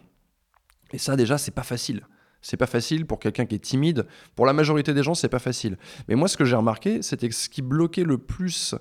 Et 0.94 0.98
ça, 0.98 1.16
déjà, 1.16 1.38
c'est 1.38 1.52
pas 1.52 1.64
facile. 1.64 2.02
C'est 2.42 2.58
pas 2.58 2.68
facile 2.68 3.06
pour 3.06 3.20
quelqu'un 3.20 3.46
qui 3.46 3.56
est 3.56 3.60
timide. 3.60 4.08
Pour 4.36 4.46
la 4.46 4.54
majorité 4.54 4.94
des 4.94 5.04
gens, 5.04 5.14
c'est 5.14 5.30
pas 5.30 5.40
facile. 5.40 5.78
Mais 6.08 6.16
moi, 6.16 6.28
ce 6.28 6.38
que 6.38 6.46
j'ai 6.46 6.56
remarqué, 6.56 7.02
c'était 7.02 7.30
que 7.30 7.36
ce 7.36 7.50
qui 7.50 7.62
bloquait 7.62 8.04
le 8.04 8.18
plus 8.18 8.76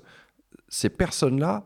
ces 0.67 0.89
personnes-là, 0.89 1.65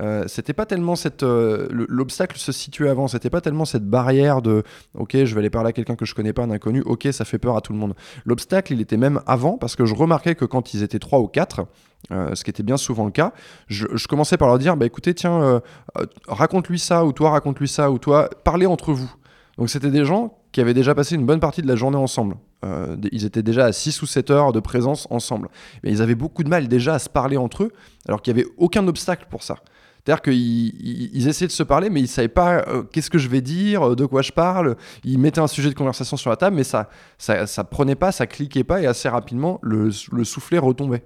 euh, 0.00 0.24
c'était 0.28 0.52
pas 0.52 0.66
tellement 0.66 0.96
cette 0.96 1.22
euh, 1.22 1.68
l'obstacle 1.70 2.38
se 2.38 2.52
situait 2.52 2.88
avant 2.88 3.06
c'était 3.06 3.28
pas 3.28 3.42
tellement 3.42 3.66
cette 3.66 3.84
barrière 3.84 4.40
de 4.40 4.62
ok 4.94 5.24
je 5.24 5.34
vais 5.34 5.40
aller 5.40 5.50
parler 5.50 5.70
à 5.70 5.72
quelqu'un 5.72 5.94
que 5.94 6.06
je 6.06 6.14
connais 6.14 6.32
pas 6.32 6.42
un 6.42 6.50
inconnu 6.50 6.80
ok 6.86 7.08
ça 7.12 7.26
fait 7.26 7.38
peur 7.38 7.56
à 7.56 7.60
tout 7.60 7.74
le 7.74 7.78
monde 7.78 7.94
l'obstacle 8.24 8.72
il 8.72 8.80
était 8.80 8.96
même 8.96 9.20
avant 9.26 9.58
parce 9.58 9.76
que 9.76 9.84
je 9.84 9.94
remarquais 9.94 10.36
que 10.36 10.46
quand 10.46 10.72
ils 10.72 10.82
étaient 10.82 11.00
trois 11.00 11.18
ou 11.18 11.26
quatre 11.26 11.66
euh, 12.12 12.34
ce 12.34 12.44
qui 12.44 12.50
était 12.50 12.62
bien 12.62 12.78
souvent 12.78 13.04
le 13.04 13.10
cas 13.10 13.34
je, 13.66 13.88
je, 13.92 14.06
commençais 14.06 14.38
par 14.38 14.48
leur 14.48 14.58
dire 14.58 14.74
bah 14.76 14.86
écoutez 14.86 15.12
tiens 15.12 15.60
raconte-lui 16.28 16.78
ça 16.78 17.04
ou 17.04 17.12
toi 17.12 17.30
raconte-lui 17.30 17.68
ça 17.68 17.90
ou 17.90 17.98
toi 17.98 18.30
parlez 18.42 18.66
entre 18.66 18.94
vous 18.94 19.12
donc 19.58 19.68
c'était 19.68 19.90
des 19.90 20.06
gens 20.06 20.39
qui 20.52 20.60
avaient 20.60 20.74
déjà 20.74 20.94
passé 20.94 21.14
une 21.14 21.26
bonne 21.26 21.40
partie 21.40 21.62
de 21.62 21.68
la 21.68 21.76
journée 21.76 21.96
ensemble. 21.96 22.36
Euh, 22.64 22.96
ils 23.12 23.24
étaient 23.24 23.42
déjà 23.42 23.66
à 23.66 23.72
6 23.72 24.02
ou 24.02 24.06
7 24.06 24.30
heures 24.30 24.52
de 24.52 24.60
présence 24.60 25.06
ensemble. 25.10 25.48
Mais 25.82 25.90
ils 25.90 26.02
avaient 26.02 26.14
beaucoup 26.14 26.42
de 26.42 26.48
mal 26.48 26.68
déjà 26.68 26.94
à 26.94 26.98
se 26.98 27.08
parler 27.08 27.36
entre 27.36 27.64
eux, 27.64 27.72
alors 28.06 28.22
qu'il 28.22 28.34
n'y 28.34 28.40
avait 28.40 28.50
aucun 28.56 28.86
obstacle 28.88 29.26
pour 29.30 29.42
ça. 29.42 29.56
C'est-à-dire 30.04 30.22
qu'ils 30.22 31.28
essayaient 31.28 31.46
de 31.46 31.52
se 31.52 31.62
parler, 31.62 31.90
mais 31.90 32.00
ils 32.00 32.04
ne 32.04 32.08
savaient 32.08 32.28
pas 32.28 32.64
euh, 32.68 32.82
qu'est-ce 32.82 33.10
que 33.10 33.18
je 33.18 33.28
vais 33.28 33.42
dire, 33.42 33.94
de 33.94 34.06
quoi 34.06 34.22
je 34.22 34.32
parle. 34.32 34.76
Ils 35.04 35.18
mettaient 35.18 35.40
un 35.40 35.46
sujet 35.46 35.68
de 35.68 35.74
conversation 35.74 36.16
sur 36.16 36.30
la 36.30 36.36
table, 36.36 36.56
mais 36.56 36.64
ça 36.64 36.88
ça, 37.18 37.46
ça 37.46 37.64
prenait 37.64 37.96
pas, 37.96 38.10
ça 38.10 38.26
cliquait 38.26 38.64
pas, 38.64 38.80
et 38.80 38.86
assez 38.86 39.08
rapidement, 39.08 39.58
le, 39.62 39.90
le 40.12 40.24
soufflet 40.24 40.58
retombait. 40.58 41.04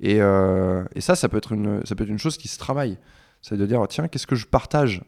Et, 0.00 0.20
euh, 0.20 0.84
et, 0.94 1.00
ça, 1.00 1.16
ça 1.16 1.28
peut, 1.28 1.38
être 1.38 1.52
une, 1.52 1.84
ça 1.84 1.94
peut 1.94 2.04
être 2.04 2.10
une 2.10 2.18
chose 2.18 2.36
qui 2.36 2.48
se 2.48 2.58
travaille. 2.58 2.98
C'est 3.40 3.56
de 3.56 3.66
dire, 3.66 3.84
tiens, 3.88 4.08
qu'est-ce 4.08 4.26
que 4.26 4.34
je 4.34 4.46
partage 4.46 5.02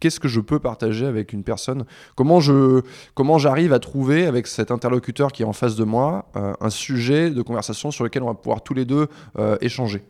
Qu'est-ce 0.00 0.20
que 0.20 0.28
je 0.28 0.40
peux 0.40 0.60
partager 0.60 1.04
avec 1.04 1.32
une 1.32 1.42
personne? 1.42 1.84
Comment 2.14 2.40
je 2.40 2.82
comment 3.14 3.38
j'arrive 3.38 3.72
à 3.72 3.80
trouver 3.80 4.26
avec 4.26 4.46
cet 4.46 4.70
interlocuteur 4.70 5.32
qui 5.32 5.42
est 5.42 5.46
en 5.46 5.52
face 5.52 5.74
de 5.74 5.84
moi 5.84 6.30
euh, 6.36 6.54
un 6.60 6.70
sujet 6.70 7.30
de 7.30 7.42
conversation 7.42 7.90
sur 7.90 8.04
lequel 8.04 8.22
on 8.22 8.26
va 8.28 8.34
pouvoir 8.34 8.62
tous 8.62 8.74
les 8.74 8.84
deux 8.84 9.08
euh, 9.38 9.56
échanger? 9.60 10.02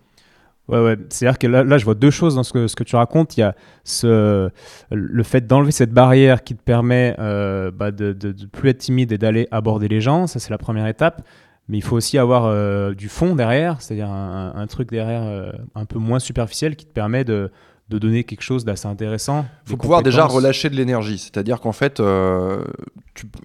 Ouais, 0.68 0.80
ouais. 0.80 0.96
C'est-à-dire 1.08 1.38
que 1.38 1.46
là, 1.48 1.76
je 1.76 1.84
vois 1.84 1.96
deux 1.96 2.10
choses 2.10 2.36
dans 2.36 2.44
ce 2.44 2.52
que, 2.52 2.84
tu 2.84 2.94
racontes. 2.94 3.36
Il 3.36 3.40
y 3.40 3.42
a 3.42 3.56
ce, 3.82 4.48
le 4.90 5.22
fait 5.24 5.46
d'enlever 5.46 5.72
cette 5.72 5.90
barrière 5.90 6.44
qui 6.44 6.54
te 6.54 6.62
permet 6.62 7.16
euh, 7.18 7.72
bah, 7.72 7.90
de 7.90 8.16
ne 8.22 8.46
plus 8.46 8.70
être 8.70 8.78
timide 8.78 9.10
et 9.10 9.18
d'aller 9.18 9.48
aborder 9.50 9.88
les 9.88 10.00
gens. 10.00 10.28
Ça, 10.28 10.38
c'est 10.38 10.50
la 10.50 10.58
première 10.58 10.86
étape 10.86 11.22
mais 11.68 11.78
il 11.78 11.82
faut 11.82 11.96
aussi 11.96 12.18
avoir 12.18 12.44
euh, 12.44 12.92
du 12.94 13.08
fond 13.08 13.34
derrière, 13.34 13.80
c'est-à-dire 13.80 14.10
un, 14.10 14.66
truc 14.66 14.90
derrière 14.90 15.22
euh, 15.22 15.52
un 15.74 15.84
peu 15.84 15.98
moins 15.98 16.18
superficiel 16.18 16.76
qui 16.76 16.86
te 16.86 16.92
permet 16.92 17.24
de, 17.24 17.50
de 17.92 17.98
donner 17.98 18.24
quelque 18.24 18.42
chose 18.42 18.64
d'assez 18.64 18.88
intéressant. 18.88 19.44
Il 19.66 19.70
faut 19.70 19.76
pouvoir 19.76 20.02
déjà 20.02 20.24
relâcher 20.24 20.70
de 20.70 20.76
l'énergie, 20.76 21.18
c'est-à-dire 21.18 21.60
qu'en 21.60 21.72
fait, 21.72 22.00
euh, 22.00 22.64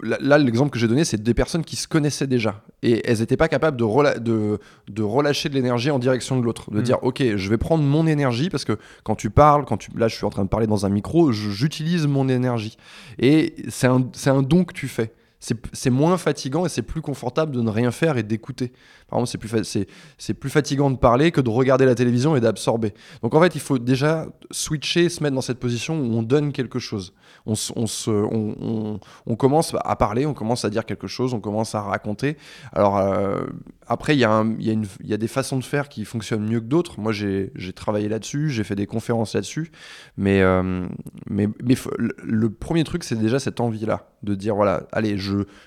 là, 0.02 0.38
l'exemple 0.38 0.70
que 0.70 0.78
j'ai 0.78 0.88
donné, 0.88 1.04
c'est 1.04 1.22
des 1.22 1.34
personnes 1.34 1.64
qui 1.64 1.76
se 1.76 1.86
connaissaient 1.86 2.26
déjà. 2.26 2.62
Et 2.82 3.08
elles 3.08 3.18
n'étaient 3.18 3.36
pas 3.36 3.48
capables 3.48 3.76
de, 3.76 4.18
de, 4.18 4.58
de, 4.88 5.02
relâcher 5.02 5.48
de 5.48 5.54
l'énergie 5.54 5.90
en 5.90 5.98
direction 5.98 6.38
de 6.40 6.44
l'autre, 6.44 6.70
de 6.70 6.80
mm. 6.80 6.82
dire 6.82 6.98
ok, 7.02 7.22
je 7.36 7.50
vais 7.50 7.58
prendre 7.58 7.84
mon 7.84 8.06
énergie 8.06 8.48
parce 8.50 8.64
que 8.64 8.78
quand 9.04 9.16
tu 9.16 9.30
parles, 9.30 9.64
quand 9.64 9.76
tu, 9.76 9.90
là 9.96 10.08
je 10.08 10.16
suis 10.16 10.24
en 10.24 10.30
train 10.30 10.44
de 10.44 10.48
parler 10.48 10.66
dans 10.66 10.86
un 10.86 10.90
micro, 10.90 11.30
j'utilise 11.30 12.06
mon 12.06 12.28
énergie. 12.28 12.76
Et 13.18 13.54
c'est 13.68 13.86
un, 13.86 14.08
un 14.26 14.42
don 14.42 14.64
que 14.64 14.72
tu 14.72 14.88
fais 14.88 15.12
c'est 15.40 15.90
moins 15.90 16.18
fatigant 16.18 16.66
et 16.66 16.68
c'est 16.68 16.82
plus 16.82 17.00
confortable 17.00 17.52
de 17.52 17.62
ne 17.62 17.70
rien 17.70 17.90
faire 17.90 18.16
et 18.18 18.22
d'écouter. 18.22 18.72
Par 19.08 19.18
exemple, 19.18 19.30
c'est 19.30 19.38
plus, 19.38 19.86
c'est 20.18 20.34
plus 20.34 20.50
fatigant 20.50 20.90
de 20.90 20.96
parler 20.96 21.32
que 21.32 21.40
de 21.40 21.48
regarder 21.48 21.86
la 21.86 21.94
télévision 21.94 22.36
et 22.36 22.40
d'absorber. 22.40 22.92
Donc 23.22 23.34
en 23.34 23.40
fait, 23.40 23.54
il 23.54 23.60
faut 23.60 23.78
déjà 23.78 24.26
switcher, 24.50 25.08
se 25.08 25.22
mettre 25.22 25.34
dans 25.34 25.40
cette 25.40 25.58
position 25.58 25.98
où 25.98 26.14
on 26.14 26.22
donne 26.22 26.52
quelque 26.52 26.78
chose. 26.78 27.14
On, 27.46 27.54
on, 27.76 27.86
se, 27.86 28.10
on, 28.10 29.00
on 29.26 29.36
commence 29.36 29.74
à 29.82 29.96
parler, 29.96 30.26
on 30.26 30.34
commence 30.34 30.66
à 30.66 30.70
dire 30.70 30.84
quelque 30.84 31.06
chose, 31.06 31.32
on 31.32 31.40
commence 31.40 31.74
à 31.74 31.80
raconter. 31.80 32.36
Alors 32.72 32.98
euh, 32.98 33.46
après, 33.86 34.14
il 34.14 34.18
y, 34.18 34.70
y, 34.70 34.78
y, 35.08 35.14
a 35.14 35.16
des 35.16 35.28
façons 35.28 35.56
de 35.56 35.64
faire 35.64 35.88
qui 35.88 36.04
fonctionnent 36.04 36.46
mieux 36.46 36.60
que 36.60 36.66
d'autres. 36.66 37.00
Moi, 37.00 37.12
j'ai 37.12 37.50
travaillé 37.74 38.08
là-dessus, 38.08 38.50
j'ai 38.50 38.64
fait 38.64 38.76
des 38.76 38.86
conférences 38.86 39.34
là-dessus. 39.34 39.72
Mais, 40.18 40.42
euh, 40.42 40.86
mais, 41.30 41.48
mais 41.64 41.76
le 41.98 42.50
premier 42.50 42.84
truc, 42.84 43.04
c'est 43.04 43.18
déjà 43.18 43.38
cette 43.38 43.60
envie-là 43.60 44.10
de 44.22 44.34
dire 44.34 44.54
voilà, 44.54 44.82
allez, 44.92 45.16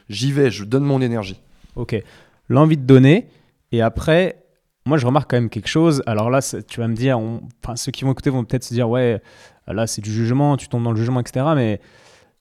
j'y 0.09 0.31
vais, 0.31 0.51
je 0.51 0.63
donne 0.63 0.83
mon 0.83 1.01
énergie. 1.01 1.41
Ok 1.75 1.95
l'envie 2.51 2.77
de 2.77 2.85
donner. 2.85 3.27
Et 3.71 3.81
après, 3.81 4.43
moi, 4.85 4.97
je 4.97 5.05
remarque 5.05 5.29
quand 5.31 5.37
même 5.37 5.49
quelque 5.49 5.69
chose. 5.69 6.03
Alors 6.05 6.29
là, 6.29 6.41
tu 6.67 6.79
vas 6.79 6.87
me 6.87 6.95
dire, 6.95 7.19
enfin, 7.19 7.75
ceux 7.75 7.91
qui 7.91 8.03
vont 8.03 8.11
écouter 8.11 8.29
vont 8.29 8.43
peut-être 8.43 8.63
se 8.63 8.73
dire, 8.73 8.89
ouais, 8.89 9.21
là, 9.67 9.87
c'est 9.87 10.01
du 10.01 10.11
jugement, 10.11 10.57
tu 10.57 10.67
tombes 10.67 10.83
dans 10.83 10.91
le 10.91 10.97
jugement, 10.97 11.19
etc. 11.19 11.45
Mais 11.55 11.79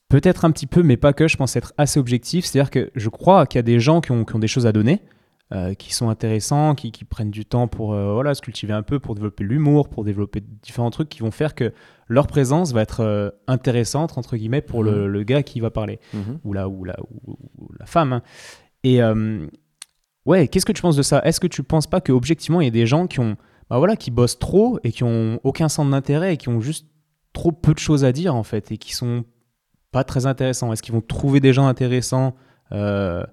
peut-être 0.09 0.43
un 0.45 0.51
petit 0.51 0.67
peu, 0.67 0.83
mais 0.83 0.97
pas 0.97 1.13
que. 1.13 1.27
Je 1.27 1.37
pense 1.37 1.55
être 1.55 1.73
assez 1.77 1.99
objectif. 1.99 2.45
C'est-à-dire 2.45 2.71
que 2.71 2.91
je 2.95 3.09
crois 3.09 3.45
qu'il 3.45 3.57
y 3.57 3.59
a 3.59 3.63
des 3.63 3.79
gens 3.79 4.01
qui 4.01 4.11
ont, 4.11 4.25
qui 4.25 4.35
ont, 4.35 4.39
des 4.39 4.47
choses 4.47 4.65
à 4.65 4.71
donner, 4.71 5.01
euh, 5.53 5.73
qui 5.75 5.93
sont 5.93 6.09
intéressants, 6.09 6.75
qui, 6.75 6.91
qui, 6.91 7.05
prennent 7.05 7.31
du 7.31 7.45
temps 7.45 7.67
pour 7.67 7.93
euh, 7.93 8.13
voilà, 8.13 8.33
se 8.33 8.41
cultiver 8.41 8.73
un 8.73 8.83
peu, 8.83 8.99
pour 8.99 9.15
développer 9.15 9.43
l'humour, 9.43 9.87
pour 9.87 10.03
développer 10.03 10.41
différents 10.63 10.91
trucs 10.91 11.09
qui 11.09 11.19
vont 11.19 11.31
faire 11.31 11.55
que 11.55 11.73
leur 12.07 12.27
présence 12.27 12.73
va 12.73 12.81
être 12.81 13.01
euh, 13.01 13.29
intéressante, 13.47 14.17
entre 14.17 14.35
guillemets, 14.35 14.61
pour 14.61 14.83
le, 14.83 15.07
mmh. 15.07 15.11
le, 15.11 15.23
gars 15.23 15.43
qui 15.43 15.59
va 15.61 15.69
parler, 15.69 15.99
mmh. 16.13 16.19
ou, 16.43 16.53
la, 16.53 16.67
ou, 16.67 16.83
la, 16.83 16.97
ou, 16.99 17.37
la 17.79 17.85
femme. 17.85 18.13
Hein. 18.13 18.23
Et, 18.83 18.99
Ouais, 20.25 20.47
qu'est-ce 20.47 20.65
que 20.65 20.71
tu 20.71 20.81
penses 20.81 20.95
de 20.95 21.01
ça? 21.01 21.21
Est-ce 21.23 21.39
que 21.39 21.47
tu 21.47 21.63
penses 21.63 21.87
pas 21.87 22.01
qu'objectivement, 22.01 22.61
il 22.61 22.65
y 22.65 22.67
a 22.67 22.71
des 22.71 22.85
gens 22.85 23.07
qui 23.07 23.19
ont, 23.19 23.35
bah 23.69 23.77
voilà, 23.77 23.95
qui 23.95 24.11
bossent 24.11 24.39
trop 24.39 24.79
et 24.83 24.91
qui 24.91 25.03
ont 25.03 25.39
aucun 25.43 25.69
centre 25.69 25.89
d'intérêt 25.89 26.33
et 26.35 26.37
qui 26.37 26.49
ont 26.49 26.61
juste 26.61 26.87
trop 27.33 27.51
peu 27.51 27.73
de 27.73 27.79
choses 27.79 28.03
à 28.05 28.11
dire 28.11 28.35
en 28.35 28.43
fait 28.43 28.71
et 28.71 28.77
qui 28.77 28.93
sont 28.93 29.23
pas 29.91 30.03
très 30.03 30.25
intéressants? 30.25 30.71
Est-ce 30.71 30.83
qu'ils 30.83 30.93
vont 30.93 31.01
trouver 31.01 31.39
des 31.39 31.53
gens 31.53 31.67
intéressants? 31.67 32.35
Euh, 32.71 33.23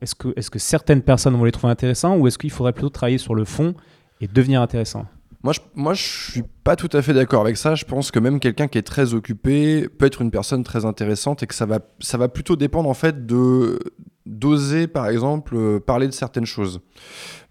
Est-ce 0.00 0.14
que, 0.14 0.28
est 0.36 0.48
que 0.48 0.58
certaines 0.58 1.02
personnes 1.02 1.36
vont 1.36 1.44
les 1.44 1.52
trouver 1.52 1.72
intéressants 1.72 2.16
ou 2.16 2.26
est-ce 2.26 2.38
qu'il 2.38 2.50
faudrait 2.50 2.72
plutôt 2.72 2.88
travailler 2.88 3.18
sur 3.18 3.34
le 3.34 3.44
fond 3.44 3.74
et 4.20 4.28
devenir 4.28 4.62
intéressant? 4.62 5.06
Moi 5.42 5.52
je, 5.52 5.60
moi, 5.74 5.92
je 5.94 6.02
suis 6.02 6.42
pas 6.66 6.74
tout 6.74 6.90
à 6.94 7.00
fait 7.00 7.14
d'accord 7.14 7.42
avec 7.42 7.56
ça. 7.56 7.76
Je 7.76 7.84
pense 7.84 8.10
que 8.10 8.18
même 8.18 8.40
quelqu'un 8.40 8.66
qui 8.66 8.76
est 8.76 8.82
très 8.82 9.14
occupé 9.14 9.88
peut 9.88 10.04
être 10.04 10.20
une 10.20 10.32
personne 10.32 10.64
très 10.64 10.84
intéressante 10.84 11.44
et 11.44 11.46
que 11.46 11.54
ça 11.54 11.64
va, 11.64 11.78
ça 12.00 12.18
va 12.18 12.28
plutôt 12.28 12.56
dépendre 12.56 12.88
en 12.88 12.94
fait 12.94 13.24
de, 13.24 13.78
d'oser, 14.26 14.88
par 14.88 15.08
exemple, 15.08 15.54
euh, 15.56 15.78
parler 15.78 16.08
de 16.08 16.12
certaines 16.12 16.44
choses. 16.44 16.80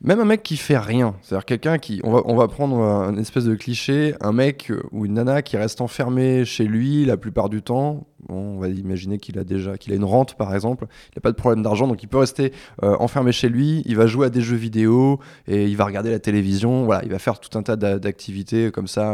Même 0.01 0.19
un 0.19 0.25
mec 0.25 0.43
qui 0.43 0.57
fait 0.57 0.77
rien, 0.77 1.15
c'est-à-dire 1.21 1.45
quelqu'un 1.45 1.77
qui, 1.77 2.01
on 2.03 2.11
va, 2.11 2.21
on 2.25 2.35
va 2.35 2.47
prendre 2.47 2.79
un 2.79 3.15
espèce 3.17 3.45
de 3.45 3.55
cliché, 3.55 4.13
un 4.19 4.33
mec 4.33 4.71
ou 4.91 5.05
une 5.05 5.13
nana 5.13 5.41
qui 5.41 5.55
reste 5.55 5.79
enfermé 5.79 6.43
chez 6.43 6.65
lui 6.65 7.05
la 7.05 7.15
plupart 7.15 7.49
du 7.49 7.61
temps. 7.61 8.05
on 8.27 8.59
va 8.59 8.67
imaginer 8.67 9.17
qu'il 9.17 9.39
a 9.39 9.45
déjà, 9.45 9.77
qu'il 9.77 9.93
a 9.93 9.95
une 9.95 10.03
rente 10.03 10.35
par 10.35 10.53
exemple, 10.53 10.85
il 11.07 11.17
n'a 11.17 11.21
pas 11.21 11.31
de 11.31 11.37
problème 11.37 11.63
d'argent, 11.63 11.87
donc 11.87 12.03
il 12.03 12.07
peut 12.07 12.17
rester 12.17 12.51
euh, 12.83 12.97
enfermé 12.99 13.31
chez 13.31 13.47
lui. 13.47 13.81
Il 13.85 13.95
va 13.95 14.05
jouer 14.05 14.27
à 14.27 14.29
des 14.29 14.41
jeux 14.41 14.57
vidéo 14.57 15.19
et 15.47 15.65
il 15.65 15.77
va 15.77 15.85
regarder 15.85 16.11
la 16.11 16.19
télévision. 16.19 16.83
Voilà, 16.83 17.03
il 17.03 17.09
va 17.09 17.19
faire 17.19 17.39
tout 17.39 17.57
un 17.57 17.63
tas 17.63 17.77
d'activités 17.77 18.71
comme 18.71 18.87
ça, 18.87 19.04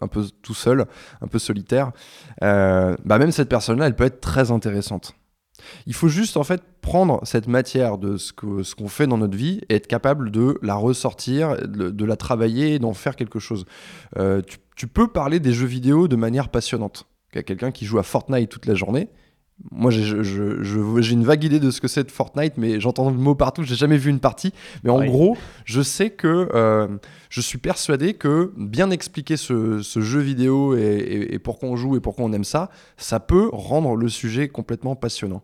un 0.00 0.08
peu 0.08 0.24
tout 0.42 0.54
seul, 0.54 0.86
un 1.20 1.26
peu 1.26 1.38
solitaire. 1.38 1.92
Euh, 2.42 2.96
bah 3.04 3.18
même 3.18 3.32
cette 3.32 3.48
personne-là, 3.48 3.86
elle 3.86 3.96
peut 3.96 4.04
être 4.04 4.20
très 4.20 4.50
intéressante 4.50 5.14
Il 5.86 5.94
faut 5.94 6.08
juste 6.08 6.36
en 6.36 6.44
fait 6.44 6.62
prendre 6.80 7.20
cette 7.24 7.48
matière 7.48 7.98
de 7.98 8.16
ce 8.16 8.32
qu'on 8.32 8.62
ce 8.62 8.74
fait 8.88 9.06
dans 9.06 9.18
notre 9.18 9.36
vie 9.36 9.60
et 9.68 9.76
être 9.76 9.86
capable 9.86 10.30
de 10.30 10.58
la 10.62 10.74
ressortir, 10.74 11.56
de, 11.66 12.04
la 12.04 12.16
travailler 12.16 12.78
d'en 12.78 12.94
faire 12.94 13.16
quelque 13.16 13.38
chose. 13.38 13.64
Euh, 14.18 14.42
tu, 14.42 14.58
tu 14.76 14.86
peux 14.86 15.08
parler 15.08 15.40
des 15.40 15.52
jeux 15.52 15.66
vidéo 15.66 16.08
de 16.08 16.16
manière 16.16 16.48
passionnante. 16.48 17.06
Quelqu'un 17.30 17.70
qui 17.70 17.84
joue 17.84 17.98
à 17.98 18.02
Fortnite 18.02 18.48
toute 18.48 18.66
la 18.66 18.74
journée, 18.74 19.10
moi, 19.70 19.90
j'ai 19.90 20.02
je- 20.02 20.22
je- 20.22 20.62
je- 20.62 21.00
j'ai 21.00 21.12
une 21.14 21.24
vague 21.24 21.42
idée 21.44 21.58
de 21.60 21.70
ce 21.70 21.80
que 21.80 21.88
c'est 21.88 22.04
de 22.04 22.10
Fortnite, 22.10 22.54
mais 22.58 22.78
j'entends 22.80 23.08
le 23.10 23.16
mot 23.16 23.34
partout. 23.34 23.62
J'ai 23.62 23.74
jamais 23.74 23.96
vu 23.96 24.10
une 24.10 24.20
partie, 24.20 24.52
mais 24.84 24.90
en 24.90 24.98
gros, 25.06 25.36
je 25.64 25.80
sais 25.80 26.10
que 26.10 26.48
euh, 26.54 26.88
je 27.30 27.40
suis 27.40 27.58
persuadé 27.58 28.14
que 28.14 28.52
bien 28.56 28.90
expliquer 28.90 29.36
ce, 29.38 29.80
ce 29.82 30.00
jeu 30.00 30.20
vidéo 30.20 30.76
et, 30.76 30.80
et- 30.82 31.34
et 31.34 31.38
pourquoi 31.38 31.68
on 31.70 31.76
joue 31.76 31.96
et 31.96 32.00
pourquoi 32.00 32.24
on 32.26 32.32
aime 32.32 32.44
ça, 32.44 32.70
ça 32.98 33.18
peut 33.18 33.48
rendre 33.52 33.96
le 33.96 34.08
sujet 34.10 34.48
complètement 34.48 34.94
passionnant. 34.94 35.42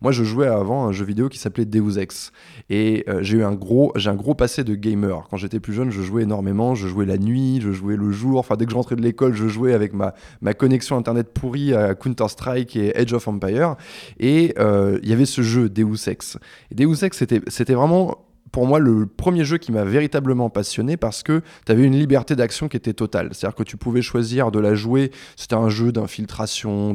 Moi, 0.00 0.12
je 0.12 0.24
jouais 0.24 0.46
avant 0.46 0.86
un 0.86 0.92
jeu 0.92 1.04
vidéo 1.04 1.28
qui 1.28 1.38
s'appelait 1.38 1.64
Deus 1.64 1.98
Ex, 1.98 2.32
et 2.70 3.04
euh, 3.08 3.20
j'ai 3.22 3.38
eu 3.38 3.44
un 3.44 3.54
gros, 3.54 3.92
j'ai 3.96 4.10
un 4.10 4.14
gros 4.14 4.34
passé 4.34 4.64
de 4.64 4.74
gamer. 4.74 5.26
Quand 5.30 5.36
j'étais 5.36 5.60
plus 5.60 5.72
jeune, 5.72 5.90
je 5.90 6.02
jouais 6.02 6.22
énormément. 6.22 6.74
Je 6.74 6.88
jouais 6.88 7.06
la 7.06 7.18
nuit, 7.18 7.60
je 7.60 7.72
jouais 7.72 7.96
le 7.96 8.10
jour. 8.10 8.38
Enfin, 8.38 8.56
dès 8.56 8.64
que 8.64 8.70
je 8.70 8.76
rentrais 8.76 8.96
de 8.96 9.02
l'école, 9.02 9.34
je 9.34 9.48
jouais 9.48 9.72
avec 9.72 9.92
ma 9.92 10.14
ma 10.40 10.54
connexion 10.54 10.96
internet 10.96 11.32
pourrie 11.32 11.74
à 11.74 11.94
Counter 11.94 12.28
Strike 12.28 12.76
et 12.76 12.98
Edge 12.98 13.12
of 13.12 13.26
Empire. 13.28 13.76
Et 14.18 14.54
euh, 14.58 14.98
il 15.02 15.08
y 15.08 15.12
avait 15.12 15.26
ce 15.26 15.42
jeu 15.42 15.68
Deus 15.68 16.08
Ex. 16.08 16.38
Et 16.70 16.74
Deus 16.74 17.04
Ex, 17.04 17.24
c'était 17.48 17.74
vraiment 17.74 18.27
pour 18.52 18.66
moi 18.66 18.78
le 18.78 19.06
premier 19.06 19.44
jeu 19.44 19.58
qui 19.58 19.72
m'a 19.72 19.84
véritablement 19.84 20.50
passionné 20.50 20.96
parce 20.96 21.22
que 21.22 21.42
tu 21.66 21.72
avais 21.72 21.84
une 21.84 21.96
liberté 21.96 22.36
d'action 22.36 22.68
qui 22.68 22.76
était 22.76 22.92
totale. 22.92 23.30
C'est-à-dire 23.32 23.56
que 23.56 23.62
tu 23.62 23.76
pouvais 23.76 24.02
choisir 24.02 24.50
de 24.50 24.58
la 24.58 24.74
jouer. 24.74 25.10
C'était 25.36 25.54
un 25.54 25.68
jeu 25.68 25.92
d'infiltration, 25.92 26.92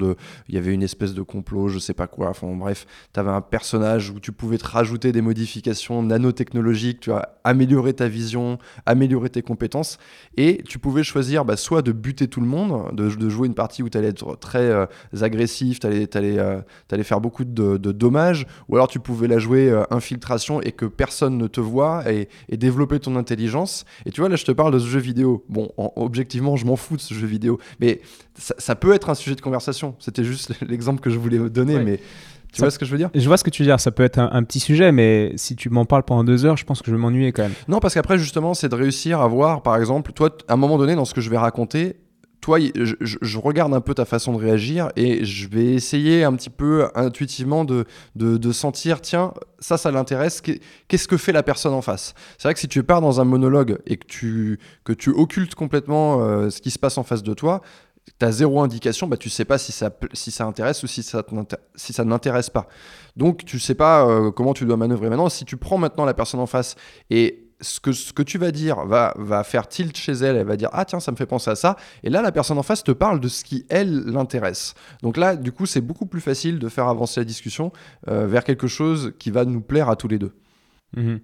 il 0.48 0.56
y 0.56 0.58
avait 0.58 0.74
une 0.74 0.84
espèce 0.84 1.14
de 1.14 1.22
complot, 1.22 1.70
je 1.70 1.80
sais 1.80 1.94
pas 1.94 2.08
quoi. 2.08 2.30
Enfin 2.30 2.48
bref, 2.56 2.86
tu 3.14 3.20
avais 3.20 3.32
un 3.32 3.42
personnage 3.42 4.10
où 4.10 4.20
tu 4.20 4.32
pouvais 4.32 4.58
te 4.58 4.68
rajouter 4.68 5.12
des 5.12 5.22
modifications 5.22 6.04
nanotechnologiques, 6.04 7.02
tu 7.02 7.12
as 7.12 7.38
amélioré 7.44 7.94
ta 7.94 8.08
vision, 8.08 8.58
améliorer 8.86 9.30
tes 9.30 9.42
compétences. 9.42 9.98
Et 10.38 10.64
tu 10.68 10.80
pouvais 10.80 11.04
choisir 11.04 11.46
bah, 11.46 11.58
soit 11.58 11.82
de 11.82 11.92
buter 11.92 12.28
tout 12.28 12.42
le 12.42 12.48
monde, 12.48 12.94
de, 12.96 13.30
jouer 13.30 13.48
une 13.48 13.56
partie 13.56 13.84
où 13.84 13.90
tu 13.90 13.98
allais 13.98 14.10
être 14.10 14.38
très 14.38 14.60
euh, 14.60 14.86
agressif, 15.22 15.80
tu 15.80 15.88
allais, 15.88 17.04
faire 17.04 17.22
beaucoup 17.22 17.46
de, 17.46 17.78
de 17.78 17.92
dommages, 17.92 18.46
ou 18.70 18.76
alors 18.76 18.88
tu 18.88 19.00
pouvais 19.00 19.28
la 19.28 19.40
jouer 19.40 19.70
euh, 19.70 19.84
infiltration 19.92 20.62
et 20.62 20.72
que 20.72 20.86
personne 20.86 21.43
ne 21.44 21.48
te 21.48 21.60
voit 21.62 22.12
et, 22.12 22.30
et 22.50 22.58
développer 22.58 23.00
ton 23.00 23.16
intelligence. 23.16 23.86
Et 24.06 24.12
tu 24.12 24.22
vois, 24.22 24.30
là, 24.30 24.36
je 24.36 24.46
te 24.46 24.52
parle 24.52 24.74
de 24.74 24.80
ce 24.80 24.88
jeu 24.88 25.00
vidéo. 25.00 25.44
Bon, 25.50 25.70
en- 25.78 25.92
objectivement, 25.96 26.56
je 26.56 26.66
m'en 26.66 26.76
fous 26.76 26.96
de 26.96 27.02
ce 27.02 27.14
jeu 27.14 27.28
vidéo, 27.28 27.60
mais 27.80 28.02
ça, 28.38 28.56
ça 28.58 28.76
peut 28.76 28.94
être 28.94 29.10
un 29.10 29.16
sujet 29.16 29.36
de 29.36 29.42
conversation. 29.42 29.96
C'était 30.00 30.24
juste 30.24 30.54
l'exemple 30.68 31.02
que 31.02 31.10
je 31.10 31.18
voulais 31.20 31.38
donner, 31.50 31.76
Ouais. 31.76 31.84
mais 31.84 31.98
tu 31.98 32.60
Ça- 32.60 32.66
vois 32.66 32.72
ce 32.72 32.78
que 32.80 32.86
je 32.86 32.92
veux 32.92 32.98
dire? 32.98 33.10
Je 33.16 33.28
vois 33.28 33.38
ce 33.38 33.44
que 33.44 33.50
tu 33.50 33.64
veux 33.64 33.68
dire, 33.68 33.80
ça 33.80 33.92
peut 33.92 34.04
être 34.04 34.20
un, 34.20 34.30
un 34.32 34.44
petit 34.44 34.60
sujet, 34.60 34.92
mais 34.92 35.34
si 35.38 35.56
tu 35.56 35.70
m'en 35.70 35.86
parles 35.86 36.04
pendant 36.04 36.24
deux 36.24 36.46
heures, 36.46 36.56
je 36.58 36.66
pense 36.66 36.82
que 36.82 36.92
je 36.92 36.96
vais 36.96 37.02
m'ennuyer 37.02 37.32
quand 37.32 37.44
même. 37.44 37.54
Non, 37.68 37.80
parce 37.80 37.94
qu'après, 37.96 38.18
justement, 38.20 38.54
c'est 38.54 38.70
de 38.70 38.76
réussir 38.76 39.22
à 39.22 39.28
voir, 39.28 39.64
par 39.64 39.76
exemple, 39.78 40.12
toi, 40.14 40.30
à 40.48 40.54
un 40.54 40.58
moment 40.58 40.78
donné, 40.78 40.94
dans 40.96 41.06
ce 41.06 41.14
que 41.16 41.22
je 41.22 41.30
vais 41.32 41.38
raconter, 41.38 41.96
toi, 42.44 42.60
je, 42.60 43.38
regarde 43.38 43.74
un 43.74 43.80
peu 43.80 43.94
ta 43.94 44.04
façon 44.04 44.34
de 44.34 44.38
réagir 44.38 44.90
et 44.98 45.24
je 45.24 45.48
vais 45.48 45.68
essayer 45.68 46.26
un 46.26 46.36
petit 46.36 46.50
peu 46.50 46.90
intuitivement 46.94 47.64
de, 47.64 47.86
de, 48.18 48.52
sentir, 48.52 49.00
tiens, 49.00 49.34
ça, 49.60 49.78
ça 49.78 49.92
l'intéresse, 49.92 50.42
qu'est- 50.42 50.60
qu'est-ce 50.90 51.08
que 51.08 51.16
fait 51.16 51.32
la 51.32 51.42
personne 51.42 51.72
en 51.74 51.82
face? 51.82 52.14
C'est 52.38 52.50
vrai 52.50 52.54
que 52.54 52.60
si 52.60 52.68
tu 52.68 52.84
pars 52.84 53.00
dans 53.00 53.22
un 53.22 53.24
monologue 53.24 53.80
et 53.86 53.96
que 53.96 54.06
tu, 54.06 54.60
que 54.84 54.92
tu 54.92 55.12
occultes 55.12 55.56
complètement 55.56 56.22
euh, 56.22 56.50
ce 56.50 56.60
qui 56.60 56.70
se 56.70 56.78
passe 56.78 56.98
en 56.98 57.04
face 57.04 57.24
de 57.24 57.34
toi, 57.34 57.62
tu 58.20 58.26
as 58.26 58.32
zéro 58.34 58.62
indication, 58.62 59.08
bah, 59.08 59.16
tu 59.16 59.30
sais 59.30 59.46
pas 59.46 59.58
si 59.58 59.72
ça, 59.72 59.90
si 60.12 60.30
ça 60.30 60.44
intéresse 60.44 60.84
ou 60.84 60.88
si 60.88 61.02
ça, 61.02 61.24
si 61.76 61.94
ça 61.94 62.04
pas. 62.04 62.68
Donc, 63.16 63.46
tu 63.46 63.58
sais 63.58 63.76
pas 63.76 64.06
euh, 64.06 64.32
comment 64.32 64.54
tu 64.54 64.66
dois 64.66 64.76
manœuvrer. 64.76 65.08
Maintenant, 65.08 65.30
si 65.30 65.46
tu 65.46 65.56
prends 65.56 65.78
maintenant 65.78 66.04
la 66.04 66.14
personne 66.14 66.42
en 66.42 66.46
face 66.46 66.76
et 67.10 67.43
ce 67.64 67.80
que, 67.80 67.92
ce 67.92 68.14
que 68.14 68.22
tu 68.22 68.38
vas 68.38 68.52
dire 68.52 68.86
va, 68.86 69.14
va 69.18 69.44
faire 69.44 69.68
tilt 69.68 69.98
chez 69.98 70.12
elle, 70.12 70.36
elle 70.36 70.46
va 70.46 70.58
dire 70.58 70.70
Ah, 70.74 70.86
tiens, 70.86 71.00
ça 71.00 71.12
me 71.12 71.18
fait 71.18 71.26
penser 71.26 71.50
à 71.50 71.56
ça. 71.56 71.76
Et 72.04 72.10
là, 72.10 72.22
la 72.22 72.32
personne 72.32 72.58
en 72.58 72.64
face 72.64 72.84
te 72.84 72.92
parle 72.92 73.20
de 73.20 73.28
ce 73.28 73.44
qui, 73.44 73.66
elle, 73.70 74.04
l'intéresse. 74.06 74.76
Donc 75.02 75.18
là, 75.18 75.36
du 75.36 75.52
coup, 75.52 75.66
c'est 75.66 75.82
beaucoup 75.82 76.06
plus 76.06 76.22
facile 76.22 76.60
de 76.60 76.70
faire 76.70 76.88
avancer 76.88 77.20
la 77.20 77.26
discussion 77.26 77.72
euh, 78.08 78.28
vers 78.28 78.44
quelque 78.44 78.68
chose 78.68 79.14
qui 79.18 79.32
va 79.32 79.46
nous 79.46 79.62
plaire 79.62 79.90
à 79.90 79.96
tous 79.96 80.08
les 80.08 80.20
deux. 80.20 80.34
Mhm. 80.96 81.20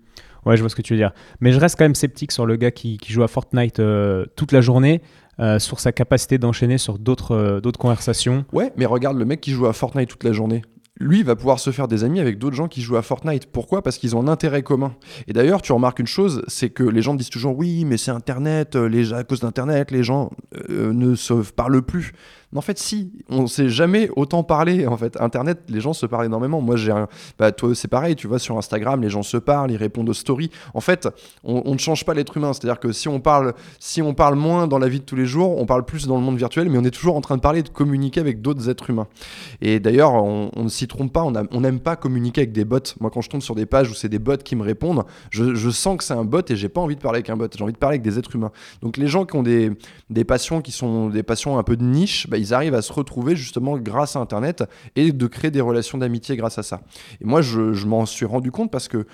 Ouais, 0.45 0.55
je 0.55 0.61
vois 0.61 0.69
ce 0.69 0.75
que 0.75 0.81
tu 0.81 0.93
veux 0.93 0.99
dire. 0.99 1.11
Mais 1.41 1.51
je 1.51 1.59
reste 1.59 1.77
quand 1.77 1.83
même 1.83 1.95
sceptique 1.95 2.31
sur 2.31 2.45
le 2.45 2.55
gars 2.55 2.71
qui, 2.71 2.97
qui 2.97 3.11
joue 3.11 3.23
à 3.23 3.27
Fortnite 3.27 3.79
euh, 3.79 4.25
toute 4.35 4.51
la 4.51 4.61
journée, 4.61 5.01
euh, 5.39 5.57
sur 5.57 5.79
sa 5.79 5.93
capacité 5.93 6.37
d'enchaîner 6.37 6.77
sur 6.77 6.99
d'autres 6.99 7.33
euh, 7.33 7.61
d'autres 7.61 7.79
conversations. 7.79 8.45
Ouais, 8.51 8.73
mais 8.75 8.85
regarde 8.85 9.17
le 9.17 9.23
mec 9.23 9.39
qui 9.39 9.51
joue 9.51 9.67
à 9.67 9.73
Fortnite 9.73 10.09
toute 10.09 10.25
la 10.25 10.33
journée. 10.33 10.63
Lui, 10.99 11.23
va 11.23 11.35
pouvoir 11.35 11.59
se 11.59 11.71
faire 11.71 11.87
des 11.87 12.03
amis 12.03 12.19
avec 12.19 12.37
d'autres 12.37 12.57
gens 12.57 12.67
qui 12.67 12.81
jouent 12.81 12.97
à 12.97 13.01
Fortnite. 13.01 13.45
Pourquoi? 13.45 13.81
Parce 13.81 13.97
qu'ils 13.97 14.17
ont 14.17 14.21
un 14.21 14.27
intérêt 14.27 14.63
commun. 14.63 14.95
Et 15.27 15.33
d'ailleurs, 15.33 15.61
tu 15.61 15.71
remarques 15.71 15.99
une 15.99 16.07
chose, 16.07 16.43
c'est 16.47 16.69
que 16.69 16.83
les 16.83 17.01
gens 17.01 17.15
disent 17.15 17.29
toujours 17.29 17.57
oui, 17.57 17.85
mais 17.85 17.97
c'est 17.97 18.11
Internet, 18.11 18.75
euh, 18.75 18.89
les, 18.89 19.13
à 19.13 19.23
cause 19.23 19.39
d'Internet, 19.39 19.91
les 19.91 20.03
gens 20.03 20.29
euh, 20.69 20.91
ne 20.91 21.15
se 21.15 21.33
parlent 21.51 21.81
plus. 21.81 22.11
En 22.55 22.61
fait, 22.61 22.79
si, 22.79 23.11
on 23.29 23.45
s'est 23.45 23.69
jamais 23.69 24.09
autant 24.15 24.43
parlé. 24.43 24.87
En 24.87 24.97
fait, 24.97 25.21
Internet, 25.21 25.59
les 25.69 25.81
gens 25.81 25.93
se 25.93 26.07
parlent 26.07 26.25
énormément. 26.25 26.61
Moi, 26.61 26.77
j'ai 26.77 26.91
un, 26.91 27.07
bah, 27.37 27.51
toi, 27.51 27.75
c'est 27.75 27.87
pareil. 27.87 28.15
Tu 28.15 28.27
vois, 28.27 28.39
sur 28.39 28.57
Instagram, 28.57 29.01
les 29.01 29.09
gens 29.09 29.21
se 29.21 29.37
parlent, 29.37 29.71
ils 29.71 29.77
répondent 29.77 30.09
aux 30.09 30.13
stories. 30.13 30.49
En 30.73 30.81
fait, 30.81 31.07
on, 31.43 31.71
ne 31.71 31.77
change 31.77 32.05
pas 32.05 32.15
l'être 32.15 32.35
humain. 32.37 32.53
C'est-à-dire 32.53 32.79
que 32.79 32.91
si 32.91 33.07
on 33.07 33.19
parle, 33.19 33.53
si 33.79 34.01
on 34.01 34.15
parle 34.15 34.35
moins 34.35 34.65
dans 34.65 34.79
la 34.79 34.89
vie 34.89 34.99
de 34.99 35.05
tous 35.05 35.15
les 35.15 35.27
jours, 35.27 35.59
on 35.59 35.67
parle 35.67 35.85
plus 35.85 36.07
dans 36.07 36.17
le 36.17 36.23
monde 36.23 36.37
virtuel, 36.37 36.69
mais 36.69 36.79
on 36.79 36.83
est 36.83 36.91
toujours 36.91 37.15
en 37.15 37.21
train 37.21 37.35
de 37.35 37.41
parler, 37.41 37.61
de 37.61 37.69
communiquer 37.69 38.19
avec 38.19 38.41
d'autres 38.41 38.67
êtres 38.67 38.89
humains. 38.89 39.07
Et 39.61 39.79
d'ailleurs, 39.79 40.13
on, 40.13 40.49
ne 40.55 40.69
s'y 40.69 40.87
trompe 40.87 41.13
pas. 41.13 41.23
On 41.23 41.61
n'aime 41.61 41.79
pas 41.79 41.95
communiquer 41.95 42.41
avec 42.41 42.51
des 42.51 42.65
bots. 42.65 42.79
Moi, 42.99 43.11
quand 43.11 43.21
je 43.21 43.29
tombe 43.29 43.41
sur 43.41 43.53
des 43.53 43.67
pages 43.67 43.91
où 43.91 43.93
c'est 43.93 44.09
des 44.09 44.19
bots 44.19 44.37
qui 44.37 44.55
me 44.55 44.63
répondent, 44.63 45.03
je, 45.29 45.53
je 45.53 45.69
sens 45.69 45.97
que 45.97 46.03
c'est 46.03 46.13
un 46.15 46.25
bot 46.25 46.41
et 46.49 46.55
j'ai 46.55 46.69
pas 46.69 46.81
envie 46.81 46.95
de 46.95 47.01
parler 47.01 47.17
avec 47.17 47.29
un 47.29 47.37
bot. 47.37 47.47
J'ai 47.55 47.63
envie 47.63 47.73
de 47.73 47.77
parler 47.77 47.97
avec 47.97 48.01
des 48.01 48.17
êtres 48.17 48.35
humains. 48.35 48.51
Donc, 48.81 48.97
les 48.97 49.07
gens 49.07 49.25
qui 49.25 49.35
ont 49.35 49.43
des, 49.43 49.71
des 50.09 50.23
passions 50.23 50.61
qui 50.61 50.71
sont 50.71 51.09
des 51.09 51.21
passions 51.21 51.59
un 51.59 51.63
peu 51.63 51.77
de 51.77 51.83
niche, 51.83 52.27
bah, 52.27 52.38
ils 52.39 52.53
arrivent 52.53 52.75
à 52.75 52.81
se 52.81 52.91
retrouver 52.93 53.35
justement 53.35 53.77
grâce 53.77 54.15
à 54.15 54.19
Internet 54.19 54.63
et 54.95 55.11
de 55.11 55.27
créer 55.27 55.51
des 55.51 55.61
relations 55.61 55.97
d'amitié 55.97 56.37
grâce 56.37 56.57
à 56.57 56.63
ça. 56.63 56.81
Et 57.21 57.25
moi, 57.25 57.41
je, 57.41 57.85
m'en 57.85 58.05
suis 58.05 58.25
rendu 58.25 58.51
compte 58.51 58.71
parce 58.71 58.87
que 58.87 59.05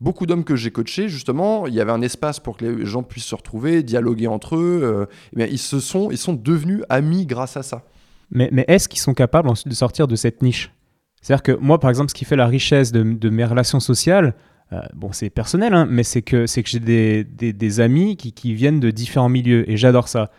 beaucoup 0.00 0.26
d'hommes 0.26 0.44
que 0.44 0.56
j'ai 0.56 0.70
coachés, 0.70 1.08
justement, 1.08 1.66
il 1.66 1.74
y 1.74 1.80
avait 1.80 1.92
un 1.92 2.02
espace 2.02 2.40
pour 2.40 2.56
que 2.56 2.64
les 2.64 2.86
gens 2.86 3.02
puissent 3.02 3.24
se 3.24 3.34
retrouver, 3.34 3.82
dialoguer 3.82 4.26
entre 4.26 4.56
eux. 4.56 4.80
euh, 4.82 5.06
eh 5.36 5.50
ils 5.50 5.58
se 5.58 5.80
sont, 5.80 6.10
ils 6.10 6.18
sont 6.18 6.34
devenus 6.34 6.82
amis 6.88 7.26
grâce 7.26 7.56
à 7.56 7.62
ça. 7.62 7.84
Mais, 8.30 8.48
mais 8.52 8.64
est-ce 8.68 8.88
qu'ils 8.88 9.00
sont 9.00 9.14
capables 9.14 9.48
ensuite 9.48 9.68
de 9.68 9.74
sortir 9.74 10.06
de 10.06 10.16
cette 10.16 10.42
niche? 10.42 10.72
C'est-à-dire 11.20 11.42
que 11.42 11.52
moi, 11.52 11.78
par 11.78 11.90
exemple, 11.90 12.10
ce 12.10 12.14
qui 12.14 12.24
fait 12.24 12.36
la 12.36 12.46
richesse 12.46 12.92
de, 12.92 13.28
mes 13.28 13.44
relations 13.44 13.80
sociales, 13.80 14.34
euh, 14.72 14.80
bon, 14.94 15.12
c'est 15.12 15.30
personnel, 15.30 15.74
hein, 15.74 15.86
mais 15.90 16.02
c'est 16.02 16.22
que, 16.22 16.46
que 16.46 16.68
j'ai 16.68 16.80
des, 16.80 17.24
des, 17.24 17.52
des 17.52 17.80
amis 17.80 18.16
qui, 18.16 18.32
qui 18.32 18.54
viennent 18.54 18.80
de 18.80 18.90
différents 18.90 19.28
milieux 19.28 19.68
et 19.70 19.76
j'adore 19.76 20.08
ça. 20.08 20.30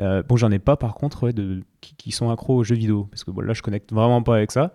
Euh, 0.00 0.22
bon, 0.22 0.36
j'en 0.36 0.50
ai 0.50 0.58
pas 0.58 0.76
par 0.76 0.94
contre 0.94 1.30
de, 1.30 1.62
qui, 1.80 1.94
qui 1.96 2.12
sont 2.12 2.30
accros 2.30 2.56
aux 2.56 2.64
jeux 2.64 2.76
vidéo 2.76 3.08
parce 3.10 3.24
que 3.24 3.30
bon, 3.30 3.42
là, 3.42 3.52
je 3.52 3.62
connecte 3.62 3.92
vraiment 3.92 4.22
pas 4.22 4.36
avec 4.36 4.52
ça, 4.52 4.72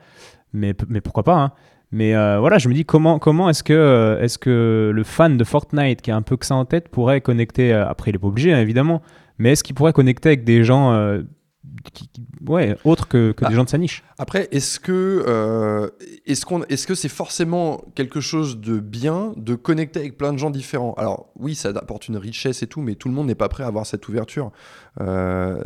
mais, 0.52 0.74
mais 0.88 1.02
pourquoi 1.02 1.24
pas 1.24 1.38
hein. 1.38 1.52
Mais 1.92 2.16
euh, 2.16 2.40
voilà, 2.40 2.58
je 2.58 2.70
me 2.70 2.74
dis 2.74 2.86
comment, 2.86 3.20
comment 3.20 3.52
est-ce 3.52 3.62
que, 3.64 3.72
euh, 3.72 4.20
est 4.20 4.40
que 4.40 4.92
le 4.92 5.04
fan 5.04 5.38
de 5.38 5.44
Fortnite 5.44 6.02
qui 6.02 6.10
a 6.10 6.16
un 6.16 6.24
peu 6.24 6.38
que 6.38 6.46
ça 6.46 6.56
en 6.56 6.66
tête 6.66 6.90
pourrait 6.90 7.22
connecter, 7.22 7.72
après 7.72 8.10
il 8.10 8.16
est 8.16 8.20
pas 8.20 8.28
obligé 8.28 8.52
hein, 8.52 8.60
évidemment, 8.60 9.04
mais 9.38 9.52
est-ce 9.52 9.64
qu'il 9.64 9.76
pourrait 9.76 9.94
connecter 9.94 10.30
avec 10.30 10.44
des 10.44 10.64
gens 10.64 10.92
qui, 11.93 12.08
qui- 12.10 12.26
ouais, 12.47 12.78
autres 12.84 13.08
que, 13.08 13.32
que 13.32 13.45
Ah. 13.45 13.49
des 13.49 13.56
gens 13.56 13.63
de 13.63 13.69
sa 13.69 13.78
niche 13.78 14.04
Après, 14.17 14.47
est-ce 14.52 14.80
que 14.80 15.23
euh, 15.28 15.89
est-ce 16.26 16.45
qu'on 16.45 16.63
est-ce 16.63 16.86
que 16.88 16.95
c'est 16.95 17.10
forcément 17.10 17.84
quelque 17.95 18.19
chose 18.21 18.60
de 18.60 18.80
bien 18.80 19.34
de 19.38 19.56
connecter 19.56 19.99
avec 19.99 20.17
plein 20.17 20.34
de 20.34 20.38
gens 20.38 20.49
différents? 20.49 20.93
Alors 20.97 21.30
oui, 21.36 21.56
ça 21.56 21.69
apporte 21.69 22.08
une 22.08 22.17
richesse 22.17 22.63
et 22.63 22.67
tout, 22.67 22.82
mais 22.82 22.95
tout 22.95 23.08
le 23.08 23.13
monde 23.13 23.28
n'est 23.28 23.36
pas 23.36 23.49
prêt 23.49 23.63
à 23.63 23.67
avoir 23.67 23.86
cette 23.86 24.08
ouverture. 24.08 24.52
Euh, 25.02 25.62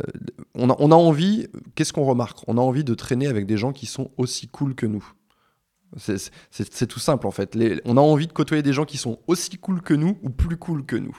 on, 0.54 0.70
a, 0.70 0.76
on 0.78 0.90
a 0.92 0.94
envie, 0.96 1.48
qu'est-ce 1.74 1.92
qu'on 1.92 2.04
remarque? 2.04 2.38
On 2.46 2.58
a 2.58 2.60
envie 2.60 2.84
de 2.84 2.94
traîner 2.94 3.26
avec 3.26 3.46
des 3.46 3.56
gens 3.56 3.72
qui 3.72 3.86
sont 3.86 4.10
aussi 4.16 4.48
cool 4.48 4.74
que 4.74 4.86
nous. 4.86 5.04
C'est- 5.96 6.86
tout 6.86 6.98
simple 7.00 7.26
en 7.26 7.30
fait. 7.30 7.54
Les- 7.54 7.80
on 7.86 7.96
a 7.96 8.00
envie 8.00 8.26
de 8.26 8.32
côtoyer 8.32 8.62
des 8.62 8.72
gens 8.74 8.84
qui 8.84 8.98
sont 8.98 9.18
aussi 9.26 9.56
cool 9.56 9.80
que 9.80 9.94
nous 9.94 10.18
ou 10.22 10.28
plus 10.30 10.56
cool 10.58 10.84
que 10.84 10.96
nous. 10.96 11.16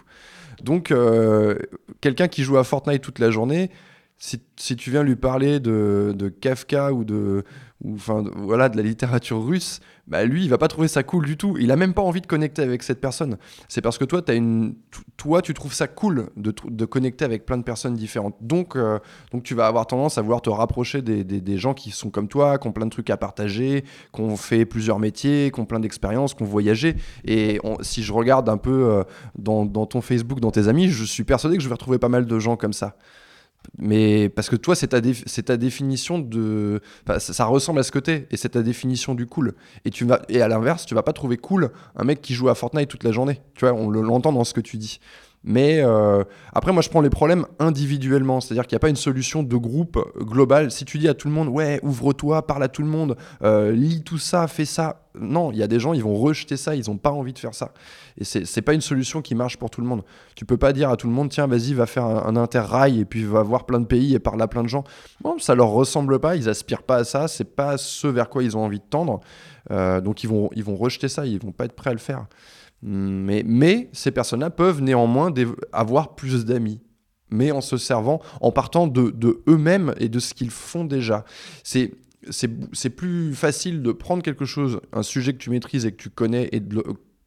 Donc, 0.63 0.91
euh, 0.91 1.57
quelqu'un 2.01 2.27
qui 2.27 2.43
joue 2.43 2.57
à 2.57 2.63
Fortnite 2.63 3.01
toute 3.01 3.17
la 3.19 3.31
journée, 3.31 3.71
si, 4.19 4.75
tu 4.75 4.91
viens 4.91 5.01
lui 5.03 5.15
parler 5.15 5.61
de, 5.61 6.33
Kafka 6.41 6.91
ou 6.91 7.05
de, 7.05 7.45
enfin, 7.93 8.25
voilà, 8.35 8.67
de 8.67 8.75
la 8.75 8.83
littérature 8.83 9.41
russe, 9.41 9.79
bah 10.07 10.25
lui, 10.25 10.43
il 10.43 10.49
va 10.49 10.57
pas 10.57 10.67
trouver 10.67 10.89
ça 10.89 11.03
cool 11.03 11.25
du 11.25 11.37
tout. 11.37 11.55
Il 11.57 11.71
a 11.71 11.77
même 11.77 11.93
pas 11.93 12.01
envie 12.01 12.19
de 12.19 12.27
connecter 12.27 12.61
avec 12.61 12.83
cette 12.83 12.99
personne. 12.99 13.37
C'est 13.69 13.79
parce 13.81 13.97
que 13.97 14.03
toi, 14.03 14.21
as 14.27 14.33
une, 14.33 14.75
toi, 15.15 15.41
tu 15.41 15.53
trouves 15.53 15.73
ça 15.73 15.87
cool 15.87 16.31
de, 16.35 16.53
de 16.65 16.85
connecter 16.85 17.23
avec 17.23 17.45
plein 17.45 17.57
de 17.57 17.63
personnes 17.63 17.93
différentes. 17.93 18.35
Donc, 18.41 18.75
euh, 18.75 18.99
donc, 19.31 19.43
tu 19.43 19.55
vas 19.55 19.67
avoir 19.67 19.87
tendance 19.87 20.17
à 20.17 20.21
vouloir 20.21 20.41
te 20.41 20.49
rapprocher 20.49 21.01
des, 21.01 21.23
des- 21.23 21.57
gens 21.57 21.73
qui 21.73 21.91
sont 21.91 22.09
comme 22.09 22.27
toi, 22.27 22.57
qui 22.57 22.67
ont 22.67 22.73
plein 22.73 22.87
de 22.87 22.91
trucs 22.91 23.09
à 23.09 23.17
partager, 23.17 23.85
qui 24.13 24.21
ont 24.21 24.35
fait 24.35 24.65
plusieurs 24.65 24.99
métiers, 24.99 25.51
qui 25.53 25.59
ont 25.61 25.65
plein 25.65 25.79
d'expériences, 25.79 26.33
qui 26.33 26.43
ont 26.43 26.47
voyagé. 26.47 26.95
Et 27.23 27.61
si 27.81 28.03
je 28.03 28.11
regarde 28.11 28.49
un 28.49 28.57
peu 28.57 28.89
euh, 28.89 29.03
dans, 29.37 29.65
dans 29.65 29.85
ton 29.85 30.01
Facebook, 30.01 30.41
dans 30.41 30.51
tes 30.51 30.67
amis, 30.67 30.89
je 30.89 31.05
suis 31.05 31.23
persuadé 31.23 31.55
que 31.55 31.63
je 31.63 31.69
vais 31.69 31.75
retrouver 31.75 31.99
pas 31.99 32.09
mal 32.09 32.25
de 32.25 32.39
gens 32.39 32.57
comme 32.57 32.73
ça. 32.73 32.97
Mais 33.77 34.29
parce 34.29 34.49
que 34.49 34.55
toi, 34.55 34.75
c'est 34.75 34.87
ta, 34.87 35.01
ta 35.01 35.57
définition 35.57 36.19
de. 36.19 36.81
ça, 37.19 37.45
ressemble 37.45 37.79
à 37.79 37.83
ce 37.83 37.91
que 37.91 37.99
t'es, 37.99 38.27
et 38.31 38.37
c'est 38.37 38.49
ta 38.49 38.61
définition 38.61 39.15
du 39.15 39.25
cool. 39.25 39.55
Et, 39.85 39.89
tu 39.89 40.05
vas, 40.05 40.21
et 40.29 40.41
à 40.41 40.47
l'inverse, 40.47 40.85
tu 40.85 40.95
vas 40.95 41.03
pas 41.03 41.13
trouver 41.13 41.37
cool 41.37 41.71
un 41.95 42.03
mec 42.03 42.21
qui 42.21 42.33
joue 42.33 42.49
à 42.49 42.55
Fortnite 42.55 42.89
toute 42.89 43.03
la 43.03 43.11
journée. 43.11 43.41
Tu 43.55 43.65
vois, 43.65 43.73
on 43.73 43.89
l'entend 43.89 44.31
dans 44.33 44.43
ce 44.43 44.53
que 44.53 44.61
tu 44.61 44.77
dis. 44.77 44.99
Mais 45.43 45.79
euh, 45.79 46.23
après, 46.53 46.73
moi, 46.73 46.81
je 46.81 46.89
prends 46.89 47.01
les 47.01 47.09
problèmes 47.09 47.45
individuellement. 47.59 48.41
C'est-à-dire 48.41 48.67
qu'il 48.67 48.75
n'y 48.75 48.79
a 48.79 48.81
pas 48.81 48.89
une 48.89 48.95
solution 48.95 49.41
de 49.41 49.55
groupe 49.55 49.97
globale. 50.17 50.69
Si 50.69 50.83
tu 50.83 50.97
dis 50.97 51.07
à 51.07 51.13
tout 51.13 51.27
le 51.27 51.33
monde, 51.33 51.47
ouais, 51.47 51.79
ouvre-toi, 51.81 52.45
parle 52.45 52.63
à 52.63 52.67
tout 52.67 52.81
le 52.81 52.89
monde, 52.89 53.15
euh, 53.41 53.71
lis 53.71 54.03
tout 54.03 54.17
ça, 54.17 54.47
fais 54.47 54.65
ça. 54.65 55.03
Non, 55.19 55.51
il 55.51 55.57
y 55.57 55.63
a 55.63 55.67
des 55.67 55.79
gens, 55.79 55.93
ils 55.93 56.03
vont 56.03 56.15
rejeter 56.15 56.55
ça, 56.55 56.75
ils 56.75 56.87
n'ont 56.87 56.97
pas 56.97 57.11
envie 57.11 57.33
de 57.33 57.39
faire 57.39 57.53
ça. 57.53 57.71
Et 58.17 58.23
c'est 58.23 58.55
n'est 58.55 58.61
pas 58.61 58.73
une 58.73 58.81
solution 58.81 59.21
qui 59.21 59.33
marche 59.33 59.57
pour 59.57 59.69
tout 59.69 59.81
le 59.81 59.87
monde. 59.87 60.03
Tu 60.35 60.45
peux 60.45 60.57
pas 60.57 60.71
dire 60.71 60.89
à 60.89 60.97
tout 60.97 61.07
le 61.07 61.13
monde, 61.13 61.29
tiens, 61.29 61.47
vas-y, 61.47 61.73
va 61.73 61.85
faire 61.85 62.05
un, 62.05 62.35
interrail 62.35 62.99
et 62.99 63.05
puis 63.05 63.23
va 63.23 63.41
voir 63.41 63.65
plein 63.65 63.79
de 63.79 63.85
pays 63.85 64.13
et 64.13 64.19
parle 64.19 64.41
à 64.41 64.47
plein 64.47 64.63
de 64.63 64.69
gens. 64.69 64.83
Non, 65.23 65.39
ça 65.39 65.55
leur 65.55 65.69
ressemble 65.69 66.19
pas, 66.19 66.35
ils 66.35 66.47
aspirent 66.47 66.83
pas 66.83 66.97
à 66.97 67.03
ça, 67.03 67.27
c'est 67.27 67.55
pas 67.55 67.77
ce 67.77 68.07
vers 68.07 68.29
quoi 68.29 68.43
ils 68.43 68.55
ont 68.55 68.63
envie 68.63 68.79
de 68.79 68.85
tendre. 68.89 69.19
Euh, 69.71 69.99
donc 69.99 70.23
ils 70.23 70.27
vont, 70.27 70.49
ils 70.55 70.63
vont 70.63 70.75
rejeter 70.75 71.07
ça, 71.07 71.25
ils 71.25 71.39
vont 71.39 71.51
pas 71.51 71.65
être 71.65 71.75
prêts 71.75 71.89
à 71.89 71.93
le 71.93 71.99
faire. 71.99 72.25
Mais, 72.81 73.43
mais 73.45 73.89
ces 73.91 74.11
personnes-là 74.11 74.49
peuvent 74.49 74.81
néanmoins 74.81 75.33
avoir 75.73 76.15
plus 76.15 76.45
d'amis 76.45 76.81
mais 77.31 77.51
en 77.51 77.61
se 77.61 77.77
servant, 77.77 78.21
en 78.41 78.51
partant 78.51 78.87
de, 78.87 79.41
eux-mêmes 79.47 79.93
et 79.97 80.09
de 80.09 80.19
ce 80.19 80.33
qu'ils 80.33 80.51
font 80.51 80.85
déjà. 80.85 81.25
C'est 81.63 81.93
c'est 82.31 82.89
plus 82.89 83.33
facile 83.33 83.81
de 83.81 83.93
prendre 83.93 84.21
quelque 84.21 84.43
chose, 84.43 84.81
un 84.91 85.03
sujet 85.03 85.31
que 85.31 85.37
tu 85.37 85.49
maîtrises 85.49 85.85
et 85.85 85.93
que 85.93 86.01
tu 86.03 86.09
connais, 86.09 86.49
et 86.51 86.59
de 86.59 86.75
le, 86.75 86.83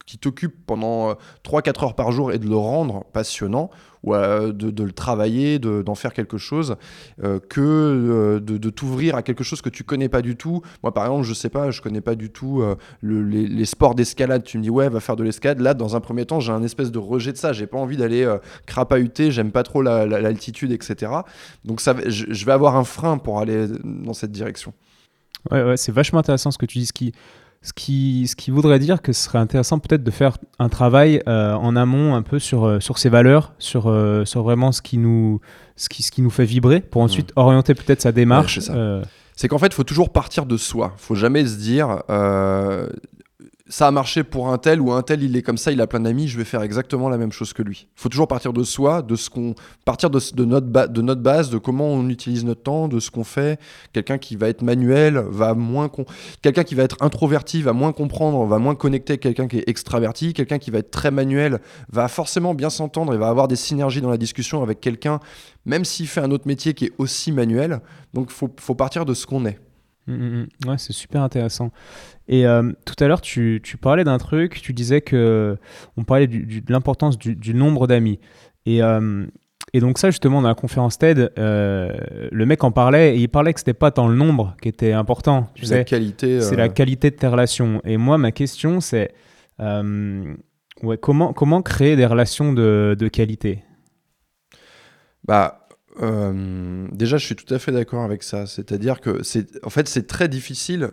qui 0.06 0.18
t'occupe 0.18 0.54
pendant 0.66 1.12
3-4 1.44 1.68
euh, 1.82 1.84
heures 1.84 1.94
par 1.94 2.12
jour 2.12 2.32
et 2.32 2.38
de 2.38 2.48
le 2.48 2.56
rendre 2.56 3.04
passionnant, 3.12 3.70
ou 4.02 4.14
euh, 4.14 4.52
de, 4.52 4.82
le 4.82 4.92
travailler, 4.92 5.58
d'en 5.58 5.94
faire 5.94 6.12
quelque 6.12 6.38
chose, 6.38 6.76
euh, 7.22 7.38
que 7.38 8.40
de, 8.40 8.70
t'ouvrir 8.70 9.14
à 9.14 9.22
quelque 9.22 9.44
chose 9.44 9.62
que 9.62 9.68
tu 9.68 9.84
connais 9.84 10.08
pas 10.08 10.22
du 10.22 10.36
tout. 10.36 10.62
Moi, 10.82 10.92
par 10.92 11.04
exemple, 11.04 11.24
je 11.24 11.34
sais 11.34 11.48
pas, 11.48 11.70
je 11.70 11.80
connais 11.80 12.00
pas 12.00 12.14
du 12.14 12.30
tout 12.30 12.62
les, 13.02 13.64
sports 13.64 13.94
d'escalade. 13.94 14.42
Tu 14.44 14.58
me 14.58 14.62
dis, 14.62 14.70
ouais, 14.70 14.88
va 14.88 15.00
faire 15.00 15.16
de 15.16 15.22
l'escalade. 15.22 15.60
Là, 15.60 15.74
dans 15.74 15.94
un 15.94 16.00
premier 16.00 16.26
temps, 16.26 16.40
j'ai 16.40 16.52
un 16.52 16.62
espèce 16.62 16.90
de 16.90 16.98
rejet 16.98 17.32
de 17.32 17.36
ça. 17.36 17.52
J'ai 17.52 17.66
pas 17.66 17.78
envie 17.78 17.96
d'aller 17.96 18.28
crapahuter, 18.66 19.30
j'aime 19.30 19.52
pas 19.52 19.62
trop 19.62 19.82
l'altitude, 19.82 20.72
etc. 20.72 21.12
Donc, 21.64 21.80
ça, 21.80 21.94
je, 22.06 22.44
vais 22.44 22.52
avoir 22.52 22.76
un 22.76 22.84
frein 22.84 23.18
pour 23.18 23.38
aller 23.38 23.66
dans 23.84 24.14
cette 24.14 24.32
direction. 24.32 24.72
Ouais 25.50 25.76
c'est 25.76 25.92
vachement 25.92 26.20
intéressant 26.20 26.50
ce 26.50 26.58
que 26.58 26.66
tu 26.66 26.78
dis. 26.78 26.86
Ce 26.86 26.92
qui, 26.92 27.12
ce 27.62 27.72
qui, 27.72 28.26
ce 28.26 28.34
qui 28.34 28.50
voudrait 28.50 28.78
dire 28.78 29.02
que 29.02 29.12
ce 29.12 29.24
serait 29.24 29.38
intéressant 29.38 29.78
peut-être 29.78 30.02
de 30.02 30.10
faire 30.10 30.36
un 30.58 30.68
travail 30.68 31.22
euh, 31.28 31.54
en 31.54 31.76
amont 31.76 32.14
un 32.14 32.22
peu 32.22 32.38
sur, 32.38 32.66
euh, 32.66 32.80
sur 32.80 32.98
ces 32.98 33.08
valeurs, 33.08 33.54
sur, 33.58 33.88
euh, 33.88 34.24
sur 34.24 34.42
vraiment 34.42 34.72
ce 34.72 34.82
qui, 34.82 34.98
nous, 34.98 35.40
ce, 35.76 35.88
qui, 35.88 36.02
ce 36.02 36.10
qui 36.10 36.22
nous 36.22 36.30
fait 36.30 36.44
vibrer, 36.44 36.80
pour 36.80 37.02
ensuite 37.02 37.30
mmh. 37.30 37.40
orienter 37.40 37.74
peut-être 37.74 38.02
sa 38.02 38.10
démarche. 38.10 38.58
c'est 39.36 39.48
qu'en 39.48 39.58
fait, 39.58 39.68
il 39.68 39.74
faut 39.74 39.84
toujours 39.84 40.10
partir 40.10 40.44
de 40.44 40.56
soi. 40.56 40.92
Il 40.98 41.02
faut 41.02 41.14
jamais 41.14 41.46
se 41.46 41.56
dire 41.56 42.02
ça 43.72 43.86
a 43.86 43.90
marché 43.90 44.22
pour 44.22 44.52
un 44.52 44.58
tel 44.58 44.82
ou 44.82 44.92
un 44.92 45.00
tel 45.00 45.22
il 45.22 45.34
est 45.34 45.40
comme 45.40 45.56
ça, 45.56 45.72
il 45.72 45.80
a 45.80 45.86
plein 45.86 46.00
d'amis, 46.00 46.28
je 46.28 46.36
vais 46.36 46.44
faire 46.44 46.60
exactement 46.60 47.08
la 47.08 47.16
même 47.16 47.32
chose 47.32 47.54
que 47.54 47.62
lui. 47.62 47.88
Il 47.96 48.00
faut 48.02 48.10
toujours 48.10 48.28
partir 48.28 48.52
de 48.52 48.62
soi, 48.64 49.00
de 49.00 49.16
ce 49.16 49.30
qu'on 49.30 49.54
partir 49.86 50.10
de, 50.10 50.44
notre 50.44 50.66
de 50.88 51.00
notre 51.00 51.22
base, 51.22 51.48
de 51.48 51.56
comment 51.56 51.86
on 51.86 52.10
utilise 52.10 52.44
notre 52.44 52.62
temps, 52.64 52.86
de 52.86 53.00
ce 53.00 53.10
qu'on 53.10 53.24
fait. 53.24 53.58
Quelqu'un 53.94 54.18
qui 54.18 54.36
va 54.36 54.50
être 54.50 54.60
manuel 54.60 55.24
va 55.26 55.54
moins 55.54 55.90
quelqu'un 56.42 56.64
qui 56.64 56.74
va 56.74 56.82
être 56.82 56.98
introverti 57.00 57.62
va 57.62 57.72
moins 57.72 57.92
comprendre, 57.92 58.44
va 58.44 58.58
moins 58.58 58.74
connecter 58.74 59.16
quelqu'un 59.16 59.48
qui 59.48 59.60
est 59.60 59.68
extraverti, 59.68 60.34
quelqu'un 60.34 60.58
qui 60.58 60.70
va 60.70 60.80
être 60.80 60.90
très 60.90 61.10
manuel 61.10 61.58
va 61.90 62.08
forcément 62.08 62.52
bien 62.52 62.68
s'entendre 62.68 63.14
et 63.14 63.16
va 63.16 63.28
avoir 63.28 63.48
des 63.48 63.56
synergies 63.56 64.02
dans 64.02 64.10
la 64.10 64.18
discussion 64.18 64.62
avec 64.62 64.82
quelqu'un 64.82 65.18
même 65.64 65.86
s'il 65.86 66.08
fait 66.08 66.20
un 66.20 66.30
autre 66.30 66.46
métier 66.46 66.74
qui 66.74 66.86
est 66.86 66.92
aussi 66.98 67.32
manuel. 67.32 67.80
Donc 68.12 68.30
faut 68.30 68.50
faut 68.58 68.74
partir 68.74 69.06
de 69.06 69.14
ce 69.14 69.24
qu'on 69.24 69.46
est. 69.46 69.58
Mmh, 70.06 70.14
mmh, 70.14 70.46
mmh. 70.64 70.68
ouais, 70.68 70.78
c'est 70.78 70.92
super 70.92 71.22
intéressant. 71.22 71.70
Et 72.28 72.46
euh, 72.46 72.72
tout 72.84 72.94
à 73.02 73.08
l'heure, 73.08 73.20
tu, 73.20 73.60
tu 73.62 73.76
parlais 73.76 74.04
d'un 74.04 74.18
truc, 74.18 74.60
tu 74.60 74.72
disais 74.72 75.00
que 75.00 75.56
on 75.96 76.04
parlait 76.04 76.26
du, 76.26 76.60
de 76.60 76.72
l'importance 76.72 77.18
du, 77.18 77.36
du, 77.36 77.54
nombre 77.54 77.86
d'amis. 77.86 78.18
Et, 78.66 78.82
euh, 78.82 79.26
et, 79.72 79.80
donc 79.80 79.98
ça, 79.98 80.10
justement, 80.10 80.42
dans 80.42 80.48
la 80.48 80.54
conférence 80.54 80.98
TED, 80.98 81.32
euh, 81.38 81.96
le 82.30 82.46
mec 82.46 82.64
en 82.64 82.72
parlait 82.72 83.16
et 83.16 83.20
il 83.20 83.28
parlait 83.28 83.52
que 83.52 83.60
c'était 83.60 83.74
pas 83.74 83.90
tant 83.90 84.08
le 84.08 84.16
nombre 84.16 84.56
qui 84.60 84.68
était 84.68 84.92
important. 84.92 85.48
Tu 85.54 85.66
la 85.66 85.84
qualité. 85.84 86.40
C'est 86.40 86.56
la 86.56 86.68
qualité 86.68 87.10
de 87.10 87.16
tes 87.16 87.28
relations. 87.28 87.80
Et 87.84 87.96
moi, 87.96 88.18
ma 88.18 88.32
question, 88.32 88.80
c'est 88.80 89.12
ouais, 89.60 90.98
comment, 91.00 91.32
comment 91.32 91.62
créer 91.62 91.96
des 91.96 92.06
relations 92.06 92.52
de, 92.52 92.96
de 92.98 93.08
qualité? 93.08 93.62
Bah, 95.24 95.61
euh, 96.00 96.88
déjà, 96.92 97.18
je 97.18 97.26
suis 97.26 97.36
tout 97.36 97.52
à 97.52 97.58
fait 97.58 97.72
d'accord 97.72 98.02
avec 98.02 98.22
ça. 98.22 98.46
C'est-à-dire 98.46 99.00
que 99.00 99.22
c'est, 99.22 99.64
en 99.64 99.70
fait, 99.70 99.88
c'est 99.88 100.06
très 100.06 100.28
difficile. 100.28 100.90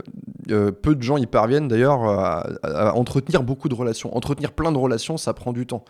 Euh, 0.51 0.71
peu 0.71 0.95
de 0.95 1.03
gens 1.03 1.17
y 1.17 1.27
parviennent 1.27 1.67
d'ailleurs 1.67 2.03
à, 2.03 2.95
entretenir 2.95 3.43
beaucoup 3.43 3.69
de 3.69 3.75
relations. 3.75 4.15
Entretenir 4.15 4.51
plein 4.51 4.71
de 4.71 4.77
relations, 4.77 5.17
ça 5.17 5.33
prend 5.33 5.53
du 5.53 5.65
temps. 5.65 5.85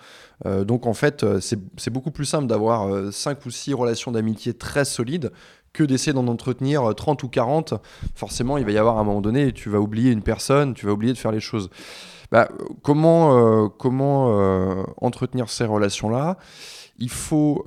Euh, 0.45 0.63
donc, 0.63 0.85
en 0.85 0.93
fait, 0.93 1.25
c'est, 1.39 1.89
beaucoup 1.89 2.11
plus 2.11 2.25
simple 2.25 2.47
d'avoir 2.47 3.11
5 3.11 3.45
ou 3.45 3.51
6 3.51 3.73
relations 3.73 4.11
d'amitié 4.11 4.53
très 4.53 4.85
solides 4.85 5.31
que 5.73 5.83
d'essayer 5.83 6.13
d'en 6.13 6.27
entretenir 6.27 6.93
30 6.95 7.23
ou 7.23 7.29
40. 7.29 7.75
Forcément, 8.15 8.57
il 8.57 8.65
va 8.65 8.71
y 8.71 8.77
avoir 8.77 8.97
un 8.97 9.03
moment 9.03 9.21
donné, 9.21 9.53
tu 9.53 9.69
vas 9.69 9.79
oublier 9.79 10.11
une 10.11 10.23
personne, 10.23 10.73
tu 10.73 10.85
vas 10.85 10.91
oublier 10.91 11.13
de 11.13 11.17
faire 11.17 11.31
les 11.31 11.39
choses. 11.39 11.69
Bah, 12.31 12.49
comment 12.83 13.69
comment 13.69 14.83
entretenir 14.97 15.49
ces 15.49 15.65
relations-là? 15.65 16.37
Il 16.97 17.09
faut 17.09 17.63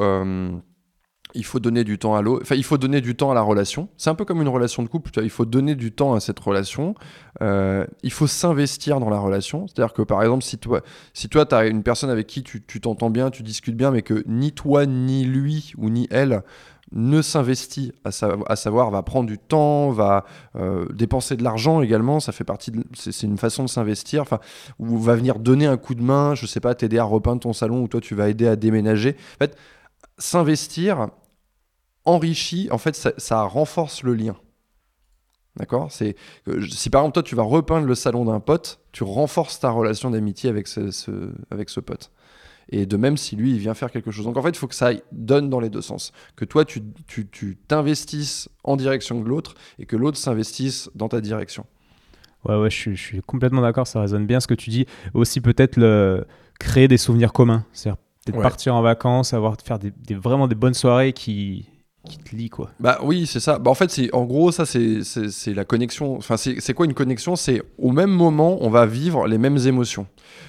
il 1.34 1.44
faut 1.44 1.60
donner 1.60 1.84
du 1.84 1.98
temps 1.98 2.14
à 2.14 2.22
l'autre. 2.22 2.42
Enfin, 2.42 2.54
il 2.54 2.64
faut 2.64 2.78
donner 2.78 3.00
du 3.00 3.14
temps 3.14 3.30
à 3.30 3.34
la 3.34 3.42
relation. 3.42 3.88
C'est 3.96 4.10
un 4.10 4.14
peu 4.14 4.24
comme 4.24 4.42
une 4.42 4.48
relation 4.48 4.82
de 4.82 4.88
couple. 4.88 5.10
Il 5.22 5.30
faut 5.30 5.44
donner 5.44 5.74
du 5.74 5.92
temps 5.92 6.14
à 6.14 6.20
cette 6.20 6.38
relation. 6.38 6.94
Euh, 7.40 7.86
il 8.02 8.12
faut 8.12 8.26
s'investir 8.26 9.00
dans 9.00 9.10
la 9.10 9.18
relation. 9.18 9.66
C'est-à-dire 9.66 9.92
que, 9.92 10.02
par 10.02 10.22
exemple, 10.22 10.44
si 10.44 10.58
toi, 10.58 10.82
si 11.14 11.28
toi, 11.28 11.46
tu 11.46 11.54
as 11.54 11.66
une 11.66 11.82
personne 11.82 12.10
avec 12.10 12.26
qui 12.26 12.42
tu 12.42 12.80
t'entends 12.80 13.10
bien, 13.10 13.30
tu 13.30 13.42
discutes 13.42 13.76
bien, 13.76 13.90
mais 13.90 14.02
que 14.02 14.24
ni 14.26 14.52
toi, 14.52 14.86
ni 14.86 15.24
lui 15.24 15.72
ou 15.78 15.90
ni 15.90 16.06
elle 16.10 16.42
ne 16.92 17.22
s'investit, 17.22 17.92
à, 18.04 18.10
à, 18.46 18.56
savoir 18.56 18.90
va 18.90 19.02
prendre 19.02 19.26
du 19.26 19.38
temps, 19.38 19.90
va 19.90 20.24
euh, 20.56 20.86
dépenser 20.92 21.36
de 21.36 21.42
l'argent 21.42 21.80
également, 21.80 22.20
ça 22.20 22.32
fait 22.32 22.44
partie, 22.44 22.70
c'est 22.94 23.26
une 23.26 23.38
façon 23.38 23.64
de 23.64 23.68
s'investir, 23.68 24.22
enfin, 24.22 24.40
ou 24.78 24.98
va 24.98 25.16
venir 25.16 25.38
donner 25.38 25.66
un 25.66 25.76
coup 25.76 25.94
de 25.94 26.02
main, 26.02 26.34
je 26.34 26.46
sais 26.46 26.60
pas, 26.60 26.74
t'aider 26.74 26.98
à 26.98 27.04
repeindre 27.04 27.40
ton 27.40 27.52
salon, 27.52 27.82
ou 27.82 27.88
toi 27.88 28.00
tu 28.00 28.14
vas 28.14 28.28
aider 28.28 28.46
à 28.46 28.56
déménager. 28.56 29.16
En 29.36 29.44
fait, 29.44 29.56
s'investir, 30.18 31.08
enrichit, 32.04 32.68
en 32.70 32.78
fait, 32.78 32.94
ça, 33.16 33.42
renforce 33.42 34.02
le 34.02 34.14
lien. 34.14 34.36
D'accord? 35.56 35.92
C'est 35.92 36.16
si 36.70 36.88
par 36.88 37.02
exemple 37.02 37.12
toi 37.12 37.22
tu 37.22 37.34
vas 37.34 37.42
repeindre 37.42 37.86
le 37.86 37.94
salon 37.94 38.24
d'un 38.24 38.40
pote, 38.40 38.80
tu 38.90 39.04
renforces 39.04 39.60
ta 39.60 39.68
relation 39.68 40.10
d'amitié 40.10 40.48
avec 40.48 40.66
ce, 40.66 41.30
avec 41.50 41.68
ce 41.68 41.78
pote. 41.78 42.10
Et 42.70 42.86
de 42.86 42.96
même 42.96 43.18
si 43.18 43.36
lui 43.36 43.50
il 43.50 43.58
vient 43.58 43.74
faire 43.74 43.90
quelque 43.90 44.10
chose. 44.10 44.24
Donc 44.24 44.38
en 44.38 44.42
fait 44.42 44.48
il 44.48 44.56
faut 44.56 44.66
que 44.66 44.74
ça 44.74 44.92
donne 45.12 45.50
dans 45.50 45.60
les 45.60 45.68
deux 45.68 45.82
sens. 45.82 46.12
Que 46.36 46.46
toi 46.46 46.64
tu 46.64 46.82
t'investisses 47.68 48.48
en 48.64 48.76
direction 48.76 49.20
de 49.20 49.28
l'autre 49.28 49.52
et 49.78 49.84
que 49.84 49.94
l'autre 49.94 50.16
s'investisse 50.16 50.90
dans 50.94 51.08
ta 51.08 51.20
direction. 51.20 51.66
Ouais 52.44 52.56
ouais 52.56 52.70
je, 52.70 52.94
suis 52.94 53.20
complètement 53.20 53.60
d'accord, 53.60 53.86
ça 53.86 54.00
résonne 54.00 54.26
bien 54.26 54.40
ce 54.40 54.46
que 54.46 54.54
tu 54.54 54.70
dis. 54.70 54.86
Aussi 55.12 55.42
peut-être 55.42 55.76
le 55.76 56.26
créer 56.58 56.88
des 56.88 56.96
souvenirs 56.96 57.32
communs. 57.32 57.66
C'est-à-dire 57.72 58.00
peut-être 58.24 58.42
partir 58.42 58.74
en 58.74 58.82
vacances, 58.82 59.34
avoir 59.34 59.56
faire 59.62 59.78
des, 59.78 59.92
vraiment 60.14 60.48
des 60.48 60.54
bonnes 60.54 60.74
soirées 60.74 61.12
qui 61.12 61.68
qui 62.08 62.18
te 62.18 62.34
lie 62.34 62.50
quoi. 62.50 62.70
Bah 62.80 62.98
oui, 63.02 63.26
c'est 63.26 63.40
ça. 63.40 63.58
Bah 63.58 63.70
en 63.70 63.74
fait, 63.74 63.90
c'est 63.90 64.12
en 64.14 64.24
gros 64.24 64.50
ça 64.50 64.64
c'est 64.66 65.54
la 65.54 65.64
connexion. 65.64 66.16
Enfin 66.16 66.36
c'est 66.36 66.74
quoi 66.74 66.86
une 66.86 66.94
connexion? 66.94 67.36
C'est 67.36 67.62
au 67.78 67.92
même 67.92 68.10
moment 68.10 68.58
on 68.60 68.70
va 68.70 68.86
vivre 68.86 69.26
les 69.26 69.38
mêmes 69.38 69.58
émotions. 69.58 70.06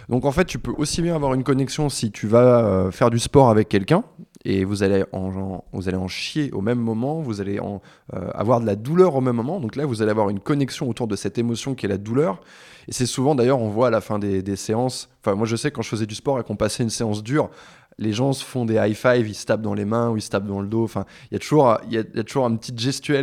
Donc 0.09 0.25
en 0.25 0.31
fait, 0.31 0.45
tu 0.45 0.59
peux 0.59 0.73
aussi 0.77 1.01
bien 1.01 1.15
avoir 1.15 1.33
une 1.33 1.43
connexion 1.43 1.89
si 1.89 2.11
tu 2.11 2.27
vas 2.27 2.65
euh, 2.65 2.91
faire 2.91 3.09
du 3.09 3.19
sport 3.19 3.49
avec 3.49 3.69
quelqu'un 3.69 4.03
et 4.45 4.65
vous 4.65 4.83
allez 4.83 5.05
en, 5.13 5.63
vous 5.71 5.87
allez 5.87 5.97
en 5.97 6.07
chier 6.07 6.51
au 6.51 6.61
même 6.61 6.79
moment, 6.79 7.21
vous 7.21 7.39
allez 7.39 7.59
euh, 7.59 8.29
avoir 8.33 8.59
de 8.59 8.65
la 8.65 8.75
douleur 8.75 9.15
au 9.15 9.21
même 9.21 9.35
moment. 9.35 9.59
Donc 9.59 9.75
là, 9.75 9.85
vous 9.85 10.01
allez 10.01 10.11
avoir 10.11 10.29
une 10.29 10.39
connexion 10.39 10.89
autour 10.89 11.07
de 11.07 11.15
cette 11.15 11.37
émotion 11.37 11.75
qui 11.75 11.85
est 11.85 11.89
la 11.89 11.97
douleur. 11.97 12.41
Et 12.89 12.91
c'est 12.91 13.05
souvent 13.05 13.35
d'ailleurs 13.35 13.61
on 13.61 13.69
voit 13.69 13.87
à 13.87 13.89
la 13.91 14.01
fin 14.01 14.19
des, 14.19 14.41
des 14.41 14.57
séances. 14.57 15.09
Enfin 15.21 15.35
moi 15.35 15.47
je 15.47 15.55
sais 15.55 15.71
quand 15.71 15.81
je 15.81 15.89
faisais 15.89 16.05
du 16.05 16.15
sport 16.15 16.39
et 16.39 16.43
qu'on 16.43 16.57
passait 16.57 16.83
une 16.83 16.89
séance 16.89 17.23
dure 17.23 17.49
les 17.97 18.13
gens 18.13 18.33
se 18.33 18.43
font 18.43 18.65
des 18.65 18.75
high 18.75 18.95
five, 18.95 19.27
ils 19.27 19.35
se 19.35 19.45
tapent 19.45 19.61
dans 19.61 19.73
les 19.73 19.85
mains 19.85 20.09
ou 20.09 20.17
ils 20.17 20.21
se 20.21 20.29
tapent 20.29 20.47
dans 20.47 20.61
le 20.61 20.67
dos. 20.67 20.83
Enfin, 20.83 21.05
il 21.31 21.35
y 21.35 21.37
a 21.37 21.39
toujours, 21.39 21.77
il 21.87 21.93
y, 21.93 21.97
a, 21.97 22.23
toujours 22.23 22.49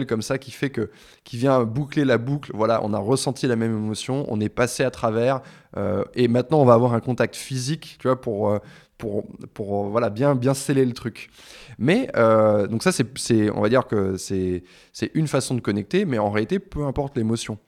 comme 0.07 0.23
ça 0.23 0.39
qui 0.39 0.51
fait 0.51 0.71
que, 0.71 0.91
qui 1.25 1.37
vient 1.37 1.65
boucler 1.65 2.05
la 2.05 2.19
boucle. 2.19 2.51
Voilà, 2.55 2.81
on 2.85 2.93
a 2.93 2.99
ressenti 2.99 3.47
la 3.47 3.57
même 3.57 3.77
émotion, 3.77 4.25
on 4.29 4.41
est 4.41 4.49
passé 4.49 4.85
à 4.85 4.91
travers, 4.91 5.41
euh, 5.77 6.05
et 6.15 6.29
maintenant 6.29 6.61
on 6.61 6.65
va 6.65 6.75
avoir 6.75 6.95
un 6.95 7.01
contact 7.01 7.37
physique, 7.37 7.97
tu 7.99 8.09
vois, 8.09 8.21
pour, 8.21 8.51
euh, 8.51 8.59
pour, 8.99 9.25
pour, 9.55 9.89
voilà, 9.89 10.11
bien, 10.11 10.35
bien 10.35 10.55
sceller 10.55 10.85
le 10.85 10.93
truc. 10.93 11.31
Mais 11.79 12.11
euh, 12.17 12.67
donc 12.67 12.83
ça, 12.83 12.93
c'est, 12.93 13.51
on 13.51 13.61
va 13.61 13.69
dire 13.69 13.87
que 13.87 14.17
c'est, 14.17 14.65
c'est 14.93 15.11
une 15.15 15.27
façon 15.27 15.55
de 15.55 15.61
connecter, 15.61 16.05
mais 16.05 16.19
en 16.19 16.31
réalité, 16.31 16.59
peu 16.59 16.85
importe 16.85 17.17
l'émotion. 17.17 17.59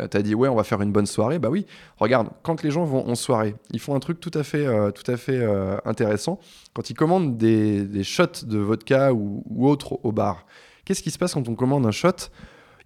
Euh, 0.00 0.06
T'as 0.08 0.22
dit 0.22 0.34
ouais, 0.34 0.48
on 0.48 0.54
va 0.54 0.64
faire 0.64 0.80
une 0.80 0.92
bonne 0.92 1.06
soirée. 1.06 1.38
Bah 1.38 1.50
oui, 1.50 1.66
regarde, 1.98 2.28
quand 2.42 2.62
les 2.62 2.70
gens 2.70 2.84
vont 2.84 3.06
en 3.08 3.14
soirée, 3.14 3.54
ils 3.72 3.80
font 3.80 3.94
un 3.94 4.00
truc 4.00 4.20
tout 4.20 4.30
à 4.34 4.42
fait, 4.42 4.66
euh, 4.66 4.90
tout 4.90 5.08
à 5.10 5.16
fait 5.16 5.38
euh, 5.38 5.76
intéressant. 5.84 6.40
Quand 6.72 6.88
ils 6.90 6.94
commandent 6.94 7.36
des, 7.36 7.84
des 7.84 8.04
shots 8.04 8.44
de 8.46 8.58
vodka 8.58 9.12
ou, 9.12 9.42
ou 9.50 9.68
autre 9.68 9.98
au 10.02 10.12
bar, 10.12 10.46
qu'est-ce 10.84 11.02
qui 11.02 11.10
se 11.10 11.18
passe 11.18 11.34
quand 11.34 11.48
on 11.48 11.54
commande 11.54 11.86
un 11.86 11.90
shot? 11.90 12.30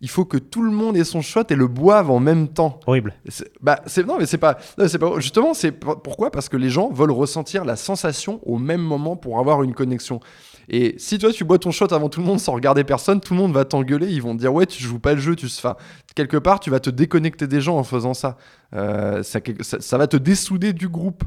Il 0.00 0.08
faut 0.08 0.24
que 0.24 0.36
tout 0.36 0.62
le 0.62 0.70
monde 0.70 0.96
ait 0.96 1.04
son 1.04 1.22
shot 1.22 1.44
et 1.50 1.54
le 1.54 1.66
boive 1.66 2.10
en 2.10 2.20
même 2.20 2.48
temps. 2.48 2.80
Horrible. 2.86 3.14
Bah, 3.60 3.80
non, 4.06 4.18
mais 4.18 4.26
c'est 4.26 4.38
pas, 4.38 4.54
pas. 4.54 5.20
Justement, 5.20 5.54
c'est 5.54 5.72
pourquoi? 5.72 6.30
Parce 6.30 6.48
que 6.48 6.56
les 6.56 6.70
gens 6.70 6.90
veulent 6.90 7.10
ressentir 7.10 7.64
la 7.64 7.76
sensation 7.76 8.40
au 8.44 8.58
même 8.58 8.82
moment 8.82 9.16
pour 9.16 9.38
avoir 9.38 9.62
une 9.62 9.74
connexion. 9.74 10.20
Et 10.68 10.96
si 10.98 11.18
toi 11.18 11.32
tu 11.32 11.44
bois 11.44 11.58
ton 11.58 11.70
shot 11.70 11.92
avant 11.92 12.08
tout 12.08 12.20
le 12.20 12.26
monde 12.26 12.40
sans 12.40 12.52
regarder 12.52 12.82
personne, 12.82 13.20
tout 13.20 13.34
le 13.34 13.40
monde 13.40 13.52
va 13.52 13.64
t'engueuler. 13.64 14.08
Ils 14.08 14.22
vont 14.22 14.34
te 14.34 14.40
dire 14.40 14.52
ouais, 14.52 14.66
tu 14.66 14.82
joues 14.82 14.98
pas 14.98 15.14
le 15.14 15.20
jeu. 15.20 15.36
Tu, 15.36 15.46
enfin, 15.46 15.76
quelque 16.14 16.36
part, 16.36 16.60
tu 16.60 16.70
vas 16.70 16.80
te 16.80 16.90
déconnecter 16.90 17.46
des 17.46 17.60
gens 17.60 17.76
en 17.76 17.84
faisant 17.84 18.14
ça. 18.14 18.36
Euh, 18.74 19.22
ça, 19.22 19.40
ça. 19.60 19.80
ça 19.80 19.98
va 19.98 20.06
te 20.06 20.16
dessouder 20.16 20.72
du 20.72 20.88
groupe. 20.88 21.24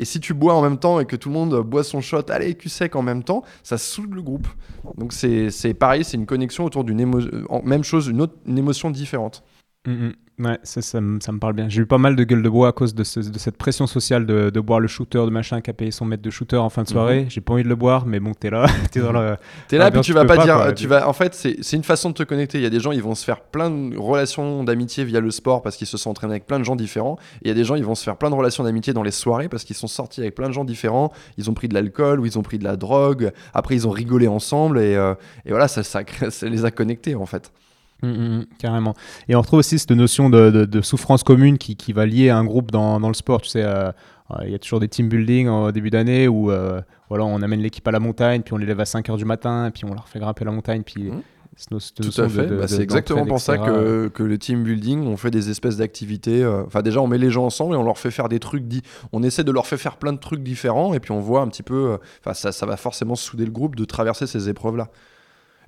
Et 0.00 0.06
si 0.06 0.18
tu 0.18 0.32
bois 0.32 0.54
en 0.54 0.62
même 0.62 0.78
temps 0.78 0.98
et 0.98 1.04
que 1.04 1.14
tout 1.14 1.28
le 1.28 1.34
monde 1.34 1.60
boit 1.60 1.84
son 1.84 2.00
shot, 2.00 2.22
allez, 2.30 2.54
cul 2.54 2.70
sec 2.70 2.96
en 2.96 3.02
même 3.02 3.22
temps, 3.22 3.42
ça 3.62 3.76
soude 3.76 4.14
le 4.14 4.22
groupe. 4.22 4.48
Donc 4.96 5.12
c'est 5.12 5.74
pareil, 5.74 6.04
c'est 6.04 6.16
une 6.16 6.24
connexion 6.24 6.64
autour 6.64 6.84
d'une 6.84 7.00
émotion, 7.00 7.30
même 7.64 7.84
chose, 7.84 8.08
une, 8.08 8.22
autre, 8.22 8.34
émotion 8.48 8.90
différente. 8.90 9.44
Mm, 9.86 9.92
mm. 9.92 10.12
Ouais, 10.42 10.58
ça, 10.62 10.80
ça, 10.80 11.02
me, 11.02 11.20
ça 11.20 11.32
me 11.32 11.38
parle 11.38 11.52
bien. 11.52 11.68
J'ai 11.68 11.82
eu 11.82 11.86
pas 11.86 11.98
mal 11.98 12.16
de 12.16 12.24
gueule 12.24 12.42
de 12.42 12.48
bois 12.48 12.68
à 12.68 12.72
cause 12.72 12.94
de, 12.94 13.04
ce- 13.04 13.20
de 13.20 13.38
cette 13.38 13.58
pression 13.58 13.86
sociale 13.86 14.24
de, 14.24 14.48
de 14.48 14.60
boire 14.60 14.80
le 14.80 14.88
shooter, 14.88 15.18
de 15.18 15.30
machin 15.30 15.60
qui 15.60 15.68
a 15.68 15.74
payé 15.74 15.90
son 15.90 16.06
mètre 16.06 16.22
de 16.22 16.30
shooter 16.30 16.56
en 16.56 16.70
fin 16.70 16.82
de 16.82 16.88
soirée. 16.88 17.26
J'ai 17.28 17.42
pas 17.42 17.52
envie 17.52 17.62
de 17.62 17.68
le 17.68 17.76
boire, 17.76 18.06
mais 18.06 18.20
bon, 18.20 18.32
t'es 18.32 18.48
là, 18.48 18.64
t'es 18.90 19.00
dans 19.00 19.12
le. 19.12 19.36
T'es 19.68 19.76
là, 19.76 19.90
puis 19.90 20.00
tu 20.00 20.12
vas 20.14 20.24
pas, 20.24 20.36
pas, 20.36 20.44
dire. 20.44 20.54
quoi. 20.56 20.72
tu 20.72 20.86
vas, 20.86 21.06
en 21.06 21.12
fait, 21.12 21.34
c'est 21.34 21.76
une 21.76 21.84
façon 21.84 22.08
de 22.08 22.14
te 22.14 22.22
connecter. 22.22 22.56
Il 22.58 22.62
y 22.62 22.66
a 22.66 22.70
des 22.70 22.80
gens, 22.80 22.92
ils 22.92 23.02
vont 23.02 23.14
se 23.14 23.24
faire 23.24 23.40
plein 23.42 23.68
de 23.70 23.98
relations 23.98 24.64
d'amitié 24.64 25.04
via 25.04 25.20
le 25.20 25.30
sport 25.30 25.60
parce 25.60 25.76
qu'ils 25.76 25.86
se 25.86 25.98
sont 25.98 26.08
entraînés 26.10 26.32
avec 26.32 26.46
plein 26.46 26.58
de 26.58 26.64
gens 26.64 26.74
différents. 26.76 27.18
Et 27.42 27.46
il 27.46 27.48
y 27.48 27.50
a 27.50 27.54
des 27.54 27.64
gens, 27.64 27.74
ils 27.74 27.84
vont 27.84 27.94
se 27.94 28.02
faire 28.04 28.16
plein 28.16 28.30
de 28.30 28.34
relations 28.34 28.64
d'amitié 28.64 28.92
dans 28.94 29.02
les 29.02 29.10
soirées 29.10 29.48
parce 29.50 29.64
qu'ils 29.64 29.76
sont 29.76 29.88
sortis 29.88 30.20
avec 30.22 30.34
plein 30.34 30.48
de 30.48 30.54
gens 30.54 30.64
différents. 30.64 31.12
Ils 31.36 31.50
ont 31.50 31.54
pris 31.54 31.68
de 31.68 31.74
l'alcool 31.74 32.18
ou 32.20 32.24
ils 32.24 32.38
ont 32.38 32.42
pris 32.42 32.58
de 32.58 32.64
la 32.64 32.76
drogue. 32.76 33.30
Après, 33.52 33.74
ils 33.74 33.86
ont 33.86 33.90
rigolé 33.90 34.26
ensemble 34.26 34.78
et, 34.78 34.94
euh, 34.96 35.14
et 35.44 35.50
voilà, 35.50 35.68
ça, 35.68 35.82
ça, 35.82 36.02
crée- 36.04 36.30
ça 36.30 36.46
les 36.48 36.64
a 36.64 36.70
connectés 36.70 37.14
en 37.14 37.26
fait. 37.26 37.52
Mm, 38.02 38.08
mm, 38.08 38.38
mm, 38.38 38.44
carrément. 38.58 38.94
Et 39.28 39.34
on 39.36 39.40
retrouve 39.40 39.58
aussi 39.60 39.78
cette 39.78 39.90
notion 39.90 40.30
de, 40.30 40.50
de- 40.50 40.64
de 40.64 40.80
souffrance 40.80 41.22
commune 41.22 41.58
qui, 41.58 41.76
qui 41.76 41.92
va 41.92 42.06
lier 42.06 42.30
un 42.30 42.44
groupe 42.44 42.70
dans, 42.70 43.00
dans 43.00 43.08
le 43.08 43.14
sport. 43.14 43.40
Tu 43.42 43.50
sais, 43.50 43.62
euh, 43.64 43.88
euh, 44.30 44.34
il 44.44 44.50
y 44.50 44.54
a 44.54 44.58
toujours 44.58 44.80
des 44.80 44.88
team 44.88 45.08
building 45.08 45.48
au 45.48 45.72
début 45.72 45.90
d'année 45.90 46.28
où 46.28 46.50
euh, 46.50 46.80
voilà, 47.08 47.24
on 47.24 47.42
amène 47.42 47.60
l'équipe 47.60 47.86
à 47.86 47.90
la 47.90 48.00
montagne, 48.00 48.42
puis 48.42 48.54
on 48.54 48.56
les 48.56 48.66
lève 48.66 48.80
à 48.80 48.84
5 48.84 49.08
heures 49.10 49.16
du 49.16 49.24
matin, 49.24 49.70
puis 49.74 49.84
on 49.84 49.92
leur 49.94 50.08
fait 50.08 50.18
grimper 50.20 50.44
la 50.44 50.52
montagne. 50.52 50.82
Puis 50.84 51.10
cette 51.56 51.96
Tout 51.96 52.20
à 52.22 52.28
fait. 52.28 52.46
Bah, 52.46 52.68
c'est 52.68 52.80
exactement 52.82 53.26
pour 53.26 53.40
ça 53.40 53.58
que, 53.66 54.08
que 54.08 54.22
le 54.22 54.38
team 54.38 54.62
building, 54.62 55.04
on 55.06 55.16
fait 55.18 55.30
des 55.32 55.50
espèces 55.50 55.76
d'activités. 55.76 56.42
euh, 56.42 56.62
Enfin, 56.64 56.80
déjà, 56.80 57.02
on 57.02 57.06
met 57.08 57.18
les 57.18 57.30
gens 57.30 57.44
ensemble 57.44 57.74
et 57.74 57.76
on 57.76 57.82
leur 57.82 57.98
fait 57.98 58.10
faire 58.12 58.28
des 58.30 58.38
trucs. 58.38 58.64
On 59.12 59.22
essaie 59.22 59.44
de 59.44 59.50
leur 59.52 59.66
faire 59.66 59.78
faire 59.78 59.96
plein 59.96 60.12
de 60.12 60.18
trucs 60.18 60.42
différents 60.42 60.94
et 60.94 61.00
puis 61.00 61.10
on 61.12 61.20
voit 61.20 61.40
un 61.42 61.48
petit 61.48 61.64
peu. 61.64 61.90
euh, 61.92 61.96
Enfin, 62.20 62.32
ça, 62.34 62.52
ça 62.52 62.64
va 62.66 62.76
forcément 62.78 63.14
souder 63.16 63.44
le 63.44 63.50
groupe 63.50 63.76
de 63.76 63.84
traverser 63.84 64.26
ces 64.26 64.48
épreuves-là. 64.48 64.88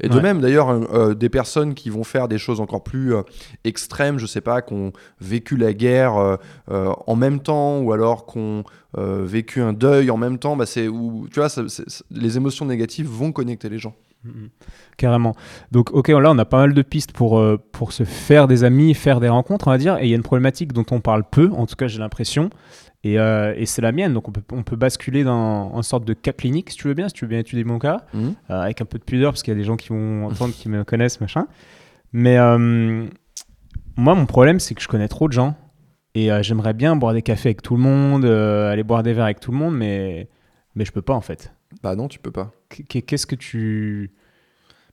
Et 0.02 0.08
de 0.08 0.16
Ouais. 0.16 0.22
même, 0.22 0.40
d'ailleurs, 0.40 0.68
euh, 0.70 0.80
euh, 0.92 1.14
des 1.14 1.28
personnes 1.28 1.74
qui 1.74 1.88
vont 1.90 2.02
faire 2.04 2.26
des 2.28 2.38
choses 2.38 2.60
encore 2.60 2.82
plus 2.82 3.14
euh, 3.14 3.22
extrêmes, 3.64 4.18
je 4.18 4.26
sais 4.26 4.40
pas, 4.40 4.60
qui 4.60 4.74
ont 4.74 4.92
vécu 5.20 5.56
la 5.56 5.72
guerre 5.72 6.38
en 6.68 7.16
même 7.16 7.40
temps, 7.40 7.78
ou 7.80 7.92
alors 7.92 8.26
qui 8.26 8.38
ont 8.38 8.64
vécu 8.96 9.60
un 9.60 9.72
deuil 9.72 10.10
en 10.10 10.16
même 10.16 10.38
temps, 10.38 10.56
bah, 10.56 10.66
c'est 10.66 10.88
où, 10.88 11.28
tu 11.32 11.40
vois, 11.40 11.48
ça- 11.48 11.62
c'est- 11.68 11.88
c'est- 11.88 12.04
les 12.10 12.36
émotions 12.36 12.66
négatives 12.66 13.06
vont 13.08 13.32
connecter 13.32 13.68
les 13.68 13.78
gens. 13.78 13.94
Mhm. 14.24 14.50
Carrément. 14.96 15.34
Donc, 15.72 15.92
ok, 15.92 16.08
là, 16.08 16.30
on 16.30 16.38
a 16.38 16.44
pas 16.44 16.58
mal 16.58 16.74
de 16.74 16.82
pistes 16.82 17.12
pour, 17.12 17.38
euh, 17.38 17.58
pour 17.72 17.92
se 17.92 18.04
faire 18.04 18.46
des 18.46 18.62
amis, 18.64 18.94
faire 18.94 19.18
des 19.18 19.28
rencontres, 19.28 19.66
on 19.68 19.70
va 19.72 19.78
dire. 19.78 19.98
Et 19.98 20.04
il 20.04 20.10
y 20.10 20.12
a 20.12 20.16
une 20.16 20.22
problématique 20.22 20.72
dont 20.72 20.84
on 20.92 21.00
parle 21.00 21.24
peu, 21.28 21.50
en 21.56 21.66
tout 21.66 21.74
cas, 21.76 21.88
j'ai 21.88 21.98
l'impression. 21.98 22.50
Et, 23.04 23.18
euh, 23.18 23.52
et 23.56 23.66
c'est 23.66 23.82
la 23.82 23.90
mienne. 23.92 24.12
Donc, 24.14 24.28
on 24.28 24.32
peut, 24.32 24.42
on 24.52 24.62
peut 24.62 24.76
basculer 24.76 25.24
dans 25.24 25.72
en 25.74 25.82
sorte 25.82 26.04
de 26.04 26.12
cas 26.14 26.32
clinique, 26.32 26.70
si 26.70 26.76
tu 26.76 26.86
veux 26.88 26.94
bien, 26.94 27.08
si 27.08 27.14
tu 27.14 27.24
veux 27.24 27.28
bien 27.28 27.40
étudier 27.40 27.64
mon 27.64 27.78
cas, 27.78 28.02
Mhm. 28.14 28.34
euh, 28.50 28.60
avec 28.60 28.80
un 28.80 28.84
peu 28.84 28.98
de 28.98 29.04
pudeur, 29.04 29.32
parce 29.32 29.42
qu'il 29.42 29.52
y 29.52 29.56
a 29.56 29.58
des 29.58 29.64
gens 29.64 29.76
qui 29.76 29.88
vont 29.88 30.26
entendre, 30.26 30.54
qui 30.54 30.68
me 30.68 30.84
connaissent, 30.84 31.20
machin. 31.20 31.46
Mais 32.12 32.38
euh, 32.38 33.06
moi, 33.96 34.14
mon 34.14 34.26
problème, 34.26 34.60
c'est 34.60 34.74
que 34.74 34.82
je 34.82 34.88
connais 34.88 35.08
trop 35.08 35.28
de 35.28 35.32
gens. 35.32 35.56
Et 36.14 36.28
j'aimerais 36.42 36.74
bien 36.74 36.94
boire 36.94 37.14
des 37.14 37.22
cafés 37.22 37.48
avec 37.48 37.62
tout 37.62 37.74
le 37.74 37.80
monde, 37.82 38.26
aller 38.26 38.82
boire 38.82 39.02
des 39.02 39.14
verres 39.14 39.24
avec 39.24 39.40
tout 39.40 39.50
le 39.50 39.56
monde, 39.56 39.74
mais, 39.74 40.28
mais 40.74 40.84
je 40.84 40.92
peux 40.92 41.00
pas, 41.00 41.14
en 41.14 41.22
fait. 41.22 41.54
Bah 41.82 41.96
non, 41.96 42.06
tu 42.06 42.18
peux 42.18 42.30
pas. 42.30 42.52
Qu- 42.68 42.82
Qu'est-ce 42.84 43.26
que 43.26 43.34
tu. 43.34 44.10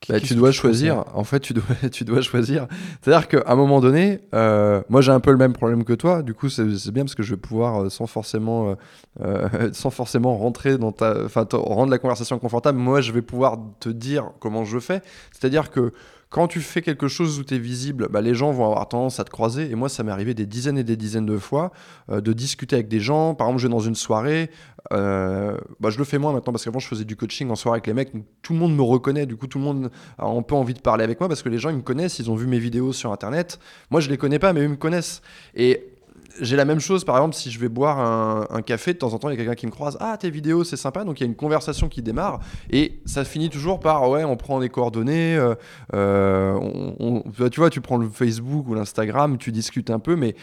Bah, 0.08 0.20
tu 0.20 0.34
dois 0.34 0.52
choisir. 0.52 1.04
En 1.14 1.24
fait, 1.24 1.40
tu 1.40 1.54
dois, 1.54 1.64
tu 1.92 2.04
dois 2.04 2.22
choisir. 2.22 2.68
C'est-à-dire 3.02 3.28
qu'à 3.28 3.44
un 3.52 3.56
moment 3.56 3.80
donné, 3.82 4.22
euh, 4.34 4.82
moi 4.90 5.02
j'ai 5.02 5.12
un 5.12 5.20
peu 5.20 5.32
le 5.32 5.38
même 5.38 5.54
problème 5.54 5.84
que 5.84 5.94
toi. 5.94 6.24
Du 6.24 6.34
coup, 6.34 6.50
c'est 6.50 6.64
bien 6.92 7.04
parce 7.04 7.16
que 7.16 7.24
je 7.24 7.36
vais 7.36 7.40
pouvoir, 7.40 7.84
euh, 7.84 7.90
sans 7.90 8.08
forcément, 8.08 8.76
euh, 9.22 9.50
sans 9.74 9.90
forcément 9.90 10.38
rentrer 10.38 10.78
dans 10.78 10.92
ta, 10.92 11.26
enfin, 11.26 11.46
rendre 11.52 11.92
la 11.92 12.00
conversation 12.00 12.40
confortable. 12.40 12.78
Moi, 12.80 13.02
je 13.02 13.12
vais 13.12 13.22
pouvoir 13.22 13.58
te 13.80 13.90
dire 13.90 14.32
comment 14.40 14.64
je 14.64 14.80
fais. 14.80 15.02
C'est-à-dire 15.32 15.70
que 15.70 15.92
quand 16.30 16.48
tu 16.48 16.62
fais 16.62 16.82
quelque 16.82 17.08
chose 17.08 17.40
où 17.40 17.44
tu 17.44 17.56
es 17.56 17.60
visible, 17.60 18.08
bah, 18.10 18.22
les 18.22 18.36
gens 18.36 18.52
vont 18.52 18.66
avoir 18.66 18.88
tendance 18.88 19.20
à 19.20 19.24
te 19.24 19.32
croiser. 19.32 19.72
Et 19.72 19.76
moi, 19.76 19.90
ça 19.90 20.04
m'est 20.04 20.12
arrivé 20.12 20.36
des 20.36 20.46
dizaines 20.46 20.78
et 20.78 20.84
des 20.84 20.96
dizaines 20.96 21.26
de 21.26 21.38
fois 21.38 21.72
euh, 22.12 22.22
de 22.22 22.34
discuter 22.34 22.76
avec 22.76 22.88
des 22.88 23.00
gens. 23.00 23.34
Par 23.34 23.48
exemple, 23.48 23.62
je 23.62 23.68
vais 23.68 23.72
dans 23.72 23.80
une 23.80 23.96
soirée. 23.96 24.52
euh, 24.94 25.58
bah, 25.80 25.90
je 25.90 25.98
le 25.98 26.04
fais 26.04 26.20
moins 26.20 26.32
maintenant 26.32 26.54
parce 26.54 26.64
qu'avant, 26.64 26.80
je 26.80 26.88
faisais 26.88 27.04
du 27.04 27.16
coaching 27.16 27.50
en 27.50 27.56
soirée 27.56 27.78
avec 27.78 27.88
les 27.88 27.94
mecs. 27.94 28.12
tout 28.44 28.54
le 28.54 28.60
monde 28.60 28.76
me 28.76 28.84
reconnaît. 28.84 29.26
Du 29.26 29.38
coup, 29.38 29.48
tout 29.48 29.58
le 29.58 29.64
monde 29.64 29.90
a 30.20 30.26
un 30.28 30.42
peu 30.44 30.54
envie 30.54 30.76
de 30.76 30.82
parler 30.82 31.04
avec 31.04 31.20
moi 31.20 31.28
parce 31.28 31.42
que 31.42 31.50
les 31.50 31.58
gens, 31.58 31.72
ils 31.72 31.78
me 31.78 31.82
connaissent. 31.82 32.20
Ils 32.20 32.30
ont 32.30 32.36
vu 32.36 32.46
mes 32.46 32.60
vidéos 32.60 32.94
sur 32.94 33.12
Internet. 33.12 33.60
Moi, 33.90 34.00
je 34.00 34.10
les 34.10 34.18
connais 34.18 34.40
pas, 34.40 34.54
mais 34.54 34.62
eux 34.62 34.66
ils 34.66 34.70
me 34.70 34.76
connaissent. 34.76 35.24
Et 35.56 35.99
j'ai 36.42 36.56
la 36.56 36.66
même 36.66 36.80
chose, 36.80 37.04
par 37.04 37.16
exemple, 37.18 37.36
si 37.36 37.52
je 37.52 37.60
vais 37.60 37.70
boire 37.70 38.00
un, 38.00 38.62
café, 38.62 38.94
de 38.94 38.98
temps 39.00 39.14
en 39.14 39.20
temps, 39.20 39.30
il 39.30 39.32
y 39.32 39.36
a 39.36 39.38
quelqu'un 39.38 39.56
qui 39.56 39.66
me 39.66 39.72
croise. 39.72 39.98
Ah, 40.00 40.18
tes 40.18 40.30
vidéos, 40.30 40.64
c'est 40.64 40.78
sympa. 40.78 41.04
Donc, 41.04 41.20
il 41.20 41.24
y 41.24 41.26
a 41.26 41.30
une 41.30 41.36
conversation 41.36 41.90
qui 41.90 42.02
démarre. 42.02 42.40
Et 42.70 43.00
ça 43.06 43.24
finit 43.26 43.50
toujours 43.50 43.80
par 43.80 44.10
Ouais, 44.10 44.24
on 44.24 44.38
prend 44.38 44.60
les 44.60 44.70
coordonnées. 44.70 45.36
euh, 45.36 45.56
euh, 45.94 46.54
on- 47.00 47.24
on- 47.28 47.50
tu 47.50 47.60
vois, 47.60 47.70
tu 47.70 47.82
prends 47.82 47.98
le 47.98 48.08
Facebook 48.10 48.68
ou 48.68 48.74
l'Instagram, 48.74 49.38
tu 49.38 49.52
discutes 49.52 49.90
un 49.90 50.00
peu, 50.00 50.16
mais 50.16 50.36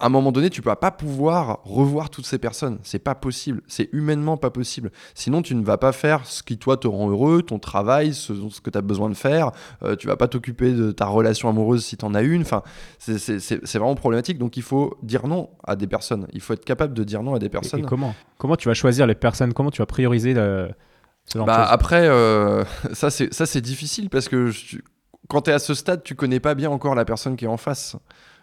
à 0.00 0.06
un 0.06 0.08
moment 0.08 0.32
donné, 0.32 0.50
tu 0.50 0.60
vas 0.60 0.76
pas 0.76 0.90
pouvoir 0.90 1.60
revoir 1.64 2.10
toutes 2.10 2.26
ces 2.26 2.38
personnes. 2.38 2.78
C'est 2.82 2.98
pas 2.98 3.14
possible. 3.14 3.62
C'est 3.66 3.88
humainement 3.92 4.36
pas 4.36 4.50
possible. 4.50 4.90
Sinon, 5.14 5.42
tu 5.42 5.54
ne 5.54 5.64
vas 5.64 5.78
pas 5.78 5.92
faire 5.92 6.26
ce 6.26 6.42
qui, 6.42 6.58
toi, 6.58 6.76
te 6.76 6.86
rend 6.86 7.08
heureux, 7.08 7.42
ton 7.42 7.58
travail, 7.58 8.12
ce, 8.12 8.34
ce 8.50 8.60
que 8.60 8.68
tu 8.70 8.76
as 8.78 8.82
besoin 8.82 9.08
de 9.08 9.14
faire. 9.14 9.52
Euh, 9.82 9.96
tu 9.96 10.06
vas 10.06 10.16
pas 10.16 10.28
t'occuper 10.28 10.72
de 10.72 10.90
ta 10.92 11.06
relation 11.06 11.48
amoureuse 11.48 11.84
si 11.84 11.96
tu 11.96 12.04
en 12.04 12.14
as 12.14 12.22
une. 12.22 12.42
Enfin, 12.42 12.62
c'est- 12.98 13.78
vraiment 13.78 13.94
problématique. 13.94 14.38
Donc, 14.38 14.56
il 14.56 14.62
faut 14.62 14.96
dire 15.02 15.26
non 15.26 15.50
à 15.64 15.76
des 15.76 15.86
personnes. 15.86 16.26
Il 16.32 16.40
faut 16.40 16.52
être 16.52 16.64
capable 16.64 16.92
de 16.94 17.04
dire 17.04 17.22
non 17.22 17.34
à 17.34 17.38
des 17.38 17.48
personnes. 17.48 17.80
Et, 17.80 17.84
comment? 17.84 18.14
Comment 18.38 18.56
tu 18.56 18.68
vas 18.68 18.74
choisir 18.74 19.06
les 19.06 19.14
personnes? 19.14 19.52
Comment 19.52 19.70
tu 19.70 19.80
vas 19.82 19.86
prioriser 19.86 20.34
le, 20.34 20.68
ce 21.26 21.38
genre 21.38 21.46
Bah, 21.46 21.64
après, 21.70 22.06
euh, 22.08 22.64
ça 22.92 23.10
c'est 23.10 23.32
ça 23.32 23.46
c'est 23.46 23.60
difficile 23.60 24.10
parce 24.10 24.28
que 24.28 24.48
je- 24.50 24.78
quand 25.28 25.42
tu 25.42 25.50
es 25.50 25.52
à 25.54 25.58
ce 25.58 25.74
stade, 25.74 26.02
tu 26.02 26.14
connais 26.14 26.40
pas 26.40 26.54
bien 26.54 26.70
encore 26.70 26.94
la 26.94 27.04
personne 27.04 27.36
qui 27.36 27.44
est 27.46 27.48
en 27.48 27.56
face. 27.56 27.96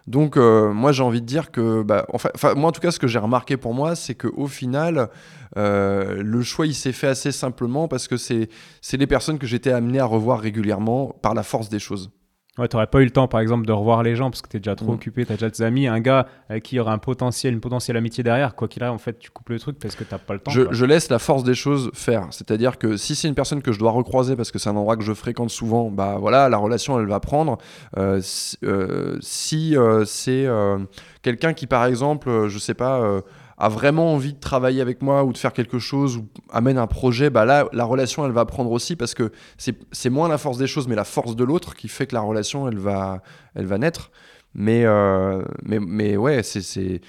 Donc 0.06 0.36
euh, 0.36 0.72
moi 0.72 0.92
j'ai 0.92 1.02
envie 1.02 1.22
de 1.22 1.26
dire 1.26 1.50
que 1.50 1.82
bah, 1.82 2.06
enfin, 2.12 2.54
moi 2.54 2.68
en 2.68 2.72
tout 2.72 2.80
cas 2.80 2.90
ce 2.90 2.98
que 2.98 3.06
j'ai 3.06 3.18
remarqué 3.18 3.56
pour 3.56 3.72
moi 3.72 3.96
c'est 3.96 4.14
que 4.14 4.28
au 4.28 4.46
final 4.46 5.08
euh, 5.56 6.22
le 6.22 6.42
choix 6.42 6.66
il 6.66 6.74
s'est 6.74 6.92
fait 6.92 7.06
assez 7.06 7.32
simplement 7.32 7.88
parce 7.88 8.06
que 8.06 8.18
c'est 8.18 8.48
c'est 8.82 8.98
les 8.98 9.06
personnes 9.06 9.38
que 9.38 9.46
j'étais 9.46 9.72
amené 9.72 10.00
à 10.00 10.04
revoir 10.04 10.40
régulièrement 10.40 11.16
par 11.22 11.32
la 11.32 11.42
force 11.42 11.70
des 11.70 11.78
choses. 11.78 12.10
Ouais, 12.56 12.68
t'aurais 12.68 12.86
pas 12.86 13.00
eu 13.00 13.04
le 13.04 13.10
temps, 13.10 13.26
par 13.26 13.40
exemple, 13.40 13.66
de 13.66 13.72
revoir 13.72 14.04
les 14.04 14.14
gens 14.14 14.30
parce 14.30 14.40
que 14.40 14.48
t'es 14.48 14.60
déjà 14.60 14.76
trop 14.76 14.92
Mm. 14.92 14.94
occupé, 14.94 15.26
t'as 15.26 15.34
déjà 15.34 15.50
tes 15.50 15.64
amis, 15.64 15.88
un 15.88 15.98
gars 15.98 16.28
avec 16.48 16.62
qui 16.62 16.76
il 16.76 16.78
y 16.78 16.80
aura 16.80 16.92
un 16.92 16.98
potentiel, 16.98 17.52
une 17.52 17.60
potentielle 17.60 17.96
amitié 17.96 18.22
derrière. 18.22 18.54
Quoi 18.54 18.68
qu'il 18.68 18.80
arrive, 18.84 18.94
en 18.94 18.98
fait, 18.98 19.18
tu 19.18 19.30
coupes 19.32 19.48
le 19.48 19.58
truc 19.58 19.76
parce 19.80 19.96
que 19.96 20.04
t'as 20.04 20.18
pas 20.18 20.34
le 20.34 20.38
temps. 20.38 20.52
Je, 20.52 20.84
laisse 20.84 21.10
la 21.10 21.18
force 21.18 21.42
des 21.42 21.56
choses 21.56 21.90
faire. 21.94 22.28
C'est-à-dire 22.30 22.78
que 22.78 22.96
si 22.96 23.16
c'est 23.16 23.26
une 23.26 23.34
personne 23.34 23.60
que 23.60 23.72
je 23.72 23.78
dois 23.80 23.90
recroiser 23.90 24.36
parce 24.36 24.52
que 24.52 24.60
c'est 24.60 24.68
un 24.68 24.76
endroit 24.76 24.96
que 24.96 25.02
je 25.02 25.14
fréquente 25.14 25.50
souvent, 25.50 25.90
bah 25.90 26.16
voilà, 26.20 26.48
la 26.48 26.56
relation 26.58 27.00
elle 27.00 27.06
va 27.06 27.18
prendre. 27.18 27.58
Euh, 27.96 28.20
si 28.22 28.56
euh, 28.62 29.18
si, 29.20 29.76
euh, 29.76 30.04
c'est 30.04 30.46
euh, 30.46 30.78
quelqu'un 31.22 31.54
qui 31.54 31.66
par 31.66 31.84
exemple, 31.86 32.28
euh, 32.28 32.48
je 32.48 32.58
sais 32.60 32.74
pas, 32.74 33.00
euh, 33.00 33.20
a 33.64 33.68
vraiment 33.68 34.12
envie 34.12 34.34
de 34.34 34.40
travailler 34.40 34.80
avec 34.80 35.02
moi 35.02 35.24
ou 35.24 35.32
de 35.32 35.38
faire 35.38 35.52
quelque 35.52 35.78
chose 35.78 36.16
ou 36.16 36.28
amène 36.50 36.78
un 36.78 36.86
projet, 36.86 37.30
bah 37.30 37.44
là 37.44 37.68
la 37.72 37.84
relation 37.84 38.26
elle 38.26 38.32
va 38.32 38.44
prendre 38.44 38.70
aussi 38.70 38.94
parce 38.96 39.14
que 39.14 39.32
c'est 39.56 40.10
moins 40.10 40.28
la 40.28 40.38
force 40.38 40.58
des 40.58 40.66
choses 40.66 40.86
mais 40.86 40.94
la 40.94 41.04
force 41.04 41.34
de 41.34 41.44
l'autre 41.44 41.74
qui 41.74 41.88
fait 41.88 42.06
que 42.06 42.14
la 42.14 42.20
relation 42.20 42.68
elle 42.68 42.78
va 42.78 43.22
elle 43.54 43.66
va 43.66 43.78
naître. 43.78 44.10
Mais 44.54 44.84
euh, 44.84 45.42
mais 45.62 45.80
mais 45.80 46.16
ouais 46.16 46.42
c'est 46.42 47.00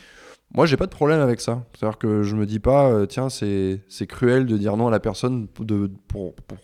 moi, 0.56 0.66
j'ai 0.66 0.78
pas 0.78 0.86
de 0.86 0.92
problème 0.92 1.20
avec 1.20 1.42
ça. 1.42 1.66
C'est-à-dire 1.74 1.98
que 1.98 2.24
je 2.24 2.36
me 2.36 2.46
dis 2.46 2.60
pas, 2.60 2.90
euh, 2.90 3.06
tiens, 3.06 3.30
c'est 3.30 4.08
cruel 4.08 4.46
de 4.46 4.58
dire 4.58 4.78
non 4.78 4.88
à 4.88 4.92
la 4.92 5.02
personne 5.02 5.50
de, 5.60 5.92
pour, 6.08 6.34
pour, 6.36 6.58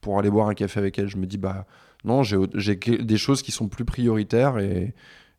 pour 0.00 0.18
aller 0.18 0.30
boire 0.30 0.48
un 0.48 0.54
café 0.54 0.80
avec 0.80 0.98
elle. 0.98 1.08
Je 1.08 1.18
me 1.18 1.26
dis, 1.26 1.36
bah 1.36 1.66
non, 2.04 2.22
j'ai 2.22 2.76
des 2.76 3.16
choses 3.18 3.42
qui 3.42 3.52
sont 3.52 3.68
plus 3.68 3.84
prioritaires 3.84 4.58
et, 4.58 4.94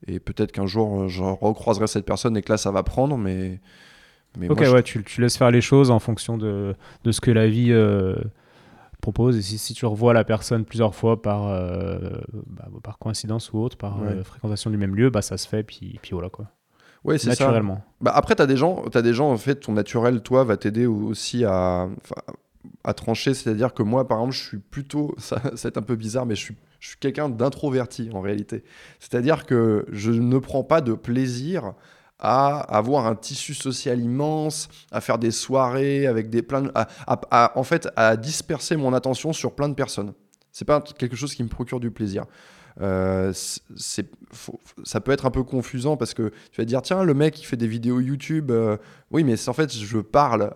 et 0.06 0.20
peut-être 0.20 0.52
qu'un 0.52 0.68
jour, 0.68 1.02
euh, 1.02 1.08
je 1.08 1.24
recroiserai 1.24 1.88
cette 1.88 2.06
personne 2.06 2.38
et 2.38 2.44
que 2.44 2.52
là, 2.52 2.58
ça 2.58 2.72
va 2.72 2.84
prendre, 2.84 3.18
mais. 3.18 3.60
Mais 4.38 4.50
Ok, 4.50 4.60
moi, 4.60 4.68
je- 4.68 4.74
ouais, 4.74 4.84
tu, 4.84 5.04
tu 5.04 5.22
laisses 5.22 5.38
faire 5.38 5.52
les 5.52 5.62
choses 5.62 5.92
en 5.92 6.00
fonction 6.00 6.38
de, 6.38 6.76
de 7.04 7.12
ce 7.12 7.22
que 7.22 7.32
la 7.32 7.48
vie 7.48 7.72
euh, 7.72 8.16
propose. 9.02 9.38
Et 9.38 9.42
si, 9.42 9.74
tu 9.74 9.86
revois 9.86 10.14
la 10.14 10.24
personne 10.24 10.66
plusieurs 10.66 10.96
fois 10.96 11.22
par, 11.22 11.46
bah, 12.48 12.68
par 12.84 12.98
coïncidence 12.98 13.52
ou 13.54 13.60
autre, 13.60 13.78
par 13.78 13.98
fréquentation 14.24 14.70
du 14.70 14.78
même 14.78 14.96
lieu, 14.96 15.10
bah, 15.10 15.22
ça 15.22 15.38
se 15.38 15.48
fait, 15.48 15.64
puis, 15.64 16.00
puis 16.02 16.12
voilà 16.14 16.30
quoi. 16.30 16.46
Ouais, 17.04 17.20
c'est 17.20 17.28
Naturellement. 17.30 17.84
Bah, 18.02 18.12
après, 18.16 18.36
tu 18.36 18.42
as 18.42 18.48
des 18.48 18.58
gens, 18.58 18.84
as 18.94 19.02
des 19.04 19.14
gens, 19.14 19.32
en 19.32 19.38
fait, 19.38 19.56
ton 19.58 19.74
naturel, 19.74 20.22
toi, 20.22 20.44
va 20.44 20.58
t'aider 20.58 20.88
aussi 20.88 21.46
à, 21.46 21.88
à 22.84 22.94
trancher. 22.96 23.36
C'est-à-dire 23.36 23.76
que 23.76 23.84
moi, 23.84 24.08
par 24.08 24.18
exemple, 24.18 24.34
je 24.36 24.44
suis 24.44 24.58
plutôt, 24.58 25.14
ça, 25.20 25.40
c'est 25.56 25.78
un 25.78 25.84
peu 25.84 25.96
bizarre, 25.96 26.26
mais 26.26 26.34
je 26.36 26.42
suis, 26.42 26.56
je 26.80 26.88
suis 26.90 26.98
quelqu'un 26.98 27.30
d'introverti 27.30 28.10
en 28.12 28.22
réalité. 28.22 28.64
C'est-à-dire 29.00 29.46
que 29.46 29.86
je 29.92 30.12
ne 30.12 30.40
prends 30.40 30.64
pas 30.64 30.82
de 30.82 30.94
plaisir 30.94 31.74
à 32.20 32.60
avoir 32.60 33.06
un 33.08 33.16
tissu 33.16 33.54
social 33.54 34.00
immense, 34.00 34.70
à 34.92 35.02
faire 35.02 35.18
des 35.18 35.32
soirées 35.32 36.08
avec 36.08 36.30
des 36.30 36.42
plein 36.42 36.72
à, 36.74 37.52
en 37.56 37.64
fait 37.64 37.90
à 37.96 38.16
disperser 38.16 38.76
mon 38.78 38.94
attention 38.94 39.34
sur 39.34 39.54
plein 39.54 39.70
de 39.70 39.74
personnes. 39.74 40.14
C'est 40.52 40.66
pas 40.66 40.82
quelque 40.82 41.16
chose 41.16 41.36
qui 41.36 41.44
me 41.44 41.50
procure 41.50 41.80
du 41.80 41.92
plaisir. 41.92 42.26
Euh, 42.82 43.32
ça 43.34 45.02
peut 45.02 45.12
être 45.12 45.26
un 45.26 45.32
peu 45.32 45.44
confusant 45.44 45.96
parce 45.96 46.14
que 46.14 46.32
tu 46.52 46.60
vas 46.60 46.66
dire 46.66 46.82
tiens 46.82 47.04
le 47.04 47.14
mec 47.14 47.34
qui 47.34 47.46
fait 47.46 47.56
des 47.58 47.68
vidéos 47.68 48.02
YouTube, 48.02 48.52
euh, 48.52 48.78
oui 49.12 49.24
mais 49.24 49.48
en 49.48 49.54
fait 49.54 49.74
je 49.74 49.98
parle 50.00 50.54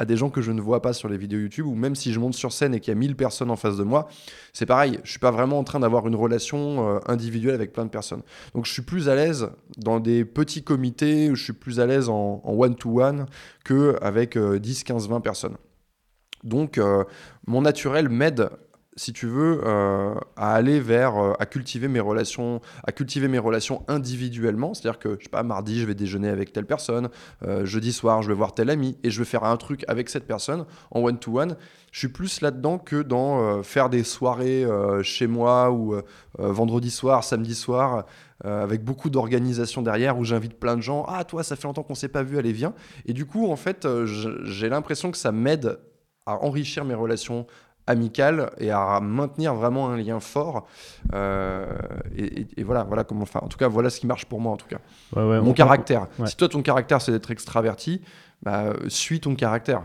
à 0.00 0.06
des 0.06 0.16
gens 0.16 0.30
que 0.30 0.40
je 0.40 0.50
ne 0.50 0.62
vois 0.62 0.80
pas 0.80 0.94
sur 0.94 1.10
les 1.10 1.18
vidéos 1.18 1.40
YouTube, 1.40 1.66
ou 1.66 1.74
même 1.74 1.94
si 1.94 2.12
je 2.14 2.18
monte 2.18 2.32
sur 2.32 2.52
scène 2.52 2.74
et 2.74 2.80
qu'il 2.80 2.90
y 2.90 2.96
a 2.96 2.98
1000 2.98 3.16
personnes 3.16 3.50
en 3.50 3.56
face 3.56 3.76
de 3.76 3.84
moi, 3.84 4.08
c'est 4.54 4.64
pareil, 4.64 4.98
je 5.04 5.10
suis 5.10 5.18
pas 5.18 5.30
vraiment 5.30 5.58
en 5.58 5.64
train 5.64 5.78
d'avoir 5.78 6.08
une 6.08 6.16
relation 6.16 6.96
euh, 6.96 6.98
individuelle 7.06 7.54
avec 7.54 7.72
plein 7.72 7.84
de 7.84 7.90
personnes. 7.90 8.22
Donc 8.54 8.64
je 8.64 8.72
suis 8.72 8.80
plus 8.82 9.10
à 9.10 9.14
l'aise 9.14 9.50
dans 9.76 10.00
des 10.00 10.24
petits 10.24 10.64
comités, 10.64 11.28
je 11.34 11.44
suis 11.44 11.52
plus 11.52 11.80
à 11.80 11.86
l'aise 11.86 12.08
en 12.08 12.42
one-to-one 12.46 13.26
qu'avec 13.62 14.38
10, 14.38 14.84
15, 14.84 15.08
20 15.08 15.20
personnes. 15.20 15.56
Donc 16.44 16.78
euh, 16.78 17.04
mon 17.46 17.60
naturel 17.60 18.08
m'aide 18.08 18.48
si 18.96 19.12
tu 19.12 19.26
veux, 19.26 19.60
euh, 19.64 20.14
à 20.36 20.54
aller 20.54 20.80
vers, 20.80 21.16
euh, 21.16 21.32
à 21.38 21.46
cultiver 21.46 21.86
mes 21.86 22.00
relations, 22.00 22.60
à 22.84 22.92
cultiver 22.92 23.28
mes 23.28 23.38
relations 23.38 23.84
individuellement. 23.86 24.74
C'est-à-dire 24.74 24.98
que, 24.98 25.16
je 25.18 25.24
sais 25.24 25.30
pas, 25.30 25.42
mardi, 25.42 25.80
je 25.80 25.86
vais 25.86 25.94
déjeuner 25.94 26.28
avec 26.28 26.52
telle 26.52 26.66
personne, 26.66 27.08
euh, 27.44 27.64
jeudi 27.64 27.92
soir, 27.92 28.22
je 28.22 28.28
vais 28.28 28.34
voir 28.34 28.52
tel 28.52 28.68
ami, 28.68 28.98
et 29.04 29.10
je 29.10 29.18
vais 29.20 29.24
faire 29.24 29.44
un 29.44 29.56
truc 29.56 29.84
avec 29.86 30.08
cette 30.08 30.26
personne 30.26 30.66
en 30.90 31.02
one-to-one. 31.02 31.56
Je 31.92 31.98
suis 31.98 32.08
plus 32.08 32.40
là-dedans 32.40 32.78
que 32.78 33.02
dans 33.02 33.64
faire 33.64 33.90
des 33.90 34.04
soirées 34.04 34.64
chez 35.02 35.26
moi 35.26 35.72
ou 35.72 35.96
vendredi 36.38 36.88
soir, 36.88 37.24
samedi 37.24 37.56
soir, 37.56 38.06
avec 38.44 38.84
beaucoup 38.84 39.10
d'organisation 39.10 39.82
derrière 39.82 40.16
où 40.16 40.22
j'invite 40.22 40.54
plein 40.54 40.76
de 40.76 40.82
gens. 40.82 41.04
Ah, 41.08 41.24
toi, 41.24 41.42
ça 41.42 41.56
fait 41.56 41.66
longtemps 41.66 41.82
qu'on 41.82 41.96
s'est 41.96 42.06
pas 42.06 42.22
vu, 42.22 42.38
allez, 42.38 42.52
viens. 42.52 42.74
Et 43.06 43.12
du 43.12 43.26
coup, 43.26 43.50
en 43.50 43.56
fait, 43.56 43.88
j'ai 44.44 44.68
l'impression 44.68 45.10
que 45.10 45.16
ça 45.16 45.32
m'aide 45.32 45.80
à 46.26 46.44
enrichir 46.44 46.84
mes 46.84 46.94
relations 46.94 47.46
amical 47.86 48.50
et 48.58 48.70
à 48.70 49.00
maintenir 49.00 49.54
vraiment 49.54 49.90
un 49.90 49.96
lien 49.96 50.20
fort. 50.20 50.66
Euh, 51.14 51.66
et, 52.16 52.62
voilà, 52.62 52.84
voilà 52.84 53.04
comment. 53.04 53.22
Enfin, 53.22 53.40
en 53.42 53.48
tout 53.48 53.58
cas, 53.58 53.68
voilà 53.68 53.90
ce 53.90 54.00
qui 54.00 54.06
marche 54.06 54.26
pour 54.26 54.40
moi 54.40 54.52
en 54.52 54.56
tout 54.56 54.68
cas. 54.68 54.78
Mon 55.16 55.52
caractère. 55.52 56.06
Si 56.26 56.36
toi 56.36 56.48
ton 56.48 56.62
caractère 56.62 57.02
c'est 57.02 57.12
d'être 57.12 57.30
extraverti, 57.30 58.02
bah, 58.42 58.72
suis 58.88 59.20
ton 59.20 59.34
caractère. 59.34 59.82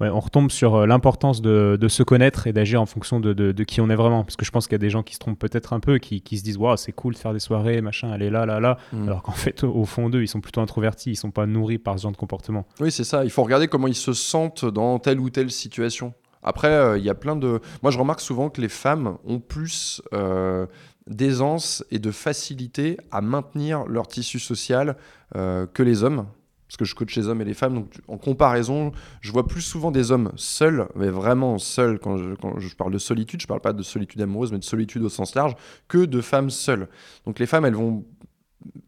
Ouais, 0.00 0.08
on 0.08 0.20
retombe 0.20 0.50
sur 0.50 0.74
euh, 0.74 0.86
l'importance 0.86 1.40
de, 1.40 1.78
de, 1.80 1.88
se 1.88 2.02
connaître 2.02 2.46
et 2.46 2.52
d'agir 2.52 2.82
en 2.82 2.86
fonction 2.86 3.20
de, 3.20 3.32
de, 3.32 3.64
qui 3.64 3.80
on 3.80 3.88
est 3.90 3.94
vraiment. 3.94 4.24
Parce 4.24 4.36
que 4.36 4.44
je 4.44 4.50
pense 4.50 4.66
qu'il 4.66 4.72
y 4.72 4.76
a 4.76 4.78
des 4.78 4.90
gens 4.90 5.02
qui 5.02 5.14
se 5.14 5.20
trompent 5.20 5.38
peut-être 5.38 5.72
un 5.72 5.80
peu, 5.80 5.98
qui, 5.98 6.20
qui 6.20 6.38
se 6.38 6.42
disent 6.42 6.56
Waouh, 6.56 6.76
c'est 6.76 6.92
cool 6.92 7.14
de 7.14 7.18
faire 7.18 7.32
des 7.32 7.38
soirées, 7.38 7.80
machin, 7.80 8.10
aller 8.10 8.30
là, 8.30 8.44
là, 8.44 8.58
là. 8.58 8.78
Mm. 8.92 9.04
Alors 9.04 9.22
qu'en 9.22 9.32
fait, 9.32 9.62
au 9.62 9.84
fond 9.84 10.10
d'eux, 10.10 10.22
ils 10.22 10.28
sont 10.28 10.40
plutôt 10.40 10.60
introvertis, 10.60 11.12
ils 11.12 11.16
sont 11.16 11.30
pas 11.30 11.46
nourris 11.46 11.78
par 11.78 11.96
ce 11.98 12.02
genre 12.02 12.12
de 12.12 12.16
comportement. 12.16 12.66
Oui, 12.80 12.90
c'est 12.90 13.04
ça. 13.04 13.24
Il 13.24 13.30
faut 13.30 13.44
regarder 13.44 13.68
comment 13.68 13.86
ils 13.86 13.94
se 13.94 14.12
sentent 14.12 14.64
dans 14.64 14.98
telle 14.98 15.20
ou 15.20 15.30
telle 15.30 15.50
situation. 15.50 16.12
Après, 16.44 16.68
euh, 16.68 16.98
il 16.98 17.04
y 17.04 17.10
a 17.10 17.14
plein 17.14 17.36
de. 17.36 17.60
Moi, 17.82 17.90
je 17.90 17.98
remarque 17.98 18.20
souvent 18.20 18.50
que 18.50 18.60
les 18.60 18.68
femmes 18.68 19.16
ont 19.24 19.40
plus 19.40 20.02
euh, 20.12 20.66
d'aisance 21.06 21.84
et 21.90 21.98
de 21.98 22.10
facilité 22.10 22.98
à 23.10 23.20
maintenir 23.20 23.86
leur 23.86 24.06
tissu 24.06 24.38
social 24.38 24.96
euh, 25.34 25.66
que 25.66 25.82
les 25.82 26.04
hommes. 26.04 26.26
Parce 26.68 26.78
que 26.78 26.84
je 26.84 26.94
coach 26.94 27.14
les 27.14 27.28
hommes 27.28 27.40
et 27.40 27.44
les 27.44 27.54
femmes, 27.54 27.74
donc 27.74 27.92
en 28.08 28.16
comparaison, 28.16 28.90
je 29.20 29.30
vois 29.30 29.46
plus 29.46 29.60
souvent 29.60 29.90
des 29.90 30.10
hommes 30.10 30.32
seuls, 30.34 30.88
mais 30.96 31.08
vraiment 31.08 31.58
seuls, 31.58 32.00
quand 32.00 32.16
je, 32.16 32.34
quand 32.34 32.58
je 32.58 32.74
parle 32.74 32.92
de 32.92 32.98
solitude, 32.98 33.40
je 33.40 33.46
parle 33.46 33.60
pas 33.60 33.72
de 33.72 33.82
solitude 33.82 34.20
amoureuse, 34.22 34.50
mais 34.50 34.58
de 34.58 34.64
solitude 34.64 35.02
au 35.02 35.08
sens 35.08 35.34
large, 35.34 35.54
que 35.88 36.04
de 36.04 36.20
femmes 36.20 36.50
seules. 36.50 36.88
Donc 37.26 37.38
les 37.38 37.46
femmes, 37.46 37.64
elles 37.64 37.76
vont 37.76 38.04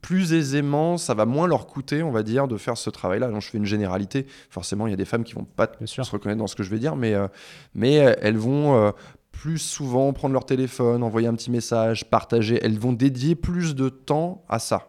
plus 0.00 0.32
aisément, 0.32 0.96
ça 0.98 1.14
va 1.14 1.26
moins 1.26 1.46
leur 1.46 1.66
coûter, 1.66 2.02
on 2.02 2.10
va 2.10 2.22
dire, 2.22 2.48
de 2.48 2.56
faire 2.56 2.76
ce 2.76 2.90
travail-là. 2.90 3.30
je 3.38 3.48
fais 3.48 3.58
une 3.58 3.66
généralité. 3.66 4.26
Forcément, 4.50 4.86
il 4.86 4.90
y 4.90 4.94
a 4.94 4.96
des 4.96 5.04
femmes 5.04 5.24
qui 5.24 5.34
vont 5.34 5.44
pas 5.44 5.70
se 5.84 6.10
reconnaître 6.10 6.38
dans 6.38 6.46
ce 6.46 6.56
que 6.56 6.62
je 6.62 6.70
vais 6.70 6.78
dire, 6.78 6.96
mais, 6.96 7.14
euh, 7.14 7.28
mais 7.74 7.98
euh, 7.98 8.14
elles 8.20 8.36
vont 8.36 8.76
euh, 8.76 8.90
plus 9.32 9.58
souvent 9.58 10.12
prendre 10.12 10.32
leur 10.32 10.46
téléphone, 10.46 11.02
envoyer 11.02 11.28
un 11.28 11.34
petit 11.34 11.50
message, 11.50 12.08
partager. 12.08 12.58
Elles 12.62 12.78
vont 12.78 12.92
dédier 12.92 13.34
plus 13.34 13.74
de 13.74 13.88
temps 13.88 14.44
à 14.48 14.58
ça. 14.58 14.88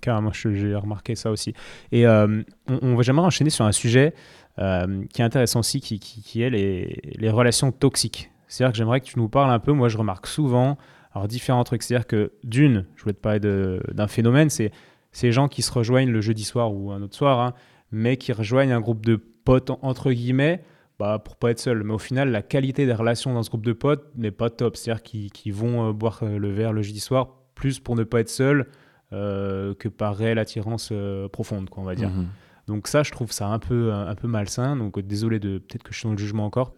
carrément, 0.00 0.32
j'ai 0.32 0.74
remarqué 0.74 1.14
ça 1.14 1.30
aussi. 1.30 1.54
Et 1.90 2.06
on, 2.06 2.94
va 2.94 3.02
jamais 3.02 3.20
enchaîner 3.20 3.50
sur 3.50 3.64
un 3.64 3.72
sujet 3.72 4.14
qui 4.56 5.22
est 5.22 5.24
intéressant 5.24 5.60
aussi, 5.60 5.80
qui, 5.80 5.98
qui, 5.98 6.42
est 6.42 6.50
les, 6.50 7.00
les 7.16 7.30
relations 7.30 7.72
toxiques. 7.72 8.30
C'est-à-dire 8.46 8.72
que 8.72 8.78
j'aimerais 8.78 9.00
que 9.00 9.06
tu 9.06 9.18
nous 9.18 9.28
parles 9.28 9.50
un 9.50 9.58
peu. 9.58 9.72
Moi, 9.72 9.88
je 9.88 9.98
remarque 9.98 10.26
souvent 10.26 10.76
alors, 11.12 11.28
différents 11.28 11.64
trucs. 11.64 11.82
C'est-à-dire 11.82 12.06
que, 12.06 12.32
d'une, 12.44 12.86
je 12.96 13.02
voulais 13.02 13.14
te 13.14 13.20
parler 13.20 13.40
d'un 13.40 14.06
phénomène, 14.06 14.50
c'est 14.50 14.70
ces 15.12 15.32
gens 15.32 15.48
qui 15.48 15.62
se 15.62 15.72
rejoignent 15.72 16.10
le 16.10 16.20
jeudi 16.20 16.44
soir 16.44 16.72
ou 16.72 16.92
un 16.92 17.02
autre 17.02 17.16
soir, 17.16 17.40
hein, 17.40 17.54
mais 17.90 18.16
qui 18.16 18.32
rejoignent 18.32 18.72
un 18.72 18.80
groupe 18.80 19.04
de 19.04 19.16
potes, 19.16 19.70
entre 19.82 20.12
guillemets, 20.12 20.62
bah, 21.00 21.18
pour 21.18 21.36
pas 21.36 21.50
être 21.50 21.58
seul. 21.58 21.82
Mais 21.82 21.94
au 21.94 21.98
final, 21.98 22.30
la 22.30 22.42
qualité 22.42 22.86
des 22.86 22.92
relations 22.92 23.32
dans 23.32 23.42
ce 23.42 23.48
groupe 23.48 23.64
de 23.64 23.72
potes 23.72 24.04
n'est 24.16 24.30
pas 24.30 24.50
top. 24.50 24.76
C'est-à-dire 24.76 25.02
qu'ils 25.02 25.54
vont 25.54 25.88
euh, 25.88 25.92
boire 25.92 26.20
euh, 26.22 26.38
le 26.38 26.50
verre 26.50 26.72
le 26.72 26.82
jeudi 26.82 27.00
soir 27.00 27.28
plus 27.54 27.80
pour 27.80 27.96
ne 27.96 28.04
pas 28.04 28.20
être 28.20 28.28
seul 28.28 28.66
euh, 29.12 29.74
que 29.74 29.88
par 29.88 30.16
réelle 30.16 30.38
attirance 30.38 30.92
profonde, 31.32 31.68
quoi, 31.70 31.82
on 31.82 31.86
va 31.86 31.94
dire. 31.94 32.10
Mhm. 32.10 32.28
Donc 32.68 32.86
ça, 32.86 33.02
je 33.02 33.10
trouve 33.10 33.32
ça 33.32 33.48
un 33.48 33.58
peu, 33.58 33.92
un, 33.92 34.14
peu 34.14 34.28
malsain. 34.28 34.76
Donc 34.76 35.00
désolé 35.00 35.40
de 35.40 35.58
peut-être 35.58 35.82
que 35.82 35.92
je 35.92 35.98
suis 35.98 36.06
dans 36.06 36.12
le 36.12 36.18
jugement 36.18 36.44
encore. 36.44 36.74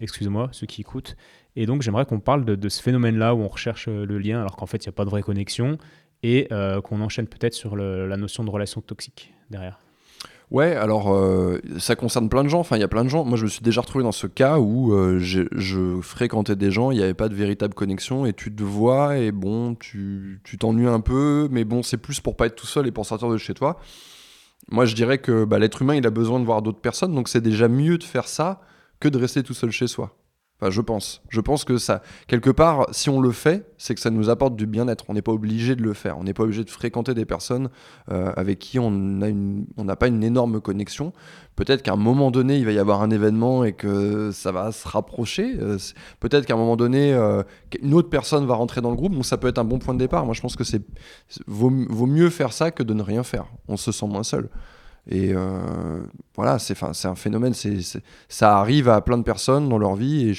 Excusez-moi, 0.00 0.48
ceux 0.52 0.66
qui 0.66 0.80
écoutent. 0.80 1.16
Et 1.56 1.66
donc 1.66 1.82
j'aimerais 1.82 2.06
qu'on 2.06 2.20
parle 2.20 2.44
de, 2.44 2.68
ce 2.68 2.82
phénomène-là 2.82 3.34
où 3.34 3.40
on 3.40 3.48
recherche 3.48 3.88
euh, 3.88 4.06
le 4.06 4.18
lien 4.18 4.40
alors 4.40 4.56
qu'en 4.56 4.66
fait 4.66 4.84
il 4.84 4.88
n'y 4.88 4.92
a 4.92 4.96
pas 4.96 5.04
de 5.04 5.10
vraie 5.10 5.22
connexion 5.22 5.78
et 6.22 6.48
euh, 6.52 6.80
qu'on 6.80 7.00
enchaîne 7.00 7.26
peut-être 7.26 7.54
sur 7.54 7.76
la 7.76 8.16
notion 8.16 8.44
de 8.44 8.50
relation 8.50 8.80
toxique 8.80 9.34
derrière. 9.50 9.78
Ouais, 10.50 10.76
alors 10.76 11.12
euh, 11.14 11.58
ça 11.78 11.96
concerne 11.96 12.28
plein 12.28 12.44
de 12.44 12.48
gens. 12.48 12.60
Enfin, 12.60 12.76
il 12.76 12.80
y 12.80 12.84
a 12.84 12.88
plein 12.88 13.04
de 13.04 13.08
gens. 13.08 13.24
Moi, 13.24 13.38
je 13.38 13.44
me 13.44 13.48
suis 13.48 13.62
déjà 13.62 13.80
retrouvé 13.80 14.04
dans 14.04 14.12
ce 14.12 14.26
cas 14.26 14.58
où 14.58 14.92
je 15.18 16.00
fréquentais 16.02 16.56
des 16.56 16.70
gens, 16.70 16.90
il 16.90 16.98
n'y 16.98 17.02
avait 17.02 17.14
pas 17.14 17.28
de 17.28 17.34
véritable 17.34 17.74
connexion 17.74 18.26
et 18.26 18.34
tu 18.34 18.54
te 18.54 18.62
vois 18.62 19.16
et 19.16 19.32
bon, 19.32 19.74
tu 19.74 20.40
t'ennuies 20.60 20.86
un 20.86 21.00
peu, 21.00 21.48
mais 21.50 21.64
bon, 21.64 21.82
c'est 21.82 21.96
plus 21.96 22.20
pour 22.20 22.36
pas 22.36 22.46
être 22.46 22.54
tout 22.54 22.66
seul 22.66 22.86
et 22.86 22.92
pour 22.92 23.06
sortir 23.06 23.30
de 23.30 23.38
chez 23.38 23.54
toi. 23.54 23.80
Moi, 24.70 24.84
je 24.84 24.94
dirais 24.94 25.18
que 25.18 25.44
bah, 25.44 25.58
l'être 25.58 25.82
humain, 25.82 25.96
il 25.96 26.06
a 26.06 26.10
besoin 26.10 26.38
de 26.38 26.44
voir 26.44 26.62
d'autres 26.62 26.80
personnes, 26.80 27.14
donc 27.14 27.28
c'est 27.28 27.40
déjà 27.40 27.66
mieux 27.66 27.98
de 27.98 28.04
faire 28.04 28.28
ça 28.28 28.60
que 29.00 29.08
de 29.08 29.18
rester 29.18 29.42
tout 29.42 29.54
seul 29.54 29.70
chez 29.70 29.88
soi 29.88 30.14
je 30.70 30.80
pense. 30.80 31.22
Je 31.28 31.40
pense 31.40 31.64
que 31.64 31.78
ça, 31.78 32.02
quelque 32.26 32.50
part, 32.50 32.86
si 32.92 33.10
on 33.10 33.20
le 33.20 33.30
fait, 33.30 33.66
c'est 33.78 33.94
que 33.94 34.00
ça 34.00 34.10
nous 34.10 34.30
apporte 34.30 34.56
du 34.56 34.66
bien-être. 34.66 35.04
On 35.08 35.14
n'est 35.14 35.22
pas 35.22 35.32
obligé 35.32 35.74
de 35.74 35.82
le 35.82 35.92
faire. 35.92 36.18
On 36.18 36.24
n'est 36.24 36.34
pas 36.34 36.44
obligé 36.44 36.64
de 36.64 36.70
fréquenter 36.70 37.14
des 37.14 37.24
personnes 37.24 37.68
euh, 38.10 38.32
avec 38.36 38.58
qui 38.58 38.78
on 38.78 38.90
n'a 38.90 39.96
pas 39.96 40.08
une 40.08 40.22
énorme 40.22 40.60
connexion. 40.60 41.12
Peut-être 41.56 41.82
qu'à 41.82 41.92
un 41.92 41.96
moment 41.96 42.30
donné, 42.30 42.58
il 42.58 42.64
va 42.64 42.72
y 42.72 42.78
avoir 42.78 43.02
un 43.02 43.10
événement 43.10 43.64
et 43.64 43.72
que 43.72 44.30
ça 44.32 44.52
va 44.52 44.72
se 44.72 44.86
rapprocher. 44.88 45.56
Euh, 45.60 45.78
peut-être 46.20 46.46
qu'à 46.46 46.54
un 46.54 46.58
moment 46.58 46.76
donné, 46.76 47.12
euh, 47.12 47.42
une 47.80 47.94
autre 47.94 48.08
personne 48.08 48.46
va 48.46 48.54
rentrer 48.54 48.80
dans 48.80 48.90
le 48.90 48.96
groupe. 48.96 49.14
Donc 49.14 49.26
ça 49.26 49.36
peut 49.36 49.48
être 49.48 49.58
un 49.58 49.64
bon 49.64 49.78
point 49.78 49.94
de 49.94 49.98
départ. 49.98 50.24
Moi, 50.24 50.34
je 50.34 50.40
pense 50.40 50.56
que 50.56 50.64
c'est 50.64 50.82
vaut 51.46 51.70
mieux 51.70 52.30
faire 52.30 52.52
ça 52.52 52.70
que 52.70 52.82
de 52.82 52.94
ne 52.94 53.02
rien 53.02 53.22
faire. 53.22 53.46
On 53.68 53.76
se 53.76 53.92
sent 53.92 54.06
moins 54.06 54.22
seul. 54.22 54.48
Et 55.10 55.32
euh, 55.34 56.00
voilà, 56.36 56.58
c'est 56.58 56.76
un 56.82 57.14
phénomène, 57.14 57.54
ça 58.28 58.58
arrive 58.58 58.88
à 58.88 59.00
plein 59.00 59.18
de 59.18 59.22
personnes 59.22 59.68
dans 59.68 59.78
leur 59.78 59.96
vie. 59.96 60.30
Et 60.30 60.34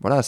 voilà, 0.00 0.20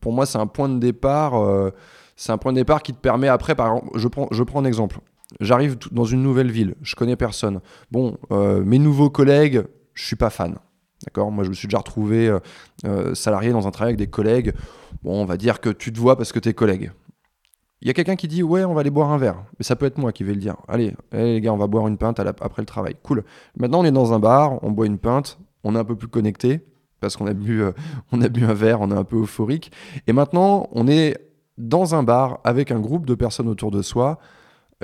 pour 0.00 0.12
moi, 0.12 0.26
c'est 0.26 0.38
un 0.38 0.46
point 0.46 0.68
de 0.68 0.78
départ. 0.78 1.34
Euh, 1.34 1.70
c'est 2.16 2.32
un 2.32 2.38
point 2.38 2.52
de 2.52 2.58
départ 2.58 2.82
qui 2.82 2.92
te 2.92 2.98
permet 2.98 3.28
après, 3.28 3.54
je 3.96 4.08
prends, 4.08 4.60
un 4.60 4.64
exemple. 4.64 5.00
J'arrive 5.40 5.76
dans 5.90 6.04
une 6.04 6.22
nouvelle 6.22 6.50
ville, 6.50 6.76
je 6.82 6.94
connais 6.94 7.16
personne. 7.16 7.60
Bon, 7.90 8.16
euh, 8.30 8.62
mes 8.62 8.78
nouveaux 8.78 9.10
collègues, 9.10 9.64
je 9.94 10.04
suis 10.04 10.16
pas 10.16 10.30
fan. 10.30 10.56
D'accord? 11.04 11.32
Moi, 11.32 11.44
je 11.44 11.48
me 11.48 11.54
suis 11.54 11.66
déjà 11.66 11.78
retrouvé 11.78 12.34
salarié 13.12 13.50
dans 13.50 13.66
un 13.66 13.70
travail 13.70 13.90
avec 13.90 13.98
des 13.98 14.06
collègues. 14.06 14.54
Bon, 15.02 15.20
on 15.20 15.26
va 15.26 15.36
dire 15.36 15.60
que 15.60 15.68
tu 15.68 15.92
te 15.92 15.98
vois 15.98 16.16
parce 16.16 16.32
que 16.32 16.38
tu 16.38 16.48
es 16.48 16.54
collègue. 16.54 16.92
Il 17.84 17.88
y 17.88 17.90
a 17.90 17.92
quelqu'un 17.92 18.16
qui 18.16 18.28
dit 18.28 18.42
ouais 18.42 18.64
on 18.64 18.72
va 18.72 18.80
aller 18.80 18.90
boire 18.90 19.10
un 19.10 19.18
verre, 19.18 19.44
mais 19.58 19.62
ça 19.62 19.76
peut 19.76 19.84
être 19.84 19.98
moi 19.98 20.10
qui 20.10 20.24
vais 20.24 20.32
le 20.32 20.40
dire. 20.40 20.56
Allez, 20.68 20.96
les 21.12 21.40
gars 21.42 21.52
on 21.52 21.58
va 21.58 21.66
boire 21.66 21.86
une 21.86 21.98
pinte 21.98 22.18
après 22.18 22.62
le 22.62 22.66
travail. 22.66 22.96
Cool. 23.02 23.24
Maintenant 23.58 23.80
on 23.80 23.84
est 23.84 23.92
dans 23.92 24.14
un 24.14 24.18
bar, 24.18 24.58
on 24.62 24.70
boit 24.70 24.86
une 24.86 24.98
pinte, 24.98 25.38
on 25.64 25.76
est 25.76 25.78
un 25.78 25.84
peu 25.84 25.94
plus 25.94 26.08
connecté 26.08 26.64
parce 27.00 27.14
qu'on 27.16 27.26
a 27.26 27.34
bu 27.34 27.62
euh, 27.62 27.72
a 28.12 28.28
bu 28.30 28.44
un 28.44 28.54
verre, 28.54 28.80
on 28.80 28.90
est 28.90 28.96
un 28.96 29.04
peu 29.04 29.20
euphorique. 29.20 29.70
Et 30.06 30.14
maintenant 30.14 30.66
on 30.72 30.88
est 30.88 31.18
dans 31.58 31.94
un 31.94 32.02
bar 32.02 32.40
avec 32.42 32.70
un 32.70 32.80
groupe 32.80 33.04
de 33.04 33.14
personnes 33.14 33.48
autour 33.48 33.70
de 33.70 33.82
soi. 33.82 34.18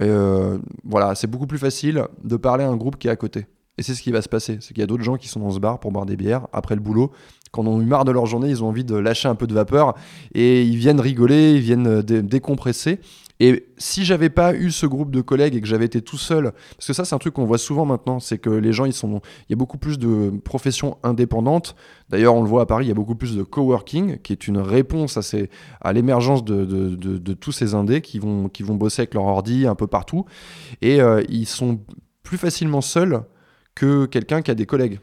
Euh, 0.02 0.58
voilà, 0.84 1.14
c'est 1.14 1.26
beaucoup 1.26 1.46
plus 1.46 1.58
facile 1.58 2.04
de 2.22 2.36
parler 2.36 2.64
à 2.64 2.68
un 2.68 2.76
groupe 2.76 2.98
qui 2.98 3.08
est 3.08 3.10
à 3.10 3.16
côté. 3.16 3.46
Et 3.78 3.82
c'est 3.82 3.94
ce 3.94 4.02
qui 4.02 4.12
va 4.12 4.20
se 4.20 4.28
passer. 4.28 4.58
C'est 4.60 4.74
qu'il 4.74 4.80
y 4.80 4.84
a 4.84 4.86
d'autres 4.86 5.04
gens 5.04 5.16
qui 5.16 5.28
sont 5.28 5.40
dans 5.40 5.52
ce 5.52 5.58
bar 5.58 5.80
pour 5.80 5.90
boire 5.90 6.04
des 6.04 6.16
bières 6.16 6.48
après 6.52 6.74
le 6.74 6.82
boulot. 6.82 7.12
Quand 7.50 7.66
on 7.66 7.78
a 7.78 7.82
eu 7.82 7.86
marre 7.86 8.04
de 8.04 8.12
leur 8.12 8.26
journée, 8.26 8.48
ils 8.48 8.62
ont 8.62 8.68
envie 8.68 8.84
de 8.84 8.96
lâcher 8.96 9.28
un 9.28 9.34
peu 9.34 9.46
de 9.46 9.54
vapeur 9.54 9.94
et 10.34 10.62
ils 10.62 10.76
viennent 10.76 11.00
rigoler, 11.00 11.54
ils 11.54 11.60
viennent 11.60 11.86
euh, 11.86 12.02
décompresser. 12.02 13.00
Et 13.42 13.66
si 13.78 14.04
j'avais 14.04 14.28
pas 14.28 14.54
eu 14.54 14.70
ce 14.70 14.84
groupe 14.84 15.10
de 15.10 15.22
collègues 15.22 15.56
et 15.56 15.62
que 15.62 15.66
j'avais 15.66 15.86
été 15.86 16.02
tout 16.02 16.18
seul, 16.18 16.52
parce 16.76 16.86
que 16.86 16.92
ça 16.92 17.06
c'est 17.06 17.14
un 17.14 17.18
truc 17.18 17.32
qu'on 17.32 17.46
voit 17.46 17.56
souvent 17.56 17.86
maintenant, 17.86 18.20
c'est 18.20 18.36
que 18.36 18.50
les 18.50 18.74
gens 18.74 18.84
ils 18.84 18.92
sont, 18.92 19.22
il 19.48 19.50
y 19.50 19.54
a 19.54 19.56
beaucoup 19.56 19.78
plus 19.78 19.98
de 19.98 20.30
professions 20.44 20.98
indépendantes. 21.02 21.74
D'ailleurs 22.10 22.34
on 22.34 22.42
le 22.42 22.48
voit 22.48 22.62
à 22.62 22.66
Paris, 22.66 22.84
il 22.84 22.88
y 22.88 22.92
a 22.92 22.94
beaucoup 22.94 23.14
plus 23.14 23.34
de 23.34 23.42
coworking, 23.42 24.18
qui 24.18 24.34
est 24.34 24.46
une 24.46 24.58
réponse 24.58 25.16
à, 25.16 25.22
à 25.80 25.92
l'émergence 25.94 26.44
de, 26.44 26.66
de, 26.66 26.94
de, 26.94 27.32
tous 27.32 27.52
ces 27.52 27.74
indés 27.74 28.02
qui 28.02 28.18
vont, 28.18 28.50
qui 28.50 28.62
vont 28.62 28.74
bosser 28.74 29.00
avec 29.02 29.14
leur 29.14 29.24
ordi 29.24 29.66
un 29.66 29.74
peu 29.74 29.86
partout, 29.86 30.26
et 30.82 31.00
euh, 31.00 31.22
ils 31.30 31.46
sont 31.46 31.80
plus 32.22 32.36
facilement 32.36 32.82
seuls 32.82 33.22
que 33.74 34.04
quelqu'un 34.04 34.42
qui 34.42 34.50
a 34.50 34.54
des 34.54 34.66
collègues 34.66 35.00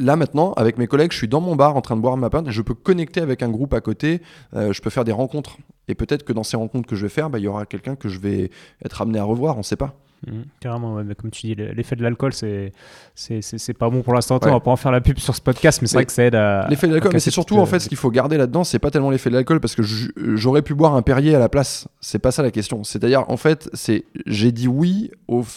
là 0.00 0.16
maintenant, 0.16 0.52
avec 0.54 0.78
mes 0.78 0.86
collègues, 0.86 1.12
je 1.12 1.18
suis 1.18 1.28
dans 1.28 1.40
mon 1.40 1.54
bar 1.56 1.76
en 1.76 1.80
train 1.80 1.96
de 1.96 2.00
boire 2.00 2.16
ma 2.16 2.30
pinte 2.30 2.48
et 2.48 2.52
je 2.52 2.62
peux 2.62 2.74
connecter 2.74 3.20
avec 3.20 3.42
un 3.42 3.48
groupe 3.48 3.74
à 3.74 3.80
côté, 3.80 4.20
euh, 4.54 4.72
je 4.72 4.80
peux 4.80 4.90
faire 4.90 5.04
des 5.04 5.12
rencontres. 5.12 5.58
Et 5.88 5.94
peut-être 5.94 6.24
que 6.24 6.32
dans 6.32 6.44
ces 6.44 6.56
rencontres 6.56 6.88
que 6.88 6.96
je 6.96 7.02
vais 7.02 7.08
faire, 7.08 7.30
bah, 7.30 7.38
il 7.38 7.44
y 7.44 7.48
aura 7.48 7.66
quelqu'un 7.66 7.96
que 7.96 8.08
je 8.08 8.18
vais 8.18 8.50
être 8.84 9.02
amené 9.02 9.18
à 9.18 9.24
revoir, 9.24 9.56
on 9.56 9.58
ne 9.58 9.64
sait 9.64 9.76
pas. 9.76 9.94
Mmh, 10.26 10.40
carrément, 10.60 11.02
mais 11.02 11.14
comme 11.14 11.30
tu 11.30 11.46
dis, 11.46 11.54
l'effet 11.54 11.96
de 11.96 12.02
l'alcool, 12.02 12.34
c'est 12.34 12.72
c'est 13.14 13.72
pas 13.72 13.88
bon 13.88 14.02
pour 14.02 14.12
l'instant. 14.12 14.38
On 14.42 14.50
va 14.50 14.60
pas 14.60 14.70
en 14.70 14.76
faire 14.76 14.92
la 14.92 15.00
pub 15.00 15.18
sur 15.18 15.34
ce 15.34 15.40
podcast, 15.40 15.80
mais 15.80 15.88
c'est 15.88 15.96
vrai 15.96 16.04
que 16.04 16.12
ça 16.12 16.24
aide 16.24 16.34
à. 16.34 16.66
L'effet 16.68 16.86
de 16.86 16.92
l'alcool, 16.92 17.12
mais 17.14 17.20
c'est 17.20 17.30
surtout 17.30 17.56
en 17.56 17.64
fait 17.64 17.78
ce 17.80 17.88
qu'il 17.88 17.96
faut 17.96 18.10
garder 18.10 18.36
là-dedans, 18.36 18.62
c'est 18.62 18.78
pas 18.78 18.90
tellement 18.90 19.10
l'effet 19.10 19.30
de 19.30 19.34
l'alcool 19.34 19.60
parce 19.60 19.74
que 19.74 19.82
j'aurais 19.82 20.60
pu 20.60 20.74
boire 20.74 20.94
un 20.94 21.02
Perrier 21.02 21.34
à 21.34 21.38
la 21.38 21.48
place. 21.48 21.88
C'est 22.00 22.18
pas 22.18 22.32
ça 22.32 22.42
la 22.42 22.50
question. 22.50 22.84
C'est-à-dire, 22.84 23.24
en 23.28 23.38
fait, 23.38 23.70
c'est 23.72 24.04
j'ai 24.26 24.52
dit 24.52 24.68
oui, 24.68 25.10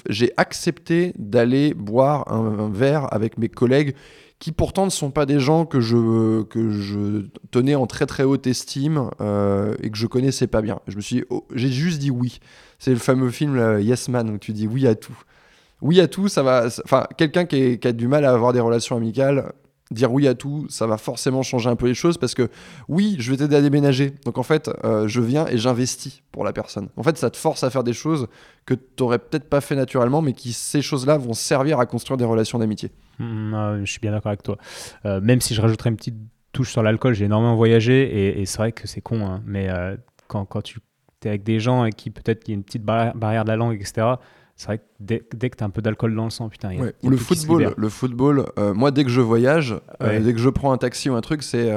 j'ai 0.08 0.32
accepté 0.38 1.14
d'aller 1.20 1.74
boire 1.74 2.32
un, 2.32 2.70
verre 2.70 3.14
avec 3.14 3.38
mes 3.38 3.50
collègues 3.50 3.96
qui 4.44 4.52
pourtant 4.52 4.84
ne 4.84 4.90
sont 4.90 5.10
pas 5.10 5.26
des 5.26 5.40
gens 5.40 5.66
que 5.66 5.80
je, 5.80 6.44
tenais 7.52 7.76
en 7.76 7.88
très 7.88 8.06
très 8.06 8.24
haute 8.24 8.46
estime 8.46 9.10
euh, 9.22 9.74
et 9.82 9.90
que 9.90 9.98
je 9.98 10.06
connaissais 10.06 10.48
pas 10.48 10.62
bien. 10.62 10.82
Je 10.90 10.98
me 10.98 11.02
suis 11.02 11.24
oh, 11.30 11.48
j'ai 11.56 11.70
juste 11.70 12.00
dit 12.00 12.12
oui. 12.12 12.42
C'est 12.78 12.92
le 12.92 12.98
fameux 12.98 13.30
film 13.30 13.80
Yes 13.80 14.10
Man 14.10 14.30
où 14.30 14.38
tu 14.38 14.52
dis 14.52 14.68
oui 14.68 14.86
à 14.86 14.96
tout. 14.96 15.18
Oui 15.82 16.02
à 16.02 16.10
tout, 16.10 16.28
ça 16.28 16.44
va. 16.44 16.68
Enfin, 16.84 17.08
quelqu'un 17.18 17.46
qui, 17.46 17.80
a 17.82 17.94
du 17.94 18.10
mal 18.10 18.26
à 18.26 18.34
avoir 18.34 18.52
des 18.52 18.60
relations 18.60 18.98
amicales, 18.98 19.54
dire 19.94 20.12
oui 20.12 20.28
à 20.28 20.36
tout, 20.36 20.66
ça 20.70 20.88
va 20.88 20.98
forcément 20.98 21.44
changer 21.44 21.70
un 21.70 21.76
peu 21.76 21.88
les 21.88 21.94
choses 21.94 22.18
parce 22.18 22.34
que 22.34 22.50
oui, 22.88 23.16
je 23.20 23.32
vais 23.32 23.38
t'aider 23.38 23.56
à 23.56 23.62
déménager. 23.62 24.14
Donc 24.26 24.38
en 24.38 24.44
fait, 24.44 24.70
euh, 24.84 25.08
je 25.08 25.22
viens 25.22 25.48
et 25.48 25.58
j'investis 25.58 26.22
pour 26.32 26.44
la 26.44 26.54
personne. 26.54 26.90
En 26.98 27.04
fait, 27.04 27.18
ça 27.18 27.30
te 27.30 27.38
force 27.38 27.64
à 27.64 27.70
faire 27.70 27.84
des 27.84 27.94
choses 27.94 28.28
que 28.66 28.74
tu 28.74 28.82
n'aurais 29.00 29.20
peut-être 29.20 29.50
pas 29.50 29.62
fait 29.62 29.76
naturellement, 29.76 30.22
mais 30.22 30.34
qui 30.34 30.54
ces 30.54 30.82
choses-là 30.82 31.18
vont 31.18 31.34
servir 31.34 31.80
à 31.80 31.86
construire 31.86 32.18
des 32.18 32.26
relations 32.26 32.60
d'amitié. 32.60 32.92
Mmh, 33.20 33.54
ah, 33.54 33.76
je 33.84 33.92
suis 33.92 34.00
bien 34.00 34.12
d'accord 34.12 34.32
avec 34.32 34.44
toi. 34.44 34.58
Euh, 35.06 35.22
même 35.22 35.42
si 35.42 35.54
je 35.54 35.62
rajouterais 35.62 35.90
une 35.90 35.98
petite 35.98 36.18
touche 36.52 36.72
sur 36.72 36.84
l'alcool, 36.84 37.14
j'ai 37.14 37.26
énormément 37.26 37.56
voyagé 37.56 38.40
et, 38.40 38.46
c'est 38.46 38.58
vrai 38.58 38.72
que 38.72 38.88
c'est 38.88 39.02
con, 39.02 39.26
hein, 39.26 39.42
mais 39.46 39.70
euh, 39.70 39.96
quand, 40.28 40.46
quand, 40.46 40.62
tu 40.62 40.80
es 41.24 41.28
avec 41.28 41.44
des 41.44 41.60
gens 41.60 41.86
et 41.86 41.92
qui 41.92 42.10
peut-être 42.10 42.44
qu'il 42.44 42.54
y 42.54 42.56
a 42.56 42.58
une 42.58 42.64
petite 42.64 42.84
barrière 42.84 43.44
de 43.44 43.50
la 43.50 43.56
langue, 43.56 43.76
etc., 43.76 44.16
c'est 44.56 44.68
vrai 44.68 44.78
que 44.78 44.84
dès, 45.00 45.24
dès 45.36 45.50
que 45.50 45.58
tu 45.58 45.64
as 45.64 45.68
un 45.68 45.72
peu 45.72 45.82
d'alcool 45.82 46.16
dans 46.16 46.26
le 46.26 46.30
sang, 46.30 46.48
putain, 46.48 46.72
il 46.74 46.80
y 46.80 46.82
a, 46.82 46.92
le, 47.04 47.18
football, 47.18 47.74
le 47.76 47.90
football, 47.90 48.46
euh, 48.58 48.74
moi 48.74 48.92
dès 48.92 49.04
que 49.04 49.10
je 49.10 49.22
voyage, 49.22 49.76
dès 50.00 50.34
que 50.34 50.40
je 50.40 50.50
prends 50.50 50.72
un 50.72 50.78
taxi 50.78 51.10
ou 51.10 51.16
un 51.16 51.22
truc, 51.22 51.44
c'est 51.44 51.74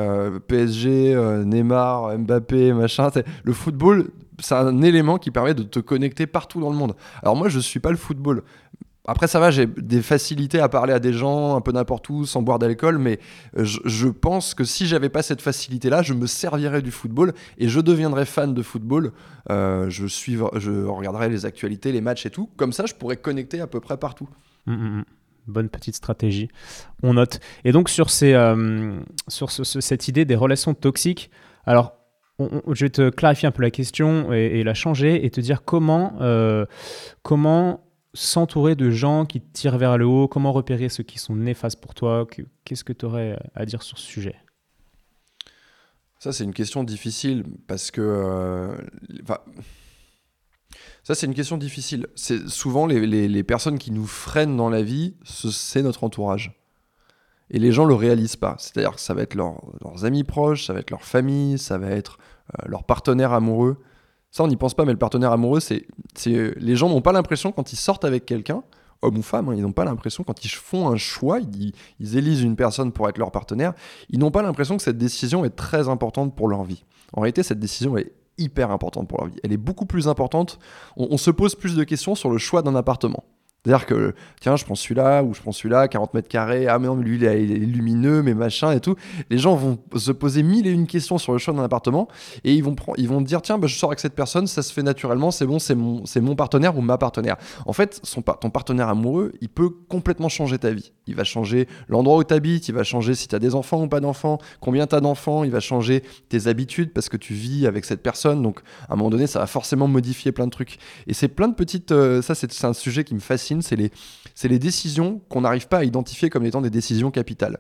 PSG, 0.47 1.43
Neymar, 1.45 2.19
Mbappé, 2.19 2.73
machin. 2.75 3.11
Le 3.45 3.53
football, 3.53 4.11
c'est 4.41 4.55
un 4.55 4.83
élément 4.83 5.19
qui 5.19 5.31
permet 5.31 5.55
de 5.55 5.63
te 5.63 5.79
connecter 5.81 6.27
partout 6.27 6.61
dans 6.61 6.71
le 6.71 6.77
monde. 6.77 6.95
Alors 7.23 7.35
moi, 7.35 7.49
je 7.49 7.59
suis 7.59 7.81
pas 7.81 7.91
le 7.91 7.97
football, 7.97 8.43
après, 9.07 9.29
ça 9.29 9.39
va, 9.39 9.51
j'ai 9.51 9.67
des 9.67 10.03
facilités 10.03 10.59
à 10.59 10.69
parler 10.69 10.93
à 10.93 10.99
des 10.99 11.13
gens 11.13 11.57
un 11.57 11.61
peu 11.61 11.71
n'importe 11.71 12.09
où 12.09 12.27
sans 12.27 12.43
boire 12.43 12.59
d'alcool, 12.59 12.99
mais 12.99 13.21
euh, 13.57 13.65
je, 13.65 14.09
pense 14.09 14.55
que 14.55 14.65
si 14.65 14.87
j'avais 14.87 15.09
pas 15.09 15.23
cette 15.23 15.41
facilité-là, 15.41 16.03
je 16.03 16.13
me 16.13 16.27
servirais 16.27 16.83
du 16.83 16.91
football 16.91 17.33
et 17.59 17.69
je 17.69 17.81
deviendrais 17.81 18.25
fan 18.25 18.53
de 18.53 18.63
football. 18.63 19.13
Euh, 19.51 19.89
je, 19.91 20.07
je 20.07 20.85
regarderais 20.87 21.29
les 21.29 21.47
actualités, 21.47 21.93
les 21.93 22.01
matchs 22.01 22.27
et 22.27 22.31
tout. 22.31 22.51
Comme 22.57 22.73
ça, 22.73 22.87
je 22.87 22.95
pourrais 22.95 23.17
connecter 23.17 23.61
à 23.61 23.69
peu 23.69 23.79
près 23.79 23.97
partout. 23.97 24.29
Mmh, 24.67 24.73
mmh, 24.73 24.99
mmh. 24.99 25.05
Bonne 25.47 25.69
petite 25.69 25.95
stratégie. 25.95 26.49
On 27.05 27.15
note. 27.15 27.39
Et 27.65 27.71
donc, 27.71 27.89
sur, 27.89 28.11
ces, 28.11 28.33
euh, 28.33 28.99
sur 29.29 29.53
cette 29.53 30.09
idée 30.09 30.25
des 30.25 30.35
relations 30.35 30.75
toxiques, 30.75 31.31
alors 31.65 31.93
je 32.39 32.85
vais 32.85 32.91
te 32.91 33.09
clarifier 33.09 33.47
un 33.47 33.53
peu 33.53 33.63
la 33.63 33.71
question 33.71 34.33
et, 34.33 34.63
la 34.63 34.75
changer 34.75 35.25
et 35.25 35.31
te 35.31 35.41
dire 35.41 35.65
comment, 35.65 36.19
comment 37.23 37.86
s'entourer 38.17 38.75
de 38.75 38.91
gens 38.91 39.27
qui 39.27 39.41
tirent 39.41 39.79
vers 39.79 39.99
le 39.99 40.07
haut 40.07 40.29
Comment 40.29 40.53
repérer 40.53 40.89
ceux 40.89 41.05
qui 41.05 41.19
sont 41.19 41.37
néfastes 41.37 41.81
pour 41.81 41.95
toi 41.95 42.27
Qu'est-ce 42.65 42.85
que 42.85 42.93
tu 42.93 43.05
aurais 43.05 43.39
à 43.55 43.65
dire 43.65 43.83
sur 43.83 43.99
ce 43.99 44.07
sujet? 44.07 44.37
Ça, 46.19 46.33
c'est 46.33 46.45
une 46.45 46.55
question 46.55 46.83
difficile 46.83 47.45
parce 47.67 47.91
que. 47.91 48.01
Euh, 48.01 48.77
ça, 51.05 51.15
c'est 51.15 51.27
une 51.27 51.35
question 51.35 51.57
difficile. 51.57 52.07
C'est 52.17 52.49
souvent 52.49 52.87
les, 52.87 53.43
personnes 53.45 53.79
qui 53.79 53.93
nous 53.93 54.07
freinent 54.07 54.57
dans 54.57 54.71
la 54.71 54.83
vie, 54.83 55.15
c'est 55.25 55.83
notre 55.83 56.03
entourage. 56.03 56.61
Et 57.51 57.61
les 57.61 57.71
gens 57.71 57.85
le 57.85 57.95
réalisent 57.95 58.35
pas. 58.35 58.57
C'est-à-dire 58.59 58.97
que 58.97 59.01
ça 59.01 59.15
va 59.15 59.23
être 59.23 59.37
leurs 59.37 60.05
amis 60.05 60.25
proches, 60.25 60.67
ça 60.67 60.73
va 60.73 60.81
être 60.81 60.91
leur 60.91 61.05
famille, 61.05 61.59
ça 61.59 61.79
va 61.79 61.91
être 61.91 62.19
euh, 62.59 62.65
leur 62.67 62.83
partenaire 62.83 63.33
amoureux. 63.33 63.81
Ça, 64.31 64.45
on 64.45 64.49
n'y 64.49 64.57
pense 64.57 64.75
pas, 64.75 64.85
mais 64.85 64.93
le 64.93 64.99
partenaire 64.99 65.33
amoureux, 65.33 65.61
c'est. 65.61 65.87
Les 66.27 66.77
gens 66.77 66.89
n'ont 66.89 67.01
pas 67.01 67.13
l'impression, 67.13 67.53
quand 67.53 67.73
ils 67.73 67.77
sortent 67.77 68.05
avec 68.05 68.27
quelqu'un, 68.27 68.63
homme 69.03 69.19
ou 69.19 69.23
femme, 69.23 69.49
hein, 69.49 69.55
ils 69.57 69.63
n'ont 69.63 69.73
pas 69.73 69.85
l'impression, 69.85 70.25
quand 70.25 70.45
ils 70.45 70.51
font 70.51 70.89
un 70.89 70.97
choix, 70.97 71.41
ils, 71.41 71.73
ils, 72.01 72.17
élisent 72.17 72.43
une 72.43 72.57
personne 72.57 72.93
pour 72.93 73.09
être 73.09 73.19
leur 73.19 73.31
partenaire, 73.31 73.75
ils 74.11 74.19
n'ont 74.19 74.31
pas 74.31 74.43
l'impression 74.43 74.77
que 74.77 74.83
cette 74.83 74.99
décision 74.99 75.45
est 75.45 75.51
très 75.51 75.89
importante 75.89 76.35
pour 76.35 76.49
leur 76.49 76.65
vie. 76.65 76.85
En 77.13 77.21
réalité, 77.21 77.43
cette 77.43 77.61
décision 77.61 77.97
est 77.97 78.13
hyper 78.39 78.71
importante 78.71 79.09
pour 79.09 79.19
leur 79.19 79.29
vie. 79.29 79.39
Elle 79.43 79.53
est 79.53 79.59
beaucoup 79.59 79.87
plus 79.87 80.09
importante. 80.09 80.59
on 80.97 81.17
se 81.17 81.31
pose 81.31 81.55
plus 81.55 81.75
de 81.75 81.85
questions 81.85 82.15
sur 82.15 82.31
le 82.31 82.39
choix 82.39 82.63
d'un 82.63 82.75
appartement. 82.75 83.25
C'est-à-dire 83.67 83.87
que, 83.87 84.15
tiens, 84.41 84.55
je 84.55 84.65
prends 84.65 84.77
celui-là 84.77 85.25
ou 85.25 85.35
je 85.35 85.41
prends 85.41 85.51
celui-là, 85.51 85.89
40 85.89 86.15
mètres 86.15 86.29
carrés, 86.29 86.69
ah 86.69 86.79
mais 86.79 86.87
non, 86.87 86.95
lui 86.95 87.17
il 87.17 87.25
est, 87.25 87.37
lumineux, 87.37 88.23
mais 88.23 88.33
machin 88.33 88.71
et 88.71 88.79
tout. 88.79 88.95
Les 89.29 89.39
gens 89.39 89.57
vont 89.57 89.79
se 89.97 90.13
poser 90.13 90.45
mille 90.45 90.69
et 90.69 90.71
une 90.71 90.87
questions 90.87 91.19
sur 91.19 91.33
le 91.33 91.39
choix 91.39 91.53
d'un 91.53 91.65
appartement 91.65 92.07
et 92.45 92.55
ils 92.55 92.63
vont, 92.63 92.77
ils 92.97 93.25
dire, 93.25 93.43
tiens, 93.43 93.59
bah, 93.59 93.67
je 93.67 93.77
sors 93.77 93.91
avec 93.91 93.99
cette 93.99 94.15
personne, 94.15 94.47
ça 94.47 94.63
se 94.63 94.73
fait 94.73 94.85
naturellement, 94.85 95.33
c'est 95.33 95.47
bon, 95.47 95.59
c'est 95.59 95.75
mon, 95.75 96.37
partenaire 96.37 96.79
ou 96.79 96.81
ma 96.81 96.97
partenaire. 96.97 97.37
En 97.67 97.73
fait, 97.73 98.01
ton 98.41 98.51
partenaire 98.51 98.89
amoureux, 98.89 99.33
il 99.41 99.49
peut 99.49 99.71
complètement 99.89 100.29
changer 100.29 100.59
ta 100.59 100.71
vie. 100.71 100.93
Il 101.09 101.17
va 101.17 101.25
changer 101.25 101.67
l'endroit 101.89 102.19
où 102.19 102.25
tu 102.25 102.35
habites, 102.35 102.69
il 102.69 102.75
va 102.75 102.85
changer 102.85 103.15
si 103.15 103.27
tu 103.27 103.35
as 103.35 103.41
des 103.41 103.57
enfants 103.57 103.83
ou 103.83 103.89
pas 103.89 103.99
d'enfants, 103.99 104.39
combien 104.61 104.87
tu 104.87 104.95
as 104.95 105.01
d'enfants, 105.01 105.43
il 105.43 105.51
va 105.51 105.61
changer 105.61 106.05
tes 106.29 106.47
habitudes 106.47 106.93
parce 106.93 107.09
que 107.09 107.17
tu 107.17 107.35
vis 107.35 107.67
avec 107.67 107.85
cette 107.85 108.03
personne. 108.03 108.43
Donc, 108.43 108.61
à 108.89 108.93
un 108.93 108.97
moment 108.97 109.11
donné, 109.11 109.27
ça 109.27 109.41
va 109.41 109.47
forcément 109.49 109.89
modifier 109.89 110.31
plein 110.31 110.47
de 110.47 110.53
trucs. 110.53 110.79
Et 111.09 111.15
c'est 111.15 111.29
plein 111.29 111.49
de 111.49 111.55
petites. 111.55 111.91
Euh, 111.91 112.23
ça, 112.23 112.37
c'est 112.37 112.65
un 112.65 112.73
sujet 112.73 113.03
qui 113.03 113.15
me 113.15 113.21
fascine 113.21 113.56
c'est 113.63 113.77
les, 113.77 114.59
décisions 114.59 115.21
qu'on 115.29 115.43
n'arrive 115.43 115.69
pas 115.69 115.79
à 115.79 115.85
identifier 115.85 116.31
comme 116.31 116.45
étant 116.45 116.61
des 116.61 116.71
décisions 116.71 117.11
capitales. 117.11 117.59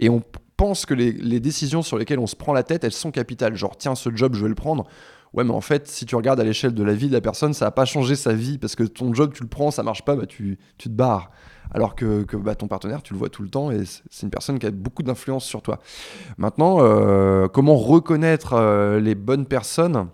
Et 0.00 0.08
on 0.08 0.22
pense 0.56 0.86
que 0.86 0.94
les, 0.94 1.40
décisions 1.40 1.82
sur 1.82 1.98
lesquelles 1.98 2.18
on 2.18 2.26
se 2.26 2.36
prend 2.36 2.52
la 2.52 2.62
tête, 2.62 2.84
elles 2.84 2.92
sont 2.92 3.10
capitales. 3.10 3.54
Genre, 3.54 3.76
tiens, 3.76 3.94
ce 3.94 4.14
job, 4.14 4.34
je 4.34 4.42
vais 4.42 4.48
le 4.48 4.54
prendre. 4.54 4.86
Ouais, 5.34 5.44
mais 5.44 5.52
en 5.52 5.60
fait, 5.60 5.86
si 5.88 6.06
tu 6.06 6.16
regardes 6.16 6.40
à 6.40 6.44
l'échelle 6.44 6.72
de 6.72 6.82
la 6.82 6.94
vie 6.94 7.08
de 7.08 7.12
la 7.12 7.20
personne, 7.20 7.52
ça 7.52 7.66
n'a 7.66 7.70
pas 7.70 7.84
changé 7.84 8.16
sa 8.16 8.32
vie 8.32 8.58
parce 8.58 8.74
que 8.74 8.82
ton 8.82 9.12
job, 9.12 9.32
tu 9.34 9.42
le 9.42 9.48
prends, 9.48 9.70
ça 9.70 9.82
marche 9.82 10.04
pas, 10.04 10.16
bah, 10.16 10.26
tu, 10.26 10.58
te 10.78 10.88
barres. 10.88 11.30
Alors 11.70 11.94
que, 11.94 12.22
que 12.22 12.36
bah, 12.36 12.54
ton 12.54 12.66
partenaire, 12.66 13.02
tu 13.02 13.12
le 13.12 13.18
vois 13.18 13.28
tout 13.28 13.42
le 13.42 13.50
temps 13.50 13.70
et 13.70 13.84
c'est 13.84 14.22
une 14.22 14.30
personne 14.30 14.58
qui 14.58 14.64
a 14.64 14.70
beaucoup 14.70 15.02
d'influence 15.02 15.44
sur 15.44 15.60
toi. 15.60 15.80
Maintenant, 16.38 16.78
euh, 16.80 17.46
comment 17.46 17.76
reconnaître 17.76 18.54
euh, 18.54 19.00
les 19.00 19.14
bonnes 19.14 19.44
personnes? 19.44 20.08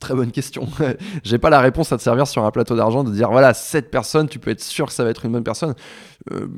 Très 0.00 0.14
bonne 0.14 0.30
question. 0.30 0.68
J'ai 1.24 1.38
pas 1.38 1.50
la 1.50 1.60
réponse 1.60 1.92
à 1.92 1.96
te 1.96 2.02
servir 2.02 2.26
sur 2.26 2.44
un 2.44 2.50
plateau 2.50 2.76
d'argent 2.76 3.02
de 3.02 3.12
dire 3.12 3.30
voilà, 3.30 3.54
cette 3.54 3.90
personne, 3.90 4.28
tu 4.28 4.38
peux 4.38 4.50
être 4.50 4.62
sûr 4.62 4.86
que 4.86 4.92
ça 4.92 5.04
va 5.04 5.10
être 5.10 5.24
une 5.24 5.32
bonne 5.32 5.44
personne. 5.44 5.74
Euh, 6.32 6.48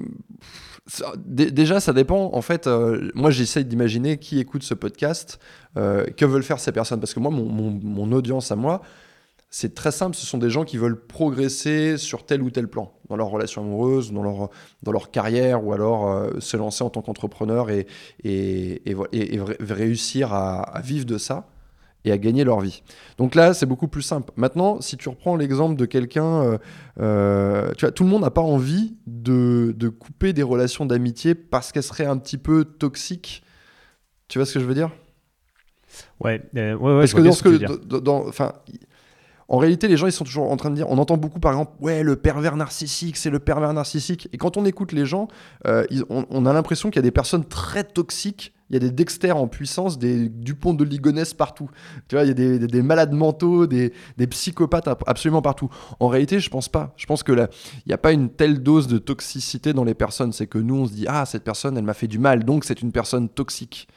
déjà, 1.26 1.78
ça 1.78 1.92
dépend. 1.92 2.30
En 2.32 2.42
fait, 2.42 2.66
euh, 2.66 3.10
moi, 3.14 3.30
j'essaye 3.30 3.64
d'imaginer 3.64 4.18
qui 4.18 4.40
écoute 4.40 4.62
ce 4.64 4.74
podcast, 4.74 5.38
euh, 5.76 6.06
que 6.06 6.24
veulent 6.24 6.42
faire 6.42 6.58
ces 6.58 6.72
personnes. 6.72 6.98
Parce 6.98 7.14
que 7.14 7.20
moi, 7.20 7.30
mon, 7.30 8.12
audience 8.12 8.50
à 8.50 8.56
moi, 8.56 8.82
c'est 9.50 9.74
très 9.74 9.92
simple. 9.92 10.16
Ce 10.16 10.26
sont 10.26 10.38
des 10.38 10.50
gens 10.50 10.64
qui 10.64 10.76
veulent 10.76 11.00
progresser 11.00 11.96
sur 11.96 12.26
tel 12.26 12.42
ou 12.42 12.50
tel 12.50 12.66
plan, 12.66 12.92
dans 13.08 13.16
leur 13.16 13.28
relation 13.28 13.62
amoureuse, 13.62 14.12
dans 14.12 14.22
leur, 14.22 14.50
dans 14.82 14.92
leur 14.92 15.12
carrière, 15.12 15.64
ou 15.64 15.72
alors 15.72 16.26
se 16.40 16.56
lancer 16.56 16.82
en 16.82 16.90
tant 16.90 17.02
qu'entrepreneur 17.02 17.70
et, 17.70 17.86
réussir 19.60 20.32
à 20.32 20.80
vivre 20.82 21.06
de 21.06 21.18
ça 21.18 21.48
et 22.04 22.12
à 22.12 22.18
gagner 22.18 22.44
leur 22.44 22.60
vie. 22.60 22.82
Donc 23.18 23.34
là, 23.34 23.54
c'est 23.54 23.66
beaucoup 23.66 23.88
plus 23.88 24.02
simple. 24.02 24.32
Maintenant, 24.36 24.80
si 24.80 24.96
tu 24.96 25.08
reprends 25.08 25.36
l'exemple 25.36 25.76
de 25.76 25.84
quelqu'un, 25.84 26.42
euh, 26.42 26.58
euh, 27.00 27.72
tu 27.76 27.84
vois, 27.84 27.92
tout 27.92 28.04
le 28.04 28.08
monde 28.10 28.22
n'a 28.22 28.30
pas 28.30 28.40
envie 28.40 28.96
de, 29.06 29.74
de, 29.76 29.88
couper 29.88 30.32
des 30.32 30.42
relations 30.44 30.86
d'amitié 30.86 31.34
parce 31.34 31.72
qu'elles 31.72 31.82
seraient 31.82 32.06
un 32.06 32.16
petit 32.18 32.38
peu 32.38 32.64
toxiques. 32.64 33.42
Tu 34.28 34.38
vois 34.38 34.46
ce 34.46 34.54
que 34.54 34.60
je 34.60 34.64
veux 34.64 34.74
dire? 34.74 34.90
Ouais, 36.20 36.40
euh, 36.56 36.74
ouais, 36.76 36.92
ouais, 36.92 37.00
Parce 37.00 37.14
que 37.14 37.20
dans 37.20 37.32
ce 37.32 37.42
que, 37.42 37.98
dans, 37.98 38.26
enfin, 38.28 38.52
En 39.48 39.56
réalité, 39.56 39.88
les 39.88 39.96
gens, 39.96 40.06
ils 40.06 40.12
sont 40.12 40.24
toujours 40.24 40.50
en 40.52 40.56
train 40.56 40.70
de 40.70 40.74
dire, 40.74 40.88
on 40.90 40.98
entend 40.98 41.16
beaucoup 41.16 41.40
par 41.40 41.52
exemple, 41.52 41.72
ouais, 41.80 42.02
le 42.02 42.16
pervers 42.16 42.54
narcissique, 42.56 43.16
c'est 43.16 43.30
le 43.30 43.38
pervers 43.38 43.72
narcissique. 43.72 44.28
Et 44.32 44.36
quand 44.36 44.56
on 44.56 44.64
écoute 44.66 44.92
les 44.92 45.06
gens, 45.06 45.28
ils- 45.90 46.04
on, 46.10 46.26
on 46.30 46.46
a 46.46 46.52
l'impression 46.52 46.90
qu'il 46.90 46.96
y 46.96 46.98
a 47.00 47.02
des 47.02 47.10
personnes 47.10 47.44
très 47.44 47.82
toxiques. 47.84 48.52
Il 48.70 48.74
y 48.74 48.76
a 48.76 48.80
des 48.80 48.90
Dexter 48.90 49.32
en 49.32 49.48
puissance, 49.48 49.98
des 49.98 50.28
Dupont 50.28 50.74
de 50.74 50.84
Ligonnès 50.84 51.32
partout. 51.34 51.70
Tu 52.08 52.16
vois, 52.16 52.24
il 52.24 52.28
y 52.28 52.30
a 52.30 52.34
des, 52.34 52.58
des- 52.58 52.66
des 52.66 52.82
malades 52.82 53.12
mentaux, 53.12 53.66
des, 53.66 53.92
psychopathes 54.26 54.88
ab- 54.88 55.02
absolument 55.06 55.40
partout. 55.42 55.70
En 56.00 56.08
réalité, 56.08 56.38
je 56.40 56.50
pense 56.50 56.68
pas. 56.68 56.92
Je 56.96 57.06
pense 57.06 57.22
que 57.22 57.32
là, 57.32 57.48
il 57.86 57.88
n'y 57.88 57.94
a 57.94 57.98
pas 57.98 58.12
une 58.12 58.28
telle 58.28 58.62
dose 58.62 58.86
de 58.86 58.98
toxicité 58.98 59.72
dans 59.72 59.84
les 59.84 59.94
personnes. 59.94 60.32
C'est 60.32 60.46
que 60.46 60.58
nous, 60.58 60.74
on 60.76 60.86
se 60.86 60.92
dit, 60.92 61.06
ah, 61.08 61.24
cette 61.24 61.44
personne, 61.44 61.78
elle 61.78 61.84
m'a 61.84 61.94
fait 61.94 62.08
du 62.08 62.18
mal, 62.18 62.44
donc 62.44 62.64
c'est 62.64 62.82
une 62.82 62.92
personne 62.92 63.28
toxique. 63.28 63.88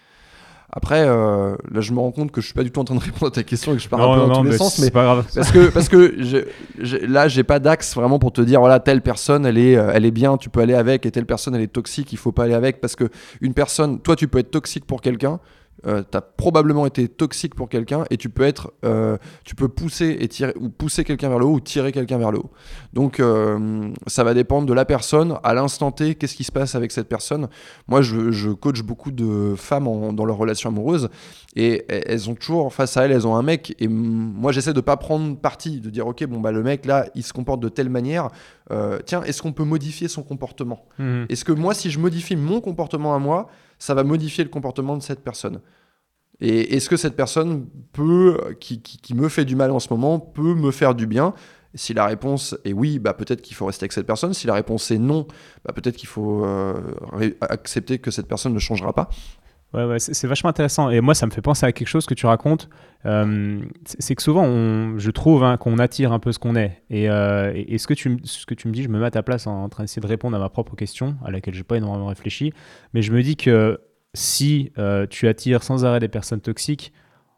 Après, 0.74 1.04
euh, 1.06 1.56
là, 1.70 1.82
je 1.82 1.92
me 1.92 2.00
rends 2.00 2.12
compte 2.12 2.32
que 2.32 2.40
je 2.40 2.46
suis 2.46 2.54
pas 2.54 2.64
du 2.64 2.72
tout 2.72 2.80
en 2.80 2.86
train 2.86 2.96
de 2.96 3.02
répondre 3.02 3.28
à 3.28 3.32
ta 3.32 3.44
question 3.44 3.74
et 3.74 3.76
que 3.76 3.82
je 3.82 3.90
pars 3.90 4.00
un 4.00 4.14
peu 4.16 4.20
dans 4.22 4.38
tous 4.40 4.44
les 4.46 4.52
mais 4.52 4.58
sens, 4.58 4.80
mais 4.80 4.90
pas 4.90 5.04
grave. 5.04 5.26
parce 5.36 5.52
que 5.52 5.68
parce 5.70 5.90
que 5.90 6.14
je- 6.24 6.46
je- 6.80 6.98
là 7.06 7.28
j'ai 7.28 7.44
pas 7.44 7.60
d'axe 7.60 7.94
vraiment 7.94 8.20
pour 8.20 8.32
te 8.32 8.40
dire 8.42 8.60
voilà 8.62 8.80
telle 8.80 9.02
personne 9.02 9.46
elle 9.46 9.58
est 9.58 9.76
euh, 9.76 9.92
elle 9.94 10.06
est 10.06 10.12
bien 10.12 10.38
tu 10.38 10.50
peux 10.50 10.62
aller 10.62 10.74
avec 10.74 11.06
et 11.06 11.12
telle 11.12 11.26
personne 11.26 11.56
elle 11.56 11.62
est 11.62 11.68
toxique 11.74 12.14
il 12.14 12.18
faut 12.18 12.32
pas 12.32 12.44
aller 12.46 12.54
avec 12.54 12.80
parce 12.80 12.96
que 12.96 13.10
une 13.42 13.54
personne 13.54 14.00
toi 14.00 14.16
tu 14.16 14.28
peux 14.30 14.40
être 14.40 14.52
toxique 14.52 14.86
pour 14.86 15.02
quelqu'un 15.02 15.40
euh, 15.88 16.04
t'as 16.10 16.22
probablement 16.22 16.86
été 16.86 17.08
toxique 17.08 17.56
pour 17.56 17.68
quelqu'un 17.70 18.04
et 18.12 18.18
tu 18.18 18.30
peux 18.30 18.44
être 18.44 18.72
euh, 18.86 19.18
tu 19.44 19.56
peux 19.56 19.68
pousser 19.68 20.18
et 20.20 20.28
tirer 20.28 20.54
ou 20.60 20.70
pousser 20.70 21.04
quelqu'un 21.04 21.30
vers 21.30 21.40
le 21.40 21.46
haut 21.46 21.54
ou 21.56 21.60
tirer 21.60 21.92
quelqu'un 21.92 22.18
vers 22.18 22.32
le 22.32 22.40
haut. 22.40 22.52
Donc 22.94 23.20
euh, 23.20 23.90
ça 24.08 24.24
va 24.24 24.34
dépendre 24.34 24.68
de 24.68 24.74
la 24.74 24.86
personne 24.86 25.38
à 25.44 25.54
l'instant 25.54 25.92
T 25.92 26.16
qu'est-ce 26.16 26.36
qui 26.36 26.44
se 26.44 26.52
passe 26.52 26.76
avec 26.76 26.92
cette 26.92 27.10
personne. 27.10 27.48
Moi 27.88 28.02
je, 28.02 28.32
je 28.32 28.52
coach 28.52 28.82
beaucoup 28.84 29.12
de 29.12 29.56
femmes 29.58 29.88
en- 29.88 30.14
dans 30.14 30.26
leurs 30.26 30.38
relations 30.38 30.70
amoureuses 30.70 31.10
et 31.56 31.86
elles 31.90 32.30
ont 32.30 32.36
toujours 32.36 32.74
face 32.74 32.96
à 32.98 33.06
elles 33.06 33.12
elles 33.12 33.28
ont 33.28 33.36
un 33.36 33.42
mec 33.44 33.76
et 33.80 33.88
moi 33.88 34.52
j'essaie 34.52 34.74
de 34.74 34.82
pas 34.82 34.98
prendre 34.98 35.36
parti 35.38 35.80
de 35.82 35.90
dire 35.90 36.08
ok 36.08 36.26
bon 36.26 36.40
bah 36.40 36.52
le 36.52 36.64
mec 36.64 36.86
là 36.86 37.08
il 37.16 37.24
se 37.24 37.34
comporte 37.34 37.60
de 37.60 37.70
telle 37.70 37.90
manière 37.90 38.30
Euh, 38.72 39.00
tiens 39.06 39.22
est-ce 39.24 39.42
qu'on 39.42 39.52
peut 39.52 39.66
modifier 39.66 40.08
son 40.08 40.24
comportement? 40.24 40.86
Mhm. 40.98 41.26
est-ce 41.28 41.44
que 41.44 41.52
moi 41.52 41.74
si 41.74 41.90
je 41.92 42.00
modifie 42.00 42.38
mon 42.38 42.62
comportement 42.62 43.14
à 43.16 43.20
moi 43.20 43.50
ça 43.82 43.94
va 43.94 44.04
modifier 44.04 44.44
le 44.44 44.50
comportement 44.50 44.96
de 44.96 45.02
cette 45.02 45.22
personne 45.22 45.62
et 46.42 46.76
est-ce 46.76 46.90
que 46.90 46.98
cette 46.98 47.16
personne 47.16 47.68
peut 47.94 48.56
qui, 48.60 49.14
me 49.14 49.30
fait 49.30 49.46
du 49.46 49.56
mal 49.56 49.72
en 49.72 49.80
ce 49.80 49.90
moment 49.92 50.20
peut 50.20 50.56
me 50.56 50.72
faire 50.72 50.96
du 50.96 51.06
bien? 51.06 51.34
Si 51.76 51.94
la 51.94 52.06
réponse 52.06 52.58
est 52.66 52.74
oui, 52.74 53.00
bah 53.00 53.14
peut-être 53.14 53.42
qu'il 53.42 53.56
faut 53.56 53.68
rester 53.68 53.84
avec 53.84 53.94
cette 53.94 54.08
personne. 54.08 54.34
Si 54.34 54.48
la 54.48 54.56
réponse 54.56 54.90
est 54.92 54.98
non, 54.98 55.28
bah 55.64 55.72
peut-être 55.74 55.96
qu'il 55.96 56.10
faut 56.10 56.44
euh, 56.44 56.74
accepter 57.42 58.00
que 58.00 58.12
cette 58.12 58.28
personne 58.28 58.54
ne 58.54 58.60
changera 58.60 58.92
pas. 58.92 59.10
Ouais, 59.74 60.00
c'est 60.00 60.28
vachement 60.28 60.50
intéressant. 60.50 60.90
Et 60.90 61.00
moi, 61.00 61.16
ça 61.16 61.26
me 61.26 61.32
fait 61.32 61.42
penser 61.42 61.66
à 61.66 61.72
quelque 61.72 61.88
chose 61.88 62.06
que 62.06 62.14
tu 62.14 62.26
racontes. 62.26 62.70
Euh, 63.06 63.62
c'est 63.86 64.16
que 64.16 64.22
souvent, 64.22 64.98
je 64.98 65.12
trouve 65.12 65.44
hein, 65.44 65.56
qu'on 65.56 65.80
attire 65.80 66.12
un 66.12 66.20
peu 66.20 66.34
ce 66.34 66.40
qu'on 66.40 66.56
est. 66.58 66.84
Et, 66.90 67.10
euh, 67.10 67.54
ce, 67.78 67.88
que 67.88 67.94
tu, 67.94 68.10
me 68.10 68.72
dis, 68.72 68.84
je 68.84 68.90
me 68.90 69.00
mets 69.00 69.06
à 69.06 69.12
ta 69.12 69.24
place 69.24 69.48
en, 69.48 69.64
en 69.64 69.70
train 69.70 69.84
d'essayer 69.84 70.02
de 70.02 70.08
répondre 70.08 70.36
à 70.36 70.40
ma 70.40 70.50
propre 70.50 70.76
question, 70.76 71.16
à 71.24 71.32
laquelle 71.32 71.54
j'ai 71.54 71.64
pas 71.64 71.78
énormément 71.78 72.08
réfléchi. 72.08 72.54
Mais 72.94 73.02
je 73.02 73.14
me 73.14 73.24
dis 73.24 73.38
que 73.38 73.80
si 74.14 74.72
euh, 74.78 75.08
tu 75.08 75.28
attires 75.28 75.64
sans 75.64 75.86
arrêt 75.86 76.00
des 76.00 76.10
personnes 76.10 76.42
toxiques, 76.42 76.92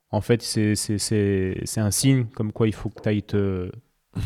en 0.09 0.21
fait, 0.21 0.41
c'est 0.41 1.77
un 1.77 1.91
signe 1.91 2.25
comme 2.25 2.51
quoi 2.51 2.67
il 2.67 2.73
faut 2.73 2.89
que 2.89 3.01
tu 3.01 3.09
ailles 3.09 3.23
te 3.23 3.71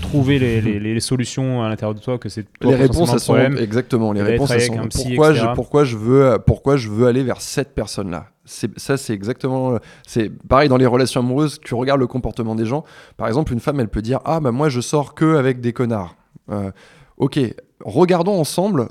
trouver 0.02 0.38
les, 0.40 0.62
les- 0.62 0.80
les 0.80 1.00
solutions 1.00 1.64
à 1.64 1.70
l'intérieur 1.70 1.96
de 1.96 2.00
toi, 2.02 2.18
que 2.18 2.30
c'est 2.30 2.46
les 2.62 2.76
réponses, 2.76 3.16
sont 3.18 3.34
problème. 3.34 3.58
exactement. 3.58 4.12
Les 4.12 4.22
réponses, 4.22 4.52
un 4.52 4.88
psy, 4.88 5.08
pourquoi 5.16 5.34
je, 5.34 5.46
pourquoi 5.56 5.84
je 5.86 5.98
veux, 5.98 6.38
pourquoi 6.46 6.76
je 6.78 6.90
veux 6.90 7.08
aller 7.08 7.24
vers 7.24 7.40
cette 7.42 7.74
personne-là. 7.74 8.28
C'est 8.46 8.78
ça, 8.80 8.96
c'est 8.98 9.14
exactement. 9.14 9.78
C'est 10.08 10.30
pareil 10.48 10.70
dans 10.70 10.78
les 10.78 10.86
relations 10.86 11.20
amoureuses. 11.22 11.60
Tu 11.64 11.74
regardes 11.76 12.00
le 12.00 12.08
comportement 12.08 12.56
des 12.56 12.66
gens. 12.66 12.84
Par 13.18 13.28
exemple, 13.28 13.52
une 13.54 13.60
femme, 13.60 13.80
elle 13.80 13.90
peut 13.90 14.02
dire 14.02 14.20
ah 14.26 14.40
bah 14.40 14.52
moi 14.52 14.70
je 14.70 14.80
sors 14.82 15.14
que 15.16 15.36
avec 15.36 15.60
des 15.62 15.74
connards. 15.74 16.16
Euh, 16.50 16.72
ok. 17.18 17.40
Regardons 17.86 18.40
ensemble, 18.40 18.88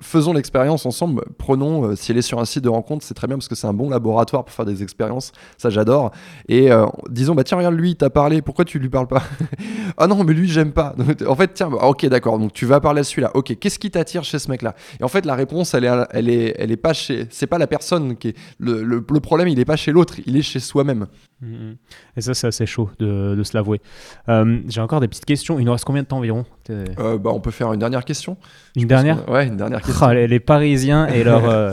faisons 0.00 0.34
l'expérience 0.34 0.86
ensemble. 0.86 1.24
Prenons, 1.36 1.84
euh, 1.84 1.96
si 1.96 2.12
elle 2.12 2.18
est 2.18 2.22
sur 2.22 2.38
un 2.38 2.44
site 2.44 2.62
de 2.62 2.68
rencontre, 2.68 3.04
c'est 3.04 3.14
très 3.14 3.26
bien 3.26 3.36
parce 3.36 3.48
que 3.48 3.56
c'est 3.56 3.66
un 3.66 3.72
bon 3.72 3.90
laboratoire 3.90 4.44
pour 4.44 4.54
faire 4.54 4.64
des 4.64 4.84
expériences. 4.84 5.32
Ça, 5.58 5.68
j'adore. 5.68 6.12
Et 6.48 6.70
euh, 6.70 6.86
disons, 7.10 7.34
bah 7.34 7.42
tiens, 7.42 7.58
regarde, 7.58 7.74
lui, 7.74 7.90
il 7.90 7.96
t'a 7.96 8.10
parlé, 8.10 8.40
pourquoi 8.40 8.64
tu 8.64 8.78
lui 8.78 8.88
parles 8.88 9.08
pas 9.08 9.24
Ah 9.96 10.06
non, 10.06 10.22
mais 10.22 10.32
lui, 10.32 10.48
j'aime 10.48 10.72
pas. 10.72 10.94
En 11.26 11.34
fait, 11.34 11.54
tiens, 11.54 11.70
bah, 11.70 11.78
ok, 11.82 12.06
d'accord, 12.06 12.38
donc 12.38 12.52
tu 12.52 12.66
vas 12.66 12.78
parler 12.78 13.00
à 13.00 13.04
celui-là. 13.04 13.32
Ok, 13.34 13.56
qu'est-ce 13.58 13.80
qui 13.80 13.90
t'attire 13.90 14.22
chez 14.22 14.38
ce 14.38 14.48
mec-là? 14.48 14.76
Et 15.00 15.04
en 15.04 15.08
fait, 15.08 15.26
la 15.26 15.34
réponse, 15.34 15.74
elle 15.74 15.84
est, 15.84 16.06
elle 16.10 16.28
est, 16.28 16.54
elle 16.58 16.76
pas 16.76 16.92
chez. 16.92 17.26
C'est 17.30 17.48
pas 17.48 17.58
la 17.58 17.66
personne 17.66 18.16
qui 18.16 18.28
est. 18.28 18.36
Le 18.58 19.00
problème, 19.20 19.48
il 19.48 19.58
est 19.58 19.64
pas 19.64 19.76
chez 19.76 19.90
l'autre, 19.90 20.14
il 20.24 20.36
est 20.36 20.42
chez 20.42 20.60
soi-même. 20.60 21.06
Mhm. 21.40 21.76
Et 22.16 22.20
ça, 22.20 22.32
c'est 22.32 22.46
assez 22.46 22.64
chaud 22.64 22.88
de, 22.98 23.34
de 23.36 23.42
se 23.42 23.56
l'avouer. 23.56 23.80
Euh, 24.28 24.60
J'ai 24.68 24.80
encore 24.80 25.00
des 25.00 25.08
petites 25.08 25.24
questions. 25.26 25.58
Il 25.58 25.64
nous 25.66 25.72
reste 25.72 25.84
combien 25.84 26.02
de 26.02 26.06
temps 26.06 26.18
environ 26.18 26.46
Euh, 26.70 27.18
bah, 27.18 27.30
on 27.34 27.40
peut 27.40 27.50
faire 27.50 27.72
une 27.72 27.80
dernière 27.80 28.04
question. 28.04 28.36
Une 28.76 28.86
dernière 28.86 29.28
Ouais, 29.28 29.46
une 29.46 29.56
dernière 29.56 29.82
question. 29.82 30.06
Ah, 30.06 30.14
les, 30.14 30.26
les 30.26 30.40
Parisiens 30.40 31.06
et 31.08 31.22
leur, 31.24 31.48
euh, 31.48 31.72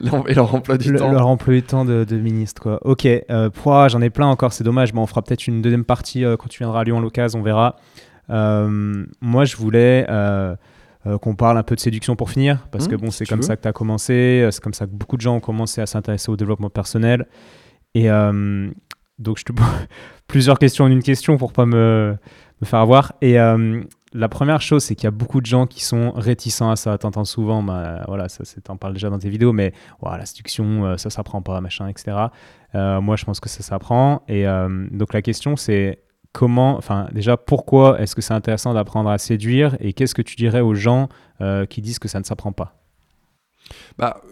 Et 0.28 0.34
leur 0.34 0.54
emploi 0.54 0.78
du 0.78 0.92
le- 0.92 0.98
temps. 0.98 1.10
leur 1.10 1.26
emploi 1.26 1.54
du 1.54 1.62
temps 1.62 1.84
de, 1.84 2.04
de 2.04 2.16
ministre. 2.16 2.62
Quoi. 2.62 2.78
Ok, 2.86 3.06
euh, 3.06 3.50
j'en 3.88 4.00
ai 4.02 4.10
plein 4.10 4.26
encore, 4.26 4.52
c'est 4.52 4.64
dommage. 4.64 4.92
mais 4.92 5.00
on 5.00 5.06
fera 5.06 5.22
peut-être 5.22 5.46
une 5.48 5.62
deuxième 5.62 5.84
partie 5.84 6.22
quand 6.38 6.48
tu 6.48 6.58
viendras 6.58 6.80
à 6.80 6.84
Lyon 6.84 7.00
l'occasion, 7.00 7.40
on 7.40 7.42
verra. 7.42 7.76
Moi, 8.28 9.44
je 9.44 9.56
voulais 9.56 10.06
euh, 10.08 10.54
qu'on 11.20 11.34
parle 11.34 11.58
un 11.58 11.62
peu 11.62 11.74
de 11.74 11.80
séduction 11.80 12.14
pour 12.16 12.30
finir, 12.30 12.66
parce 12.70 12.86
Mmh, 12.86 12.90
que 12.90 12.96
bon, 12.96 13.10
c'est 13.10 13.24
comme 13.26 13.40
veux. 13.40 13.46
ça 13.46 13.56
que 13.56 13.62
tu 13.62 13.68
as 13.68 13.72
commencé, 13.72 14.46
c'est 14.50 14.62
comme 14.62 14.74
ça 14.74 14.86
que 14.86 14.92
beaucoup 14.92 15.16
de 15.16 15.22
gens 15.22 15.34
ont 15.36 15.40
commencé 15.40 15.80
à 15.80 15.86
s'intéresser 15.86 16.30
au 16.30 16.36
développement 16.36 16.70
personnel. 16.70 17.26
Et 17.94 18.10
euh, 18.10 18.70
donc, 19.18 19.38
je 19.38 19.44
te 19.44 19.52
pose 19.52 19.66
plusieurs 20.26 20.58
questions 20.58 20.84
en 20.84 20.88
une 20.90 21.02
question 21.02 21.36
pour 21.36 21.52
pas 21.52 21.66
me, 21.66 22.16
me 22.60 22.66
faire 22.66 22.80
avoir. 22.80 23.12
Et 23.20 23.38
euh, 23.38 23.82
la 24.12 24.28
première 24.28 24.60
chose, 24.60 24.84
c'est 24.84 24.94
qu'il 24.94 25.04
y 25.04 25.08
a 25.08 25.12
beaucoup 25.12 25.40
de 25.40 25.46
gens 25.46 25.66
qui 25.66 25.84
sont 25.84 26.12
réticents 26.12 26.70
à 26.70 26.76
ça. 26.76 26.96
T'entends 26.98 27.24
souvent, 27.24 27.62
bah, 27.62 28.04
voilà, 28.06 28.28
ça, 28.28 28.44
t'en 28.62 28.76
parles 28.76 28.94
déjà 28.94 29.10
dans 29.10 29.18
tes 29.18 29.28
vidéos, 29.28 29.52
mais 29.52 29.72
la 30.02 30.26
séduction, 30.26 30.84
euh, 30.84 30.96
ça 30.96 31.10
s'apprend 31.10 31.42
pas, 31.42 31.60
machin, 31.60 31.88
etc. 31.88 32.16
Moi, 32.74 33.16
je 33.16 33.24
pense 33.24 33.40
que 33.40 33.48
ça 33.48 33.62
s'apprend. 33.62 34.22
Et 34.28 34.46
donc, 34.90 35.12
la 35.12 35.20
question, 35.20 35.56
c'est 35.56 36.02
comment, 36.32 36.78
enfin, 36.78 37.08
déjà, 37.12 37.36
pourquoi 37.36 38.00
est-ce 38.00 38.14
que 38.14 38.22
c'est 38.22 38.32
intéressant 38.32 38.72
d'apprendre 38.72 39.10
à 39.10 39.18
séduire 39.18 39.76
et 39.80 39.92
qu'est-ce 39.92 40.14
que 40.14 40.22
tu 40.22 40.36
dirais 40.36 40.62
aux 40.62 40.74
gens 40.74 41.10
qui 41.68 41.82
disent 41.82 41.98
que 41.98 42.08
ça 42.08 42.18
ne 42.18 42.24
s'apprend 42.24 42.52
pas? 42.52 42.82
Bah, 43.98 44.22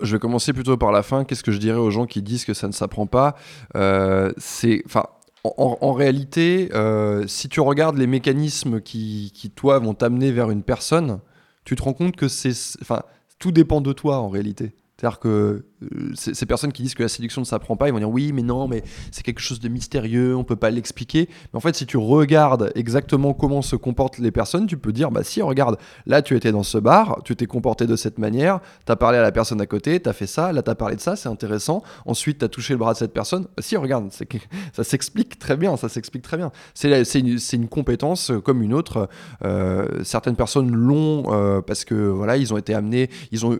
je 0.00 0.12
vais 0.12 0.18
commencer 0.18 0.52
plutôt 0.52 0.76
par 0.76 0.92
la 0.92 1.02
fin. 1.02 1.24
Qu'est-ce 1.24 1.42
que 1.42 1.52
je 1.52 1.58
dirais 1.58 1.78
aux 1.78 1.90
gens 1.90 2.06
qui 2.06 2.22
disent 2.22 2.44
que 2.44 2.54
ça 2.54 2.66
ne 2.66 2.72
s'apprend 2.72 3.06
pas? 3.06 3.36
Euh, 3.76 4.32
C'est, 4.36 4.82
enfin, 4.86 5.04
en, 5.44 5.92
réalité, 5.92 6.70
euh, 6.74 7.26
si 7.26 7.48
tu 7.48 7.60
regardes 7.60 7.96
les 7.96 8.06
mécanismes 8.06 8.80
qui, 8.80 9.30
qui 9.34 9.50
toi, 9.50 9.78
vont 9.78 9.94
t'amener 9.94 10.32
vers 10.32 10.50
une 10.50 10.62
personne, 10.62 11.20
tu 11.64 11.76
te 11.76 11.82
rends 11.82 11.92
compte 11.92 12.16
que 12.16 12.28
c'est, 12.28 12.52
enfin, 12.82 13.02
tout 13.38 13.52
dépend 13.52 13.80
de 13.80 13.92
toi 13.92 14.18
en 14.18 14.28
réalité. 14.28 14.74
C'est-à-dire 14.96 15.18
que 15.18 15.66
ces 16.14 16.34
ces 16.34 16.46
personnes 16.46 16.72
qui 16.72 16.82
disent 16.82 16.94
que 16.94 17.02
la 17.02 17.08
séduction 17.08 17.40
ne 17.40 17.46
s'apprend 17.46 17.76
pas, 17.76 17.88
ils 17.88 17.92
vont 17.92 17.98
dire 17.98 18.10
oui, 18.10 18.32
mais 18.32 18.42
non, 18.42 18.68
mais 18.68 18.82
c'est 19.10 19.22
quelque 19.22 19.40
chose 19.40 19.60
de 19.60 19.68
mystérieux, 19.68 20.36
on 20.36 20.44
peut 20.44 20.56
pas 20.56 20.70
l'expliquer. 20.70 21.28
Mais 21.52 21.56
en 21.56 21.60
fait, 21.60 21.74
si 21.74 21.86
tu 21.86 21.96
regardes 21.96 22.72
exactement 22.74 23.34
comment 23.34 23.62
se 23.62 23.76
comportent 23.76 24.18
les 24.18 24.30
personnes, 24.30 24.66
tu 24.66 24.76
peux 24.76 24.92
dire 24.92 25.10
bah 25.10 25.24
si, 25.24 25.42
regarde, 25.42 25.78
là 26.06 26.22
tu 26.22 26.36
étais 26.36 26.52
dans 26.52 26.62
ce 26.62 26.78
bar, 26.78 27.20
tu 27.24 27.34
t'es 27.34 27.46
comporté 27.46 27.86
de 27.86 27.96
cette 27.96 28.18
manière, 28.18 28.60
tu 28.86 28.92
as 28.92 28.96
parlé 28.96 29.18
à 29.18 29.22
la 29.22 29.32
personne 29.32 29.60
à 29.60 29.66
côté, 29.66 30.00
tu 30.00 30.08
as 30.08 30.12
fait 30.12 30.26
ça, 30.26 30.52
là 30.52 30.62
tu 30.62 30.70
as 30.70 30.74
parlé 30.74 30.96
de 30.96 31.00
ça, 31.00 31.16
c'est 31.16 31.28
intéressant. 31.28 31.82
Ensuite, 32.04 32.38
tu 32.38 32.44
as 32.44 32.48
touché 32.48 32.74
le 32.74 32.78
bras 32.78 32.92
de 32.92 32.98
cette 32.98 33.12
personne. 33.12 33.44
Bah, 33.56 33.62
si, 33.62 33.76
regarde, 33.76 34.10
ça 34.72 34.84
s'explique 34.84 35.38
très 35.38 35.56
bien, 35.56 35.76
ça 35.76 35.88
s'explique 35.88 36.22
très 36.22 36.36
bien. 36.36 36.52
C'est 36.74 37.18
une, 37.18 37.38
une 37.52 37.68
compétence 37.68 38.30
euh, 38.30 38.40
comme 38.40 38.62
une 38.62 38.74
autre. 38.74 39.08
Euh, 39.44 39.86
certaines 40.04 40.36
personnes 40.36 40.70
l'ont 40.74 41.24
euh, 41.28 41.60
parce 41.60 41.84
que 41.84 41.94
voilà, 41.94 42.36
ils 42.36 42.52
ont 42.54 42.58
été 42.58 42.74
amenés, 42.74 43.10
ils 43.32 43.44
ont, 43.46 43.58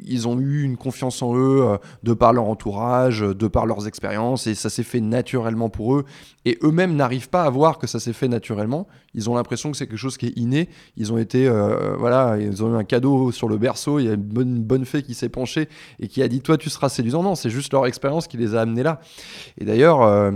ils 0.00 0.28
ont 0.28 0.38
eu 0.38 0.62
une 0.62 0.76
confiance 0.76 1.22
en 1.22 1.36
eux 1.36 1.67
euh, 1.68 1.76
de 2.02 2.12
par 2.12 2.32
leur 2.32 2.44
entourage, 2.44 3.22
euh, 3.22 3.34
de 3.34 3.46
par 3.46 3.66
leurs 3.66 3.86
expériences, 3.86 4.46
et 4.46 4.54
ça 4.54 4.70
s'est 4.70 4.82
fait 4.82 5.00
naturellement 5.00 5.68
pour 5.68 5.94
eux. 5.94 6.04
Et 6.44 6.58
eux-mêmes 6.62 6.96
n'arrivent 6.96 7.28
pas 7.28 7.44
à 7.44 7.50
voir 7.50 7.78
que 7.78 7.86
ça 7.86 8.00
s'est 8.00 8.12
fait 8.12 8.28
naturellement. 8.28 8.86
Ils 9.14 9.28
ont 9.28 9.34
l'impression 9.34 9.70
que 9.70 9.76
c'est 9.76 9.86
quelque 9.86 9.98
chose 9.98 10.16
qui 10.16 10.26
est 10.26 10.36
inné. 10.36 10.68
Ils 10.96 11.12
ont 11.12 11.18
été, 11.18 11.46
euh, 11.48 11.96
voilà, 11.98 12.38
ils 12.38 12.64
ont 12.64 12.74
eu 12.74 12.76
un 12.76 12.84
cadeau 12.84 13.32
sur 13.32 13.48
le 13.48 13.58
berceau. 13.58 13.98
Il 13.98 14.06
y 14.06 14.08
a 14.08 14.14
une 14.14 14.22
bonne, 14.22 14.62
bonne 14.62 14.84
fée 14.84 15.02
qui 15.02 15.14
s'est 15.14 15.28
penchée 15.28 15.68
et 16.00 16.08
qui 16.08 16.22
a 16.22 16.28
dit 16.28 16.40
Toi, 16.40 16.56
tu 16.56 16.70
seras 16.70 16.88
séduisant. 16.88 17.22
Non, 17.22 17.34
c'est 17.34 17.50
juste 17.50 17.72
leur 17.72 17.86
expérience 17.86 18.26
qui 18.26 18.36
les 18.36 18.54
a 18.54 18.62
amenés 18.62 18.82
là. 18.82 19.00
Et 19.58 19.64
d'ailleurs, 19.64 20.32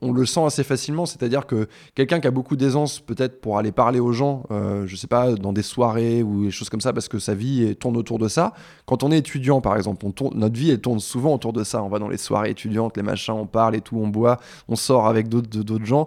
on, 0.00 0.12
le 0.12 0.26
sent 0.26 0.44
assez 0.44 0.64
facilement, 0.64 1.06
c'est-à-dire 1.06 1.46
que 1.46 1.68
quelqu'un 1.94 2.20
qui 2.20 2.26
a 2.26 2.30
beaucoup 2.30 2.56
d'aisance 2.56 3.00
peut-être 3.00 3.40
pour 3.40 3.58
aller 3.58 3.72
parler 3.72 4.00
aux 4.00 4.12
gens, 4.12 4.44
euh, 4.50 4.86
je 4.86 4.96
sais 4.96 5.06
pas, 5.06 5.32
dans 5.32 5.52
des 5.52 5.62
soirées 5.62 6.22
ou 6.22 6.44
des 6.44 6.50
choses 6.50 6.68
comme 6.68 6.80
ça, 6.80 6.92
parce 6.92 7.08
que 7.08 7.18
sa 7.18 7.34
vie 7.34 7.74
tourne 7.76 7.96
autour 7.96 8.18
de 8.18 8.28
ça. 8.28 8.52
Quand 8.86 9.02
on 9.02 9.10
est 9.10 9.18
étudiant, 9.18 9.60
par 9.60 9.76
exemple, 9.76 10.04
notre 10.34 10.56
vie 10.56 10.70
elle 10.70 10.80
tourne 10.80 11.00
souvent 11.00 11.34
autour 11.34 11.52
de 11.52 11.64
ça. 11.64 11.82
On 11.82 11.88
va 11.88 11.98
dans 11.98 12.08
les 12.08 12.18
soirées 12.18 12.50
étudiantes, 12.50 12.96
les 12.96 13.02
machins, 13.02 13.34
on 13.34 13.46
parle 13.46 13.76
et 13.76 13.80
tout, 13.80 13.96
on 13.96 14.08
boit, 14.08 14.38
on 14.68 14.76
sort 14.76 15.06
avec 15.06 15.28
d'autres 15.28 15.84
gens. 15.84 16.06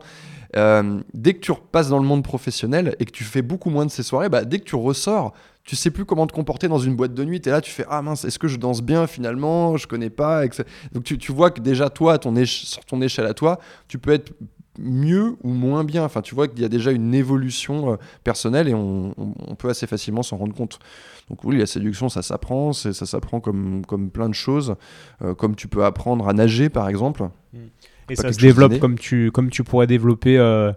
Euh, 0.55 1.01
dès 1.13 1.33
que 1.33 1.39
tu 1.39 1.51
repasses 1.51 1.89
dans 1.89 1.99
le 1.99 2.05
monde 2.05 2.23
professionnel 2.23 2.95
et 2.99 3.05
que 3.05 3.11
tu 3.11 3.23
fais 3.23 3.41
beaucoup 3.41 3.69
moins 3.69 3.85
de 3.85 3.91
ces 3.91 4.03
soirées, 4.03 4.29
bah, 4.29 4.45
dès 4.45 4.59
que 4.59 4.63
tu 4.63 4.75
ressors, 4.75 5.33
tu 5.67 5.75
sais 5.75 5.91
plus 5.91 6.05
comment 6.05 6.25
te 6.25 6.33
comporter 6.33 6.67
dans 6.69 6.79
une 6.79 6.95
boîte 6.95 7.13
de 7.13 7.23
nuit. 7.25 7.41
Et 7.45 7.49
là, 7.49 7.59
tu 7.61 7.69
fais 7.71 7.85
Ah 7.89 8.01
mince, 8.01 8.23
est-ce 8.25 8.39
que 8.39 8.47
je 8.47 8.57
danse 8.57 8.81
bien 8.81 9.05
finalement 9.05 9.75
Je 9.77 9.85
connais 9.85 10.09
pas. 10.09 10.45
etc. 10.45 10.63
Donc 10.93 11.03
tu, 11.03 11.17
tu 11.19 11.31
vois 11.33 11.51
que 11.51 11.59
déjà, 11.61 11.89
toi, 11.89 12.17
ton 12.17 12.33
sur 12.45 12.83
ton 12.85 13.01
échelle 13.01 13.25
à 13.25 13.33
toi, 13.35 13.59
tu 13.89 13.99
peux 13.99 14.11
être 14.11 14.31
mieux 14.79 15.35
ou 15.43 15.49
moins 15.49 15.83
bien. 15.83 16.03
Enfin, 16.05 16.21
tu 16.21 16.35
vois 16.35 16.47
qu'il 16.47 16.61
y 16.61 16.65
a 16.65 16.69
déjà 16.69 16.91
une 16.91 17.13
évolution 17.13 17.91
euh, 17.91 17.95
personnelle 18.23 18.69
et 18.69 18.73
on, 18.73 19.13
on- 19.17 19.33
on 19.45 19.55
peut 19.55 19.69
assez 19.69 19.87
facilement 19.87 20.23
s'en 20.23 20.37
rendre 20.37 20.55
compte. 20.55 20.79
Donc 21.29 21.43
oui, 21.43 21.57
la 21.57 21.65
séduction, 21.65 22.07
ça 22.07 22.21
s'apprend, 22.21 22.71
ça 22.71 22.93
s'apprend 22.93 23.41
comme, 23.41 23.85
comme 23.85 24.09
plein 24.09 24.29
de 24.29 24.35
choses, 24.35 24.75
euh, 25.21 25.33
comme 25.35 25.55
tu 25.57 25.67
peux 25.67 25.83
apprendre 25.83 26.29
à 26.29 26.33
nager, 26.33 26.69
par 26.69 26.87
exemple. 26.87 27.27
Et 28.09 28.15
Pas 28.15 28.21
ça 28.21 28.31
se 28.31 28.37
développe 28.39 28.71
comme 28.79 28.97
tu, 28.97 29.31
comme 29.31 29.49
tu 29.49 29.65
pourrais 29.65 29.87
développer 29.87 30.37
euh, 30.37 30.71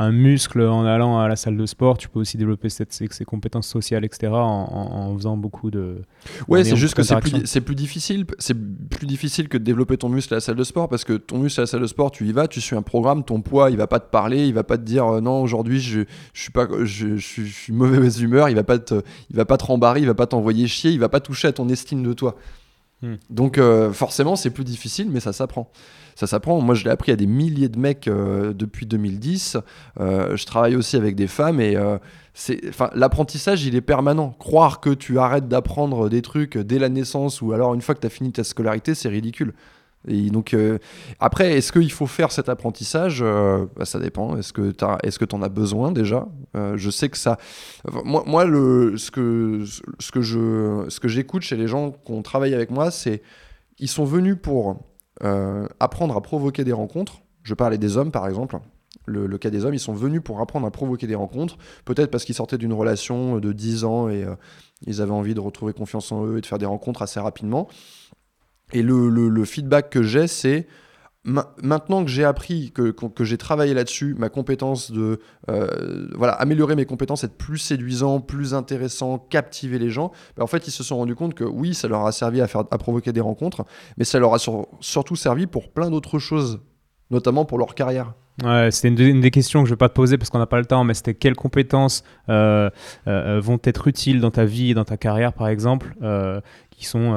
un 0.00 0.12
muscle 0.12 0.62
en 0.62 0.84
allant 0.86 1.18
à 1.20 1.28
la 1.28 1.36
salle 1.36 1.56
de 1.56 1.66
sport. 1.66 1.98
Tu 1.98 2.08
peux 2.08 2.18
aussi 2.20 2.36
développer 2.38 2.70
cette, 2.70 2.92
ces, 2.92 3.06
ces 3.10 3.24
compétences 3.24 3.68
sociales, 3.68 4.04
etc. 4.04 4.32
en, 4.32 4.38
en- 4.38 5.10
en 5.10 5.16
faisant 5.16 5.36
beaucoup 5.36 5.70
de. 5.70 6.02
Ouais, 6.48 6.64
c'est 6.64 6.74
juste 6.76 6.94
que 6.94 7.02
c'est 7.02 7.14
plus, 7.60 7.74
difficile. 7.74 8.24
C'est 8.38 8.54
plus 8.54 9.06
difficile 9.06 9.48
que 9.48 9.58
de 9.58 9.62
développer 9.62 9.96
ton 9.98 10.08
muscle 10.08 10.32
à 10.32 10.38
la 10.38 10.40
salle 10.40 10.56
de 10.56 10.64
sport 10.64 10.88
parce 10.88 11.04
que 11.04 11.12
ton 11.12 11.38
muscle 11.38 11.60
à 11.60 11.64
la 11.64 11.66
salle 11.66 11.82
de 11.82 11.86
sport, 11.86 12.10
tu 12.10 12.26
y 12.26 12.32
vas, 12.32 12.48
tu 12.48 12.60
suis 12.60 12.74
un 12.74 12.82
programme, 12.82 13.24
ton 13.24 13.42
poids, 13.42 13.70
il 13.70 13.76
va 13.76 13.86
pas 13.86 14.00
te 14.00 14.10
parler, 14.10 14.46
il 14.46 14.54
va 14.54 14.64
pas 14.64 14.78
te 14.78 14.82
dire 14.84 15.06
euh, 15.06 15.20
non 15.20 15.42
aujourd'hui 15.42 15.80
je, 15.80 16.00
je 16.32 16.40
suis 16.40 16.50
pas, 16.50 16.66
je, 16.84 17.16
je 17.16 17.26
suis- 17.26 17.46
je 17.46 17.52
suis 17.54 17.72
de 17.72 17.78
mauvaise 17.78 18.20
humeur, 18.22 18.48
il 18.48 18.54
va 18.56 18.64
pas 18.64 18.78
te, 18.78 19.02
il 19.28 19.36
va 19.36 19.44
pas 19.44 19.58
te 19.58 19.64
rembarrer, 19.66 20.00
il 20.00 20.06
va 20.06 20.14
pas 20.14 20.26
t'envoyer 20.26 20.66
chier, 20.66 20.90
il 20.92 20.98
va 20.98 21.08
pas 21.10 21.20
toucher 21.20 21.48
à 21.48 21.52
ton 21.52 21.68
estime 21.68 22.02
de 22.02 22.12
toi. 22.14 22.36
Hmm. 23.02 23.14
Donc 23.28 23.58
euh, 23.58 23.92
forcément 23.92 24.34
c'est 24.36 24.50
plus 24.50 24.64
difficile, 24.64 25.08
mais 25.10 25.20
ça 25.20 25.32
s'apprend. 25.32 25.70
Ça 26.14 26.26
s'apprend. 26.26 26.60
Moi 26.60 26.74
je 26.74 26.84
l'ai 26.84 26.90
appris 26.90 27.12
à 27.12 27.16
des 27.16 27.26
milliers 27.26 27.68
de 27.68 27.78
mecs 27.78 28.08
euh, 28.08 28.52
depuis 28.52 28.86
2010. 28.86 29.56
Euh, 30.00 30.36
je 30.36 30.46
travaille 30.46 30.76
aussi 30.76 30.96
avec 30.96 31.16
des 31.16 31.26
femmes 31.26 31.60
et 31.60 31.76
euh, 31.76 31.98
l'apprentissage, 32.94 33.64
il 33.64 33.74
est 33.74 33.80
permanent. 33.80 34.30
Croire 34.38 34.80
que 34.80 34.90
tu 34.90 35.18
arrêtes 35.18 35.48
d'apprendre 35.48 36.08
des 36.08 36.22
trucs 36.22 36.56
dès 36.56 36.78
la 36.78 36.88
naissance 36.88 37.42
ou 37.42 37.52
alors 37.52 37.74
une 37.74 37.82
fois 37.82 37.94
que 37.94 38.00
tu 38.00 38.06
as 38.06 38.10
fini 38.10 38.32
ta 38.32 38.44
scolarité, 38.44 38.94
c'est 38.94 39.08
ridicule. 39.08 39.54
Et 40.08 40.30
donc, 40.30 40.56
après, 41.18 41.58
est-ce 41.58 41.72
qu'il 41.72 41.92
faut 41.92 42.06
faire 42.06 42.32
cet 42.32 42.48
apprentissage? 42.48 43.22
Bah, 43.22 43.84
Ça 43.84 43.98
dépend. 43.98 44.34
Est-ce 44.38 44.54
que 44.54 44.70
tu 44.70 45.26
que 45.26 45.34
en 45.34 45.42
as 45.42 45.50
besoin 45.50 45.92
déjà? 45.92 46.26
Je 46.54 46.88
sais 46.88 47.10
que 47.10 47.18
ça. 47.18 47.36
moi, 48.04 48.24
moi 48.26 48.46
le, 48.46 48.96
ce 48.96 49.10
que, 49.10 49.66
ce 49.98 50.10
que 51.00 51.08
j'écoute 51.08 51.42
chez 51.42 51.56
les 51.56 51.68
gens 51.68 51.90
qui 51.90 52.12
ont 52.12 52.22
travaillé 52.22 52.54
avec 52.54 52.70
moi, 52.70 52.90
c'est 52.90 53.20
ils 53.78 53.88
sont 53.88 54.06
venus 54.06 54.36
pour 54.40 54.89
euh, 55.22 55.66
apprendre 55.78 56.16
à 56.16 56.20
provoquer 56.20 56.64
des 56.64 56.72
rencontres. 56.72 57.22
Je 57.42 57.54
parlais 57.54 57.78
des 57.78 57.96
hommes, 57.96 58.10
par 58.10 58.26
exemple. 58.26 58.58
Le, 59.06 59.26
cas 59.38 59.50
des 59.50 59.64
hommes, 59.64 59.74
ils 59.74 59.80
sont 59.80 59.94
venus 59.94 60.20
pour 60.22 60.40
apprendre 60.40 60.66
à 60.66 60.70
provoquer 60.70 61.08
des 61.08 61.16
rencontres. 61.16 61.56
Peut-être 61.84 62.10
parce 62.10 62.24
qu'ils 62.24 62.34
sortaient 62.34 62.58
d'une 62.58 62.72
relation 62.72 63.38
de 63.38 63.52
10 63.52 63.84
ans 63.84 64.08
et 64.08 64.22
euh, 64.22 64.34
ils 64.86 65.02
avaient 65.02 65.10
envie 65.10 65.34
de 65.34 65.40
retrouver 65.40 65.72
confiance 65.72 66.12
en 66.12 66.26
eux 66.26 66.38
et 66.38 66.40
de 66.40 66.46
faire 66.46 66.58
des 66.58 66.66
rencontres 66.66 67.02
assez 67.02 67.18
rapidement. 67.18 67.68
Et 68.72 68.82
le 68.82 69.44
feedback 69.44 69.90
que 69.90 70.02
j'ai, 70.02 70.28
c'est 70.28 70.68
ma- 71.24 71.54
maintenant 71.62 72.04
que 72.04 72.10
j'ai 72.10 72.24
appris, 72.24 72.72
que, 72.72 72.90
que, 72.90 73.24
j'ai 73.24 73.38
travaillé 73.38 73.74
là-dessus, 73.74 74.14
ma 74.18 74.28
compétence 74.28 74.90
de 74.90 75.20
euh, 75.50 76.08
voilà, 76.14 76.32
améliorer 76.34 76.76
mes 76.76 76.86
compétences, 76.86 77.24
être 77.24 77.36
plus 77.36 77.58
séduisant, 77.58 78.20
plus 78.20 78.54
intéressant, 78.54 79.18
captiver 79.18 79.78
les 79.78 79.90
gens, 79.90 80.12
ben, 80.36 80.42
en 80.44 80.46
fait, 80.46 80.66
ils 80.66 80.72
se 80.72 80.82
sont 80.82 80.96
rendus 80.96 81.14
compte 81.14 81.34
que 81.34 81.44
oui, 81.44 81.74
ça 81.74 81.88
leur 81.88 82.06
a 82.06 82.12
servi 82.12 82.40
à, 82.40 82.46
faire, 82.46 82.64
à 82.70 82.78
provoquer 82.78 83.12
des 83.12 83.20
rencontres, 83.20 83.64
mais 83.96 84.04
ça 84.04 84.18
leur 84.18 84.34
a 84.34 84.38
sur- 84.38 84.66
surtout 84.80 85.16
servi 85.16 85.46
pour 85.46 85.70
plein 85.70 85.90
d'autres 85.90 86.18
choses, 86.18 86.60
notamment 87.10 87.44
pour 87.44 87.58
leur 87.58 87.74
carrière. 87.74 88.14
Ouais, 88.42 88.70
c'était 88.70 88.88
une, 88.88 88.94
de- 88.94 89.04
une 89.04 89.20
des 89.20 89.30
questions 89.30 89.62
que 89.62 89.68
je 89.68 89.74
vais 89.74 89.78
pas 89.78 89.88
te 89.90 89.94
poser 89.94 90.16
parce 90.16 90.30
qu'on 90.30 90.38
n'a 90.38 90.46
pas 90.46 90.58
le 90.58 90.64
temps, 90.64 90.82
mais 90.84 90.94
c'était 90.94 91.14
quelles 91.14 91.36
compétences 91.36 92.04
euh, 92.30 92.70
euh, 93.06 93.36
euh, 93.36 93.40
vont 93.40 93.58
être 93.64 93.86
utiles 93.88 94.20
dans 94.20 94.30
ta 94.30 94.44
vie 94.46 94.70
et 94.70 94.74
dans 94.74 94.84
ta 94.84 94.96
carrière, 94.96 95.32
par 95.34 95.48
exemple, 95.48 95.94
euh, 96.02 96.40
qui 96.70 96.86
sont 96.86 97.10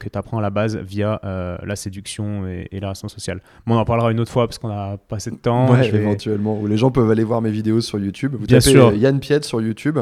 que 0.00 0.08
tu 0.08 0.16
apprends 0.18 0.38
à 0.38 0.40
la 0.40 0.48
base 0.48 0.76
via 0.78 1.20
la 1.62 1.76
séduction 1.76 2.46
et, 2.48 2.68
et 2.72 2.80
la 2.80 2.86
relation 2.86 3.08
sociale. 3.08 3.42
Bon, 3.66 3.74
on 3.74 3.78
en 3.78 3.84
parlera 3.84 4.10
une 4.12 4.18
autre 4.20 4.32
fois 4.32 4.46
parce 4.46 4.56
qu'on 4.56 4.70
a 4.70 4.96
pas 4.96 5.16
assez 5.16 5.30
de 5.30 5.36
temps. 5.36 5.70
Ouais, 5.70 5.90
vais- 5.90 5.98
éventuellement. 5.98 6.58
Où 6.58 6.66
les 6.66 6.78
gens 6.78 6.90
peuvent 6.90 7.10
aller 7.10 7.22
voir 7.24 7.42
mes 7.42 7.50
vidéos 7.50 7.82
sur 7.82 7.98
YouTube. 7.98 8.32
Vous 8.40 8.46
Bien 8.46 8.60
tapez 8.60 8.70
sûr. 8.70 8.94
Yann 8.94 9.20
Piette 9.20 9.44
sur 9.44 9.60
YouTube. 9.60 9.98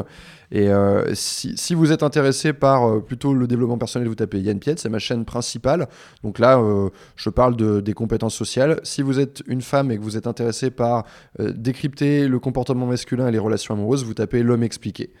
Et 0.53 0.69
si, 1.15 1.57
si 1.57 1.75
vous 1.75 1.91
êtes 1.91 2.01
intéressé 2.01 2.53
par 2.53 3.01
plutôt 3.03 3.33
le 3.33 3.45
développement 3.45 3.77
personnel, 3.77 4.07
vous 4.07 4.15
tapez 4.15 4.39
Yann 4.39 4.57
Piette, 4.57 4.79
c'est 4.79 4.87
ma 4.89 4.99
chaîne 4.99 5.25
principale. 5.25 5.89
Donc 6.23 6.39
là, 6.39 6.57
je 7.17 7.29
parle 7.29 7.57
de, 7.57 7.81
des 7.81 7.93
compétences 7.93 8.35
sociales. 8.35 8.79
Si 8.83 9.01
vous 9.01 9.19
êtes 9.19 9.43
une 9.47 9.61
femme 9.61 9.91
et 9.91 9.97
que 9.97 10.01
vous 10.01 10.15
êtes 10.15 10.27
intéressé 10.27 10.68
par 10.71 11.05
euh, 11.39 11.51
décrypter 11.55 12.27
le 12.27 12.39
comportement 12.39 12.85
masculin 12.85 13.27
et 13.27 13.31
les 13.31 13.39
relations 13.39 13.73
amoureuses, 13.73 14.03
vous 14.03 14.13
tapez 14.13 14.43
L'homme 14.43 14.63
expliqué. 14.63 15.11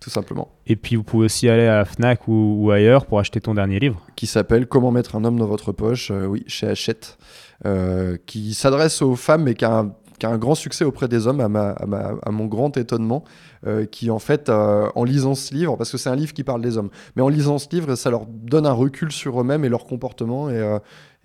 Tout 0.00 0.10
simplement. 0.10 0.48
Et 0.66 0.74
puis 0.74 0.96
vous 0.96 1.04
pouvez 1.04 1.26
aussi 1.26 1.48
aller 1.48 1.66
à 1.66 1.76
la 1.76 1.84
Fnac 1.84 2.26
ou, 2.26 2.56
ou 2.58 2.70
ailleurs 2.72 3.06
pour 3.06 3.20
acheter 3.20 3.40
ton 3.40 3.54
dernier 3.54 3.78
livre. 3.78 4.04
qui 4.16 4.26
s'appelle 4.26 4.66
Comment 4.66 4.90
mettre 4.90 5.14
un 5.14 5.24
homme 5.24 5.38
dans 5.38 5.46
votre 5.46 5.70
poche, 5.70 6.10
euh, 6.10 6.26
oui, 6.26 6.42
chez 6.48 6.66
Hachette, 6.66 7.18
euh, 7.66 8.16
qui 8.26 8.54
s'adresse 8.54 9.00
aux 9.00 9.14
femmes 9.14 9.44
mais 9.44 9.54
qui 9.54 9.64
a, 9.64 9.78
un, 9.78 9.94
qui 10.18 10.26
a 10.26 10.30
un 10.30 10.38
grand 10.38 10.56
succès 10.56 10.84
auprès 10.84 11.06
des 11.06 11.28
hommes, 11.28 11.40
à, 11.40 11.48
ma, 11.48 11.70
à, 11.70 11.86
ma- 11.86 12.14
à 12.20 12.30
mon 12.32 12.46
grand 12.46 12.76
étonnement, 12.76 13.22
euh, 13.68 13.86
qui 13.86 14.10
en 14.10 14.18
fait, 14.18 14.48
euh, 14.48 14.88
en 14.96 15.04
lisant 15.04 15.36
ce 15.36 15.54
livre, 15.54 15.76
parce 15.76 15.92
que 15.92 15.98
c'est 15.98 16.10
un 16.10 16.16
livre 16.16 16.32
qui 16.32 16.42
parle 16.42 16.62
des 16.62 16.78
hommes, 16.78 16.90
mais 17.14 17.22
en 17.22 17.28
lisant 17.28 17.58
ce 17.58 17.68
livre, 17.70 17.94
ça 17.94 18.10
leur 18.10 18.26
donne 18.26 18.66
un 18.66 18.72
recul 18.72 19.12
sur 19.12 19.40
eux-mêmes 19.40 19.64
et 19.64 19.68
leur 19.68 19.84
comportement, 19.84 20.50
et, 20.50 20.54
euh, 20.58 20.78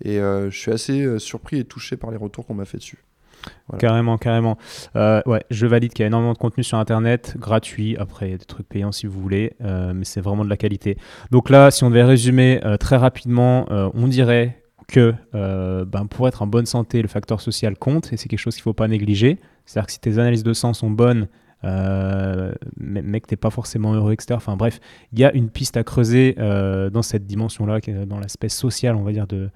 et 0.04 0.18
je 0.18 0.56
suis 0.56 0.70
assez 0.70 1.18
surpris 1.18 1.58
et 1.58 1.64
touché 1.64 1.96
par 1.96 2.12
les 2.12 2.16
retours 2.16 2.46
qu'on 2.46 2.54
m'a 2.54 2.64
fait 2.64 2.78
dessus. 2.78 3.02
Carrément, 3.78 4.16
carrément. 4.16 4.56
Euh, 4.96 5.20
ouais, 5.26 5.44
je 5.50 5.66
valide 5.66 5.92
qu'il 5.92 6.02
y 6.02 6.04
a 6.04 6.06
énormément 6.06 6.32
de 6.32 6.38
contenu 6.38 6.64
sur 6.64 6.78
Internet, 6.78 7.36
gratuit. 7.38 7.96
Après, 7.98 8.28
il 8.28 8.30
y 8.32 8.34
a 8.34 8.38
des 8.38 8.44
trucs 8.44 8.68
payants 8.68 8.92
si 8.92 9.06
vous 9.06 9.20
voulez, 9.20 9.54
euh, 9.62 9.92
mais 9.94 10.04
c'est 10.04 10.20
vraiment 10.20 10.44
de 10.44 10.50
la 10.50 10.56
qualité. 10.56 10.96
Donc 11.30 11.50
là, 11.50 11.70
si 11.70 11.84
on 11.84 11.90
devait 11.90 12.04
résumer 12.04 12.60
euh, 12.64 12.76
très 12.76 12.96
rapidement, 12.96 13.66
on 13.68 14.08
dirait 14.08 14.62
que 14.86 15.14
ben, 15.32 16.06
pour 16.06 16.28
être 16.28 16.42
en 16.42 16.46
bonne 16.46 16.66
santé, 16.66 17.02
le 17.02 17.08
facteur 17.08 17.40
social 17.40 17.76
compte 17.76 18.12
et 18.12 18.16
c'est 18.16 18.28
quelque 18.28 18.38
chose 18.38 18.54
qu'il 18.54 18.62
ne 18.62 18.70
faut 18.70 18.74
pas 18.74 18.88
négliger. 18.88 19.38
C'est-à-dire 19.66 19.86
que 19.86 19.92
si 19.92 20.00
tes 20.00 20.18
analyses 20.18 20.44
de 20.44 20.52
sang 20.54 20.72
sont 20.72 20.90
bonnes, 20.90 21.28
euh, 21.64 22.52
tu 22.78 23.02
n'es 23.02 23.36
pas 23.38 23.50
forcément 23.50 23.92
heureux, 23.92 24.12
etc. 24.12 24.34
Enfin 24.34 24.56
bref, 24.56 24.80
il 25.12 25.18
y 25.18 25.24
a 25.24 25.32
une 25.34 25.50
piste 25.50 25.76
à 25.76 25.84
creuser 25.84 26.34
dans 26.38 27.02
cette 27.02 27.26
dimension-là, 27.26 27.80
dans 28.06 28.18
l'aspect 28.18 28.48
social, 28.48 28.96
on 28.96 29.02
va 29.02 29.12
dire, 29.12 29.26
de, 29.26 29.50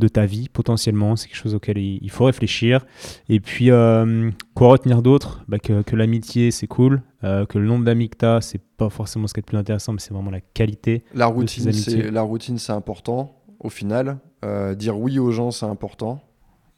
de 0.00 0.08
ta 0.08 0.26
vie 0.26 0.48
potentiellement. 0.48 1.14
C'est 1.14 1.28
quelque 1.28 1.36
chose 1.36 1.54
auquel 1.54 1.78
il, 1.78 2.10
faut 2.10 2.24
réfléchir. 2.24 2.84
Et 3.28 3.38
puis, 3.38 3.70
euh, 3.70 4.30
quoi 4.54 4.68
retenir 4.68 5.02
d'autre? 5.02 5.44
Bah, 5.46 5.58
Que, 5.60 5.82
que 5.82 5.94
l'amitié, 5.94 6.50
c'est 6.50 6.66
cool. 6.66 7.02
euh, 7.22 7.46
que 7.46 7.58
le 7.58 7.66
nombre 7.66 7.84
d'amis 7.84 8.08
que 8.08 8.16
tu 8.18 8.24
as, 8.24 8.40
c'est 8.40 8.60
pas 8.76 8.88
forcément 8.90 9.26
ce 9.28 9.34
qui 9.34 9.40
est 9.40 9.42
le 9.42 9.46
plus 9.46 9.58
intéressant, 9.58 9.92
mais 9.92 10.00
c'est 10.00 10.12
vraiment 10.12 10.30
la 10.30 10.40
qualité. 10.40 11.04
La 11.14 11.26
routine, 11.26 11.70
c'est 11.72 12.10
la 12.10 12.22
routine, 12.22 12.58
c'est 12.58 12.72
important. 12.72 13.36
Au 13.60 13.68
final, 13.68 14.18
Euh, 14.42 14.74
dire 14.74 14.98
oui 14.98 15.18
aux 15.18 15.30
gens, 15.32 15.50
c'est 15.50 15.66
important. 15.66 16.22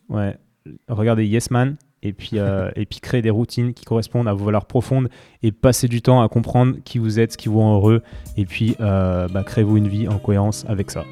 Ouais. 0.08 0.36
Regardez 0.88 1.24
Yes 1.24 1.50
Man. 1.52 1.76
Et 2.02 2.12
puis, 2.12 2.32
et 2.76 2.86
puis 2.86 2.98
créer 2.98 3.22
des 3.22 3.30
routines 3.30 3.72
qui 3.72 3.84
correspondent 3.84 4.26
à 4.26 4.32
vos 4.34 4.44
valeurs 4.46 4.66
profondes 4.66 5.08
et 5.44 5.52
passer 5.52 5.86
du 5.86 6.02
temps 6.02 6.20
à 6.20 6.28
comprendre 6.28 6.76
qui 6.84 6.98
vous 6.98 7.20
êtes, 7.20 7.32
ce 7.32 7.38
qui 7.38 7.48
vous 7.48 7.60
rend 7.60 7.76
heureux. 7.76 8.02
Et 8.36 8.44
puis, 8.46 8.74
bah, 8.80 9.44
créez-vous 9.46 9.76
une 9.76 9.86
vie 9.88 10.08
en 10.08 10.18
cohérence 10.18 10.64
avec 10.68 10.90
ça. 10.90 11.04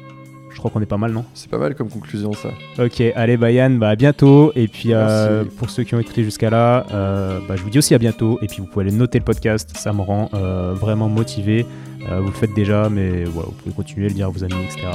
Je 0.53 0.57
crois 0.57 0.69
qu'on 0.69 0.81
est 0.81 0.85
pas 0.85 0.97
mal, 0.97 1.11
non 1.11 1.25
C'est 1.33 1.49
pas 1.49 1.57
mal 1.57 1.75
comme 1.75 1.89
conclusion, 1.89 2.33
ça. 2.33 2.49
Ok, 2.77 3.01
allez 3.15 3.37
Bayan, 3.37 3.71
bah 3.71 3.89
à 3.89 3.95
bientôt. 3.95 4.51
Et 4.55 4.67
puis 4.67 4.89
euh, 4.93 5.43
pour 5.57 5.69
ceux 5.69 5.83
qui 5.83 5.95
ont 5.95 5.99
écouté 5.99 6.23
jusqu'à 6.23 6.49
là, 6.49 6.85
euh, 6.91 7.39
bah, 7.47 7.55
je 7.55 7.63
vous 7.63 7.69
dis 7.69 7.77
aussi 7.77 7.95
à 7.95 7.97
bientôt. 7.97 8.37
Et 8.41 8.47
puis 8.47 8.57
vous 8.59 8.67
pouvez 8.67 8.85
aller 8.85 8.95
noter 8.95 9.17
le 9.19 9.25
podcast, 9.25 9.71
ça 9.75 9.93
me 9.93 10.01
rend 10.01 10.29
euh, 10.33 10.73
vraiment 10.73 11.09
motivé. 11.09 11.65
Vous 12.01 12.25
le 12.25 12.31
faites 12.31 12.53
déjà, 12.55 12.89
mais 12.89 13.25
voilà, 13.25 13.49
vous 13.49 13.55
pouvez 13.55 13.75
continuer 13.75 14.07
à 14.07 14.09
le 14.09 14.15
dire 14.15 14.25
à 14.25 14.29
vos 14.31 14.43
amis, 14.43 14.55
etc. 14.65 14.87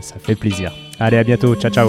Ça 0.00 0.14
fait 0.18 0.34
plaisir. 0.34 0.72
Allez, 0.98 1.18
à 1.18 1.24
bientôt, 1.24 1.54
ciao 1.54 1.70
ciao. 1.70 1.88